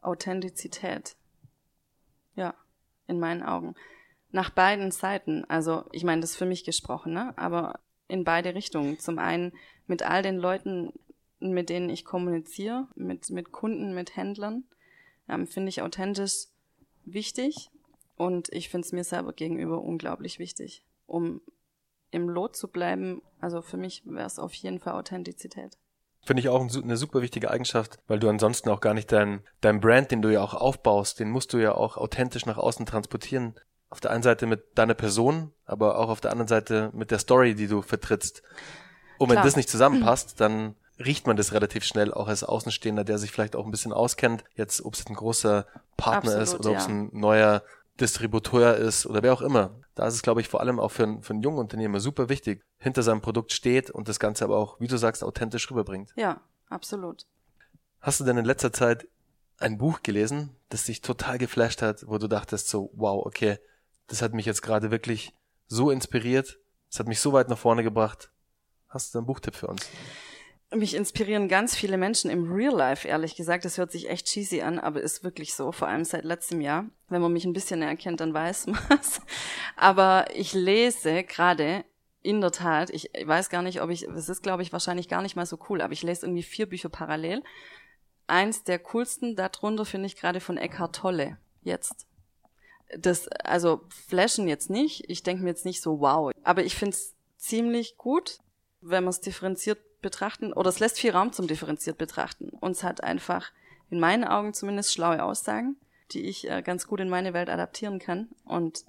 Authentizität. 0.00 1.16
Ja, 2.34 2.54
in 3.06 3.18
meinen 3.18 3.42
Augen. 3.42 3.74
Nach 4.30 4.50
beiden 4.50 4.90
Seiten. 4.90 5.44
Also, 5.46 5.84
ich 5.92 6.04
meine, 6.04 6.20
das 6.20 6.32
ist 6.32 6.36
für 6.36 6.46
mich 6.46 6.64
gesprochen, 6.64 7.12
ne? 7.12 7.32
Aber 7.36 7.80
in 8.08 8.24
beide 8.24 8.54
Richtungen. 8.54 8.98
Zum 8.98 9.18
einen 9.18 9.52
mit 9.86 10.02
all 10.02 10.22
den 10.22 10.36
Leuten, 10.36 10.92
mit 11.40 11.68
denen 11.68 11.88
ich 11.88 12.04
kommuniziere, 12.04 12.88
mit, 12.94 13.30
mit 13.30 13.52
Kunden, 13.52 13.94
mit 13.94 14.16
Händlern, 14.16 14.64
ähm, 15.28 15.46
finde 15.46 15.70
ich 15.70 15.82
authentisch 15.82 16.46
wichtig. 17.04 17.70
Und 18.16 18.50
ich 18.52 18.68
finde 18.68 18.86
es 18.86 18.92
mir 18.92 19.04
selber 19.04 19.32
gegenüber 19.32 19.82
unglaublich 19.82 20.38
wichtig, 20.38 20.84
um 21.06 21.40
im 22.10 22.28
Lot 22.28 22.56
zu 22.56 22.68
bleiben. 22.68 23.22
Also 23.40 23.62
für 23.62 23.76
mich 23.76 24.02
wäre 24.04 24.26
es 24.26 24.38
auf 24.38 24.52
jeden 24.54 24.78
Fall 24.78 24.94
Authentizität. 24.94 25.78
Finde 26.24 26.40
ich 26.40 26.48
auch 26.48 26.60
eine 26.60 26.96
super 26.96 27.20
wichtige 27.20 27.50
Eigenschaft, 27.50 27.98
weil 28.06 28.20
du 28.20 28.28
ansonsten 28.28 28.70
auch 28.70 28.80
gar 28.80 28.94
nicht 28.94 29.10
dein, 29.10 29.42
dein 29.60 29.80
Brand, 29.80 30.12
den 30.12 30.22
du 30.22 30.28
ja 30.28 30.40
auch 30.40 30.54
aufbaust, 30.54 31.18
den 31.18 31.30
musst 31.30 31.52
du 31.52 31.58
ja 31.58 31.74
auch 31.74 31.96
authentisch 31.96 32.46
nach 32.46 32.58
außen 32.58 32.86
transportieren. 32.86 33.54
Auf 33.90 34.00
der 34.00 34.12
einen 34.12 34.22
Seite 34.22 34.46
mit 34.46 34.78
deiner 34.78 34.94
Person, 34.94 35.52
aber 35.66 35.98
auch 35.98 36.08
auf 36.08 36.20
der 36.20 36.30
anderen 36.30 36.48
Seite 36.48 36.90
mit 36.94 37.10
der 37.10 37.18
Story, 37.18 37.54
die 37.54 37.66
du 37.66 37.82
vertrittst. 37.82 38.42
Und 39.18 39.28
wenn 39.28 39.34
Klar. 39.34 39.44
das 39.44 39.56
nicht 39.56 39.68
zusammenpasst, 39.68 40.40
dann 40.40 40.76
riecht 40.98 41.26
man 41.26 41.36
das 41.36 41.52
relativ 41.52 41.84
schnell, 41.84 42.14
auch 42.14 42.28
als 42.28 42.44
Außenstehender, 42.44 43.04
der 43.04 43.18
sich 43.18 43.32
vielleicht 43.32 43.56
auch 43.56 43.64
ein 43.64 43.70
bisschen 43.70 43.92
auskennt. 43.92 44.44
Jetzt, 44.54 44.84
ob 44.84 44.94
es 44.94 45.04
ein 45.06 45.14
großer 45.14 45.66
Partner 45.96 46.38
Absolut, 46.38 46.42
ist 46.42 46.54
oder 46.54 46.70
ob 46.70 46.76
es 46.76 46.86
ja. 46.86 46.92
ein 46.92 47.10
neuer 47.12 47.62
Distributeur 48.00 48.76
ist 48.76 49.06
oder 49.06 49.22
wer 49.22 49.32
auch 49.32 49.42
immer. 49.42 49.78
Da 49.94 50.06
ist 50.06 50.14
es, 50.14 50.22
glaube 50.22 50.40
ich, 50.40 50.48
vor 50.48 50.60
allem 50.60 50.80
auch 50.80 50.90
für, 50.90 51.02
einen- 51.04 51.22
für 51.22 51.34
einen 51.34 51.42
jungen 51.42 51.58
Unternehmer 51.58 52.00
super 52.00 52.28
wichtig, 52.28 52.62
hinter 52.78 53.02
seinem 53.02 53.20
Produkt 53.20 53.52
steht 53.52 53.90
und 53.90 54.08
das 54.08 54.18
Ganze 54.18 54.44
aber 54.44 54.56
auch, 54.56 54.80
wie 54.80 54.86
du 54.88 54.96
sagst, 54.96 55.22
authentisch 55.22 55.70
rüberbringt. 55.70 56.12
Ja, 56.16 56.40
absolut. 56.68 57.26
Hast 58.00 58.18
du 58.20 58.24
denn 58.24 58.38
in 58.38 58.44
letzter 58.44 58.72
Zeit 58.72 59.06
ein 59.58 59.78
Buch 59.78 60.02
gelesen, 60.02 60.56
das 60.70 60.84
dich 60.84 61.02
total 61.02 61.38
geflasht 61.38 61.82
hat, 61.82 62.06
wo 62.08 62.18
du 62.18 62.26
dachtest 62.28 62.68
so, 62.68 62.90
wow, 62.94 63.24
okay, 63.24 63.58
das 64.08 64.22
hat 64.22 64.32
mich 64.32 64.46
jetzt 64.46 64.62
gerade 64.62 64.90
wirklich 64.90 65.34
so 65.68 65.90
inspiriert, 65.90 66.58
das 66.90 66.98
hat 66.98 67.06
mich 67.06 67.20
so 67.20 67.32
weit 67.32 67.48
nach 67.48 67.58
vorne 67.58 67.82
gebracht. 67.82 68.30
Hast 68.88 69.14
du 69.14 69.18
einen 69.18 69.26
Buchtipp 69.26 69.54
für 69.54 69.68
uns? 69.68 69.88
Mich 70.74 70.94
inspirieren 70.94 71.48
ganz 71.48 71.74
viele 71.76 71.98
Menschen 71.98 72.30
im 72.30 72.50
Real 72.50 72.74
Life, 72.74 73.06
ehrlich 73.06 73.36
gesagt. 73.36 73.64
Das 73.64 73.76
hört 73.76 73.92
sich 73.92 74.08
echt 74.08 74.26
cheesy 74.26 74.62
an, 74.62 74.78
aber 74.78 75.02
ist 75.02 75.22
wirklich 75.22 75.54
so, 75.54 75.70
vor 75.70 75.88
allem 75.88 76.04
seit 76.04 76.24
letztem 76.24 76.60
Jahr. 76.60 76.86
Wenn 77.08 77.20
man 77.20 77.32
mich 77.32 77.44
ein 77.44 77.52
bisschen 77.52 77.80
näher 77.80 77.96
kennt, 77.96 78.20
dann 78.20 78.32
weiß 78.32 78.66
man 78.68 78.80
es. 78.88 79.20
Aber 79.76 80.26
ich 80.34 80.54
lese 80.54 81.24
gerade, 81.24 81.84
in 82.22 82.40
der 82.40 82.52
Tat, 82.52 82.90
ich 82.90 83.10
weiß 83.24 83.50
gar 83.50 83.62
nicht, 83.62 83.82
ob 83.82 83.90
ich, 83.90 84.04
es 84.04 84.28
ist, 84.28 84.42
glaube 84.42 84.62
ich, 84.62 84.72
wahrscheinlich 84.72 85.08
gar 85.08 85.22
nicht 85.22 85.36
mal 85.36 85.46
so 85.46 85.58
cool, 85.68 85.82
aber 85.82 85.92
ich 85.92 86.02
lese 86.02 86.26
irgendwie 86.26 86.42
vier 86.42 86.66
Bücher 86.66 86.88
parallel. 86.88 87.42
Eins 88.26 88.62
der 88.62 88.78
coolsten 88.78 89.36
darunter 89.36 89.84
finde 89.84 90.06
ich 90.06 90.16
gerade 90.16 90.40
von 90.40 90.56
Eckhart 90.56 90.96
Tolle. 90.96 91.38
Jetzt. 91.62 92.06
Das, 92.96 93.28
also 93.28 93.82
flashen 93.88 94.48
jetzt 94.48 94.70
nicht. 94.70 95.08
Ich 95.08 95.22
denke 95.22 95.42
mir 95.42 95.50
jetzt 95.50 95.64
nicht 95.64 95.82
so, 95.82 96.00
wow. 96.00 96.32
Aber 96.44 96.64
ich 96.64 96.76
finde 96.76 96.94
es 96.94 97.14
ziemlich 97.36 97.96
gut, 97.96 98.38
wenn 98.80 99.04
man 99.04 99.10
es 99.10 99.20
differenziert 99.20 99.78
betrachten, 100.02 100.52
oder 100.52 100.68
es 100.68 100.80
lässt 100.80 100.98
viel 100.98 101.12
Raum 101.12 101.32
zum 101.32 101.46
differenziert 101.46 101.98
betrachten. 101.98 102.50
Und 102.60 102.72
es 102.72 102.82
hat 102.82 103.02
einfach, 103.02 103.50
in 103.90 104.00
meinen 104.00 104.24
Augen 104.24 104.54
zumindest, 104.54 104.92
schlaue 104.92 105.22
Aussagen, 105.22 105.76
die 106.12 106.22
ich 106.22 106.50
äh, 106.50 106.62
ganz 106.62 106.86
gut 106.86 107.00
in 107.00 107.08
meine 107.08 107.32
Welt 107.32 107.48
adaptieren 107.48 107.98
kann. 107.98 108.28
Und 108.44 108.84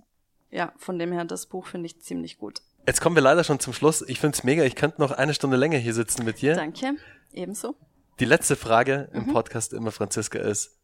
ja, 0.52 0.74
von 0.78 1.00
dem 1.00 1.12
her, 1.12 1.26
das 1.26 1.46
Buch 1.46 1.68
finde 1.68 1.88
ich 1.88 2.02
ziemlich 2.02 2.38
gut. 2.38 2.62
Jetzt 2.86 3.00
kommen 3.00 3.16
wir 3.16 3.24
leider 3.24 3.44
schon 3.44 3.60
zum 3.60 3.74
Schluss. 3.74 4.02
Ich 4.02 4.20
find's 4.20 4.44
mega. 4.44 4.64
Ich 4.64 4.76
könnte 4.76 5.00
noch 5.00 5.12
eine 5.12 5.34
Stunde 5.34 5.56
länger 5.56 5.78
hier 5.78 5.94
sitzen 5.94 6.26
mit 6.26 6.42
dir. 6.42 6.56
Danke. 6.56 6.96
Ebenso. 7.32 7.76
Die 8.20 8.26
letzte 8.26 8.56
Frage 8.56 9.10
im 9.14 9.28
Mhm. 9.28 9.34
Podcast 9.34 9.74
immer, 9.74 9.92
Franziska, 9.92 10.40
ist, 10.40 10.78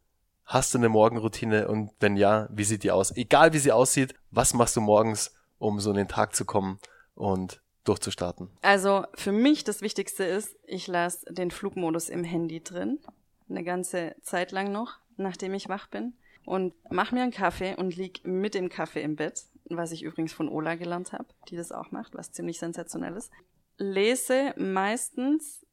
hast 0.46 0.74
du 0.74 0.78
eine 0.78 0.90
Morgenroutine 0.90 1.68
und 1.68 1.92
wenn 2.00 2.16
ja, 2.16 2.48
wie 2.52 2.64
sieht 2.64 2.84
die 2.84 2.92
aus? 2.92 3.16
Egal 3.16 3.54
wie 3.54 3.60
sie 3.60 3.72
aussieht, 3.72 4.16
was 4.32 4.54
machst 4.54 4.76
du 4.76 4.82
morgens, 4.82 5.36
um 5.60 5.80
so 5.80 5.92
in 5.92 5.98
den 5.98 6.08
Tag 6.08 6.36
zu 6.36 6.46
kommen 6.46 6.80
und 7.16 7.62
durchzustarten? 7.90 8.50
Also 8.62 9.06
für 9.16 9.32
mich 9.32 9.64
das 9.64 9.82
Wichtigste 9.82 10.24
ist, 10.24 10.56
ich 10.66 10.88
lasse 10.88 11.26
den 11.34 11.52
Flugmodus 11.52 12.10
im 12.10 12.24
Handy 12.24 12.64
drin, 12.64 13.00
eine 13.50 13.64
ganze 13.64 14.16
Zeit 14.22 14.52
lang 14.52 14.72
noch, 14.72 15.00
nachdem 15.18 15.54
ich 15.54 15.70
wach 15.70 15.88
bin, 15.88 16.14
und 16.46 16.74
mach 16.90 17.12
mir 17.12 17.24
einen 17.24 17.32
Kaffee 17.32 17.76
und 17.76 17.96
lieg 17.96 18.22
mit 18.24 18.54
dem 18.54 18.70
Kaffee 18.70 19.02
im 19.02 19.16
Bett, 19.16 19.44
was 19.66 19.92
ich 19.92 20.04
übrigens 20.04 20.34
von 20.34 20.50
Ola 20.50 20.76
gelernt 20.76 21.14
habe, 21.14 21.26
die 21.50 21.56
das 21.56 21.72
auch 21.72 21.92
macht, 21.92 22.16
was 22.16 22.32
ziemlich 22.32 22.60
sensationell 22.60 23.16
ist. 23.16 23.32
Lese 23.78 24.54
meistens 24.58 25.66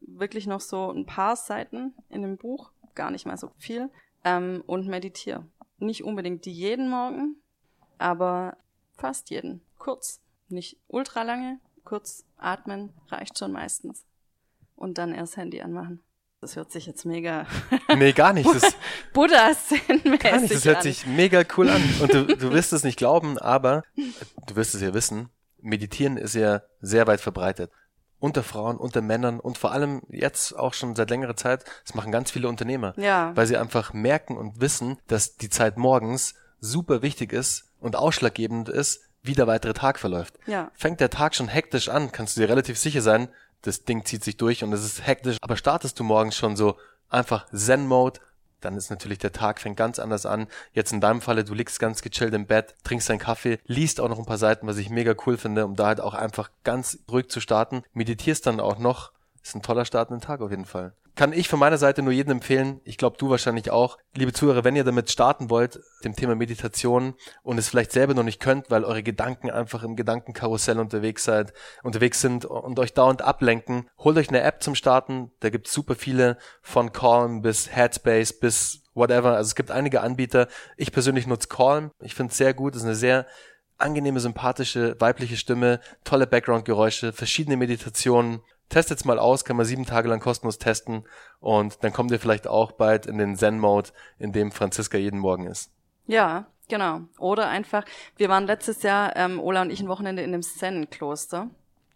wirklich 0.00 0.46
noch 0.46 0.60
so 0.60 0.90
ein 0.90 1.06
paar 1.06 1.36
Seiten 1.36 1.94
in 2.08 2.22
dem 2.22 2.36
Buch, 2.36 2.72
gar 2.94 3.10
nicht 3.10 3.26
mal 3.26 3.36
so 3.36 3.50
viel, 3.58 3.90
ähm, 4.24 4.62
und 4.66 4.86
meditiere. 4.86 5.46
Nicht 5.78 6.04
unbedingt 6.04 6.46
jeden 6.46 6.90
Morgen, 6.90 7.36
aber 7.98 8.56
fast 8.96 9.30
jeden. 9.30 9.62
Kurz. 9.78 10.20
Nicht 10.50 10.76
ultra 10.88 11.22
lange, 11.22 11.58
kurz 11.84 12.24
atmen 12.36 12.92
reicht 13.08 13.38
schon 13.38 13.52
meistens. 13.52 14.04
Und 14.74 14.98
dann 14.98 15.14
erst 15.14 15.36
Handy 15.36 15.60
anmachen. 15.60 16.02
Das 16.40 16.56
hört 16.56 16.72
sich 16.72 16.86
jetzt 16.86 17.04
mega 17.04 17.46
Nee, 17.96 18.12
gar 18.12 18.32
nicht. 18.32 18.48
Das, 18.48 18.74
Buddha-Szenenmäßig 19.12 20.18
gar 20.20 20.40
nicht. 20.40 20.54
Das 20.54 20.64
hört 20.64 20.78
an. 20.78 20.82
sich 20.82 21.06
mega 21.06 21.42
cool 21.56 21.68
an. 21.68 21.82
Und 22.00 22.14
du, 22.14 22.24
du 22.24 22.50
wirst 22.50 22.72
es 22.72 22.82
nicht 22.82 22.96
glauben, 22.96 23.38
aber 23.38 23.82
du 24.46 24.56
wirst 24.56 24.74
es 24.74 24.80
ja 24.80 24.94
wissen. 24.94 25.28
Meditieren 25.58 26.16
ist 26.16 26.34
ja 26.34 26.62
sehr 26.80 27.06
weit 27.06 27.20
verbreitet. 27.20 27.70
Unter 28.18 28.42
Frauen, 28.42 28.78
unter 28.78 29.02
Männern 29.02 29.38
und 29.38 29.58
vor 29.58 29.72
allem 29.72 30.02
jetzt 30.08 30.52
auch 30.58 30.74
schon 30.74 30.94
seit 30.94 31.10
längerer 31.10 31.36
Zeit, 31.36 31.64
das 31.84 31.94
machen 31.94 32.12
ganz 32.12 32.30
viele 32.30 32.48
Unternehmer. 32.48 32.94
Ja. 32.98 33.36
Weil 33.36 33.46
sie 33.46 33.56
einfach 33.56 33.92
merken 33.92 34.36
und 34.36 34.60
wissen, 34.60 34.98
dass 35.08 35.36
die 35.36 35.50
Zeit 35.50 35.76
morgens 35.76 36.34
super 36.58 37.02
wichtig 37.02 37.32
ist 37.32 37.70
und 37.80 37.96
ausschlaggebend 37.96 38.68
ist, 38.68 39.09
wie 39.22 39.34
der 39.34 39.46
weitere 39.46 39.72
Tag 39.72 39.98
verläuft. 39.98 40.34
Ja. 40.46 40.70
Fängt 40.74 41.00
der 41.00 41.10
Tag 41.10 41.34
schon 41.34 41.48
hektisch 41.48 41.88
an, 41.88 42.12
kannst 42.12 42.36
du 42.36 42.40
dir 42.40 42.48
relativ 42.48 42.78
sicher 42.78 43.02
sein, 43.02 43.28
das 43.62 43.84
Ding 43.84 44.04
zieht 44.04 44.24
sich 44.24 44.36
durch 44.36 44.64
und 44.64 44.72
es 44.72 44.84
ist 44.84 45.06
hektisch. 45.06 45.36
Aber 45.40 45.56
startest 45.56 45.98
du 45.98 46.04
morgens 46.04 46.36
schon 46.36 46.56
so 46.56 46.76
einfach 47.08 47.46
Zen-Mode, 47.52 48.20
dann 48.60 48.76
ist 48.76 48.90
natürlich 48.90 49.18
der 49.18 49.32
Tag 49.32 49.60
fängt 49.60 49.76
ganz 49.76 49.98
anders 49.98 50.26
an. 50.26 50.46
Jetzt 50.72 50.92
in 50.92 51.00
deinem 51.00 51.20
Falle, 51.20 51.44
du 51.44 51.54
liegst 51.54 51.80
ganz 51.80 52.02
gechillt 52.02 52.34
im 52.34 52.46
Bett, 52.46 52.74
trinkst 52.84 53.08
deinen 53.08 53.18
Kaffee, 53.18 53.58
liest 53.66 54.00
auch 54.00 54.08
noch 54.08 54.18
ein 54.18 54.26
paar 54.26 54.38
Seiten, 54.38 54.66
was 54.66 54.76
ich 54.76 54.90
mega 54.90 55.14
cool 55.26 55.38
finde, 55.38 55.64
um 55.64 55.76
da 55.76 55.86
halt 55.86 56.00
auch 56.00 56.14
einfach 56.14 56.50
ganz 56.62 56.98
ruhig 57.10 57.28
zu 57.28 57.40
starten. 57.40 57.82
Meditierst 57.94 58.46
dann 58.46 58.60
auch 58.60 58.78
noch. 58.78 59.12
Ist 59.42 59.54
ein 59.54 59.62
toller 59.62 59.86
Start 59.86 60.10
in 60.10 60.16
den 60.16 60.22
Tag 60.22 60.42
auf 60.42 60.50
jeden 60.50 60.66
Fall 60.66 60.92
kann 61.20 61.34
ich 61.34 61.50
von 61.50 61.58
meiner 61.58 61.76
Seite 61.76 62.00
nur 62.00 62.14
jedem 62.14 62.32
empfehlen, 62.32 62.80
ich 62.82 62.96
glaube 62.96 63.18
du 63.18 63.28
wahrscheinlich 63.28 63.70
auch, 63.70 63.98
liebe 64.14 64.32
Zuhörer, 64.32 64.64
wenn 64.64 64.74
ihr 64.74 64.84
damit 64.84 65.10
starten 65.10 65.50
wollt, 65.50 65.78
dem 66.02 66.16
Thema 66.16 66.34
Meditation 66.34 67.12
und 67.42 67.58
es 67.58 67.68
vielleicht 67.68 67.92
selber 67.92 68.14
noch 68.14 68.22
nicht 68.22 68.40
könnt, 68.40 68.70
weil 68.70 68.84
eure 68.84 69.02
Gedanken 69.02 69.50
einfach 69.50 69.82
im 69.82 69.96
Gedankenkarussell 69.96 70.78
unterwegs 70.78 71.24
seid, 71.24 71.52
unterwegs 71.82 72.22
sind 72.22 72.46
und 72.46 72.78
euch 72.78 72.94
dauernd 72.94 73.20
ablenken, 73.20 73.86
holt 73.98 74.16
euch 74.16 74.30
eine 74.30 74.40
App 74.40 74.62
zum 74.62 74.74
Starten, 74.74 75.30
da 75.40 75.50
gibt's 75.50 75.74
super 75.74 75.94
viele 75.94 76.38
von 76.62 76.90
Calm 76.90 77.42
bis 77.42 77.70
Headspace 77.70 78.40
bis 78.40 78.80
whatever, 78.94 79.36
also 79.36 79.48
es 79.48 79.54
gibt 79.54 79.70
einige 79.70 80.00
Anbieter. 80.00 80.48
Ich 80.78 80.90
persönlich 80.90 81.26
nutze 81.26 81.48
Calm, 81.48 81.90
ich 82.00 82.14
finde 82.14 82.30
es 82.30 82.38
sehr 82.38 82.54
gut, 82.54 82.74
es 82.74 82.80
ist 82.80 82.86
eine 82.86 82.94
sehr 82.94 83.26
angenehme, 83.76 84.20
sympathische, 84.20 84.98
weibliche 84.98 85.36
Stimme, 85.36 85.80
tolle 86.02 86.26
Background-Geräusche, 86.26 87.12
verschiedene 87.12 87.58
Meditationen, 87.58 88.40
testet's 88.70 89.04
mal 89.04 89.18
aus, 89.18 89.44
kann 89.44 89.56
man 89.56 89.66
sieben 89.66 89.84
Tage 89.84 90.08
lang 90.08 90.20
kostenlos 90.20 90.58
testen 90.58 91.04
und 91.40 91.84
dann 91.84 91.92
kommt 91.92 92.10
ihr 92.10 92.18
vielleicht 92.18 92.46
auch 92.46 92.72
bald 92.72 93.06
in 93.06 93.18
den 93.18 93.36
Zen-Mode, 93.36 93.90
in 94.18 94.32
dem 94.32 94.52
Franziska 94.52 94.96
jeden 94.96 95.18
Morgen 95.18 95.46
ist. 95.46 95.70
Ja, 96.06 96.46
genau. 96.68 97.02
Oder 97.18 97.48
einfach, 97.48 97.84
wir 98.16 98.28
waren 98.28 98.46
letztes 98.46 98.82
Jahr, 98.82 99.14
ähm, 99.16 99.38
Ola 99.38 99.62
und 99.62 99.70
ich, 99.70 99.80
ein 99.80 99.88
Wochenende 99.88 100.22
in 100.22 100.32
dem 100.32 100.42
Zen-Kloster, 100.42 101.50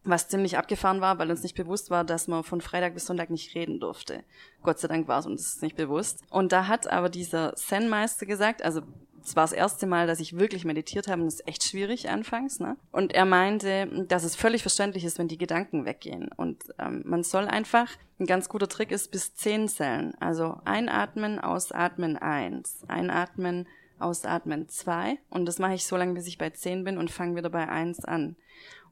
was 0.04 0.28
ziemlich 0.28 0.58
abgefahren 0.58 1.00
war, 1.00 1.18
weil 1.18 1.30
uns 1.30 1.42
nicht 1.42 1.56
bewusst 1.56 1.90
war, 1.90 2.04
dass 2.04 2.28
man 2.28 2.44
von 2.44 2.60
Freitag 2.60 2.94
bis 2.94 3.06
Sonntag 3.06 3.30
nicht 3.30 3.54
reden 3.54 3.80
durfte. 3.80 4.22
Gott 4.62 4.78
sei 4.78 4.88
Dank 4.88 5.08
war 5.08 5.20
es 5.20 5.26
uns 5.26 5.62
nicht 5.62 5.76
bewusst. 5.76 6.22
Und 6.28 6.52
da 6.52 6.68
hat 6.68 6.86
aber 6.86 7.08
dieser 7.08 7.54
Zen-Meister 7.54 8.26
gesagt, 8.26 8.62
also 8.62 8.82
es 9.24 9.36
war 9.36 9.44
das 9.44 9.52
erste 9.52 9.86
Mal, 9.86 10.06
dass 10.06 10.20
ich 10.20 10.36
wirklich 10.38 10.66
meditiert 10.66 11.08
habe 11.08 11.22
und 11.22 11.28
es 11.28 11.36
ist 11.36 11.48
echt 11.48 11.64
schwierig 11.64 12.10
anfangs. 12.10 12.60
Ne? 12.60 12.76
Und 12.92 13.14
er 13.14 13.24
meinte, 13.24 14.04
dass 14.06 14.22
es 14.22 14.36
völlig 14.36 14.60
verständlich 14.60 15.04
ist, 15.04 15.18
wenn 15.18 15.28
die 15.28 15.38
Gedanken 15.38 15.86
weggehen. 15.86 16.28
Und 16.36 16.62
ähm, 16.78 17.02
man 17.06 17.22
soll 17.22 17.46
einfach, 17.46 17.88
ein 18.20 18.26
ganz 18.26 18.50
guter 18.50 18.68
Trick 18.68 18.90
ist 18.90 19.10
bis 19.10 19.34
zehn 19.34 19.66
zählen. 19.66 20.14
Also 20.20 20.60
einatmen, 20.66 21.38
ausatmen 21.38 22.18
eins, 22.18 22.84
einatmen, 22.86 23.66
ausatmen 23.98 24.68
zwei. 24.68 25.18
Und 25.30 25.46
das 25.46 25.58
mache 25.58 25.74
ich 25.74 25.86
so 25.86 25.96
lange, 25.96 26.12
bis 26.12 26.26
ich 26.26 26.36
bei 26.36 26.50
zehn 26.50 26.84
bin 26.84 26.98
und 26.98 27.10
fange 27.10 27.36
wieder 27.36 27.50
bei 27.50 27.66
eins 27.66 28.04
an. 28.04 28.36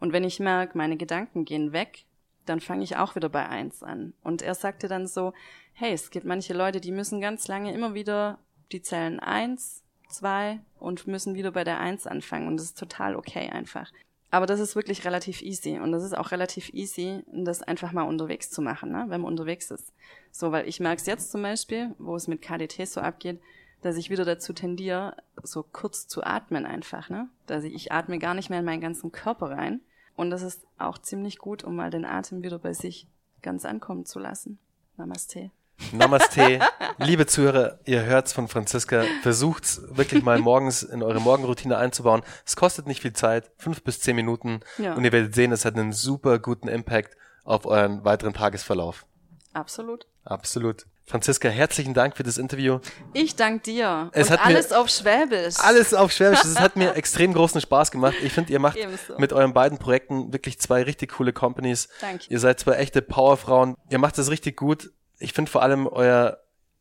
Und 0.01 0.15
wenn 0.15 0.25
ich 0.25 0.41
merke, 0.41 0.79
meine 0.79 0.97
Gedanken 0.97 1.45
gehen 1.45 1.73
weg, 1.73 2.07
dann 2.47 2.61
fange 2.61 2.85
ich 2.85 2.97
auch 2.97 3.15
wieder 3.17 3.29
bei 3.29 3.49
eins 3.49 3.83
an. 3.83 4.15
Und 4.23 4.41
er 4.41 4.55
sagte 4.55 4.89
dann 4.89 5.07
so, 5.07 5.35
hey, 5.75 5.93
es 5.93 6.11
gibt 6.11 6.25
manche 6.25 6.55
Leute, 6.55 6.81
die 6.81 6.91
müssen 6.91 7.21
ganz 7.21 7.49
lange 7.49 7.73
immer 7.73 7.93
wieder 7.93 8.39
die 8.73 8.83
Zellen 8.83 9.21
eins, 9.21 9.83
zwei 10.13 10.61
und 10.79 11.07
müssen 11.07 11.35
wieder 11.35 11.51
bei 11.51 11.65
der 11.65 11.81
eins 11.81 12.07
anfangen 12.07 12.49
und 12.49 12.57
das 12.57 12.67
ist 12.67 12.79
total 12.79 13.17
okay 13.17 13.49
einfach. 13.51 13.91
Aber 14.31 14.47
das 14.47 14.61
ist 14.61 14.77
wirklich 14.77 15.05
relativ 15.05 15.43
easy 15.43 15.79
und 15.79 15.93
das 15.93 16.05
ist 16.05 16.17
auch 16.17 16.31
relativ 16.31 16.73
easy, 16.73 17.23
das 17.27 17.63
einfach 17.63 17.93
mal 17.93 18.05
unterwegs 18.05 18.51
zu 18.51 18.63
machen, 18.63 18.91
ne? 18.91 19.05
wenn 19.09 19.21
man 19.21 19.31
unterwegs 19.31 19.71
ist. 19.71 19.93
So, 20.31 20.53
weil 20.53 20.67
ich 20.67 20.81
merke 20.81 21.01
es 21.01 21.07
jetzt 21.07 21.31
zum 21.31 21.43
Beispiel, 21.43 21.95
wo 21.99 22.17
es 22.17 22.29
mit 22.29 22.41
KDT 22.41 22.89
so 22.89 23.03
abgeht, 23.03 23.41
dass 23.83 23.97
ich 23.97 24.09
wieder 24.09 24.25
dazu 24.25 24.53
tendiere, 24.53 25.17
so 25.43 25.63
kurz 25.63 26.07
zu 26.07 26.23
atmen 26.23 26.65
einfach, 26.65 27.11
ne? 27.11 27.29
Dass 27.47 27.65
ich, 27.65 27.75
ich 27.75 27.93
atme 27.93 28.19
gar 28.19 28.33
nicht 28.33 28.49
mehr 28.49 28.61
in 28.61 28.65
meinen 28.65 28.81
ganzen 28.81 29.13
Körper 29.13 29.51
rein. 29.51 29.81
Und 30.15 30.31
das 30.31 30.43
ist 30.43 30.65
auch 30.79 30.99
ziemlich 30.99 31.39
gut, 31.39 31.65
um 31.65 31.75
mal 31.75 31.91
den 31.91 32.05
Atem 32.05 32.43
wieder 32.43 32.59
bei 32.59 32.73
sich 32.73 33.09
ganz 33.43 33.65
ankommen 33.65 34.07
zu 34.07 34.19
lassen. 34.19 34.59
Namaste. 34.97 35.51
Namaste. 35.93 36.61
Liebe 36.99 37.27
Zuhörer, 37.27 37.79
ihr 37.85 38.03
hört's 38.05 38.33
von 38.33 38.49
Franziska. 38.49 39.05
Versucht's 39.23 39.83
wirklich 39.89 40.23
mal 40.23 40.39
morgens 40.41 40.83
in 40.83 41.03
eure 41.03 41.21
Morgenroutine 41.21 41.77
einzubauen. 41.77 42.23
Es 42.47 42.57
kostet 42.57 42.87
nicht 42.87 43.03
viel 43.03 43.13
Zeit, 43.13 43.51
fünf 43.59 43.83
bis 43.83 44.01
zehn 44.01 44.17
Minuten. 44.17 44.61
Ja. 44.79 44.95
Und 44.95 45.05
ihr 45.05 45.13
werdet 45.13 45.35
sehen, 45.35 45.53
es 45.53 45.65
hat 45.65 45.75
einen 45.77 45.93
super 45.93 46.39
guten 46.39 46.69
Impact 46.69 47.17
auf 47.45 47.67
euren 47.67 48.05
weiteren 48.05 48.33
Tagesverlauf. 48.33 49.05
Absolut. 49.53 50.07
Absolut. 50.25 50.87
Franziska, 51.05 51.49
herzlichen 51.49 51.95
Dank 51.95 52.17
für 52.17 52.23
das 52.23 52.39
Interview. 52.39 52.79
Ich 53.13 53.35
danke 53.35 53.65
dir. 53.65 54.09
Es 54.13 54.29
Und 54.29 54.35
hat 54.39 54.47
alles 54.47 54.71
mir, 54.71 54.79
auf 54.79 54.89
Schwäbisch. 54.89 55.57
Alles 55.59 55.93
auf 55.93 56.13
Schwäbisch. 56.13 56.45
Es 56.45 56.59
hat 56.61 56.77
mir 56.77 56.95
extrem 56.97 57.35
großen 57.35 57.61
Spaß 57.61 57.91
gemacht. 57.91 58.15
Ich 58.23 58.33
finde, 58.33 58.53
ihr 58.53 58.61
macht 58.61 58.77
Ebenso. 58.77 59.19
mit 59.19 59.33
euren 59.33 59.53
beiden 59.53 59.79
Projekten 59.79 60.33
wirklich 60.33 60.61
zwei 60.61 60.83
richtig 60.85 61.13
coole 61.13 61.33
Companies. 61.33 61.89
Danke. 62.01 62.25
Ihr 62.29 62.39
seid 62.39 62.61
zwei 62.61 62.75
echte 62.77 63.03
Powerfrauen. 63.03 63.77
Ihr 63.91 63.99
macht 63.99 64.17
das 64.17 64.31
richtig 64.31 64.57
gut 64.57 64.91
ich 65.23 65.33
finde 65.33 65.51
vor 65.51 65.63
allem 65.63 65.87
euer 65.87 66.39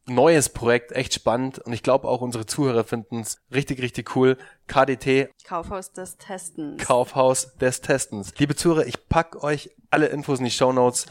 neues 0.07 0.49
Projekt 0.49 0.91
echt 0.91 1.13
spannend 1.13 1.59
und 1.59 1.73
ich 1.73 1.83
glaube 1.83 2.07
auch 2.07 2.21
unsere 2.21 2.45
Zuhörer 2.45 2.83
finden 2.83 3.21
es 3.21 3.37
richtig, 3.53 3.81
richtig 3.81 4.15
cool. 4.15 4.37
KDT. 4.67 5.29
Kaufhaus 5.45 5.91
des 5.93 6.17
Testens. 6.17 6.83
Kaufhaus 6.83 7.55
des 7.57 7.81
Testens. 7.81 8.33
Liebe 8.37 8.55
Zuhörer, 8.55 8.85
ich 8.87 9.07
pack 9.07 9.43
euch 9.43 9.69
alle 9.89 10.07
Infos 10.07 10.39
in 10.39 10.45
die 10.45 10.51
Show 10.51 10.73
Notes. 10.73 11.05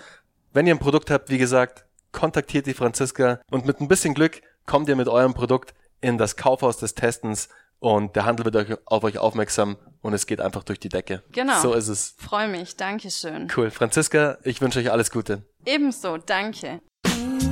Wenn 0.53 0.67
ihr 0.67 0.75
ein 0.75 0.81
Produkt 0.81 1.11
habt, 1.11 1.31
wie 1.31 1.39
gesagt, 1.39 1.85
kontaktiert 2.13 2.67
die 2.67 2.75
Franziska 2.75 3.41
und 3.51 3.65
mit 3.65 3.81
ein 3.81 3.89
bisschen 3.89 4.15
Glück 4.15 4.43
kommt 4.67 4.89
ihr 4.89 4.97
mit 4.97 5.09
eurem 5.09 5.35
Produkt 5.35 5.75
in 6.01 6.19
das 6.19 6.37
Kaufhaus 6.37 6.79
des 6.79 6.95
Testens 6.95 7.49
und 7.79 8.17
der 8.17 8.25
Handel 8.25 8.45
wird 8.45 8.57
euch, 8.57 8.77
auf 8.87 9.05
euch 9.05 9.19
aufmerksam 9.19 9.77
und 10.03 10.13
es 10.13 10.27
geht 10.27 10.41
einfach 10.41 10.65
durch 10.65 10.81
die 10.81 10.89
Decke. 10.89 11.23
Genau. 11.33 11.61
So 11.61 11.75
ist 11.75 11.89
es. 11.89 12.15
Freue 12.19 12.49
mich. 12.49 12.77
Dankeschön. 12.77 13.51
Cool. 13.55 13.71
Franziska, 13.71 14.39
ich 14.43 14.61
wünsche 14.61 14.81
euch 14.81 14.91
alles 14.91 15.11
Gute. 15.11 15.45
Ebenso. 15.65 16.19
Danke. 16.19 16.81
you. 17.21 17.50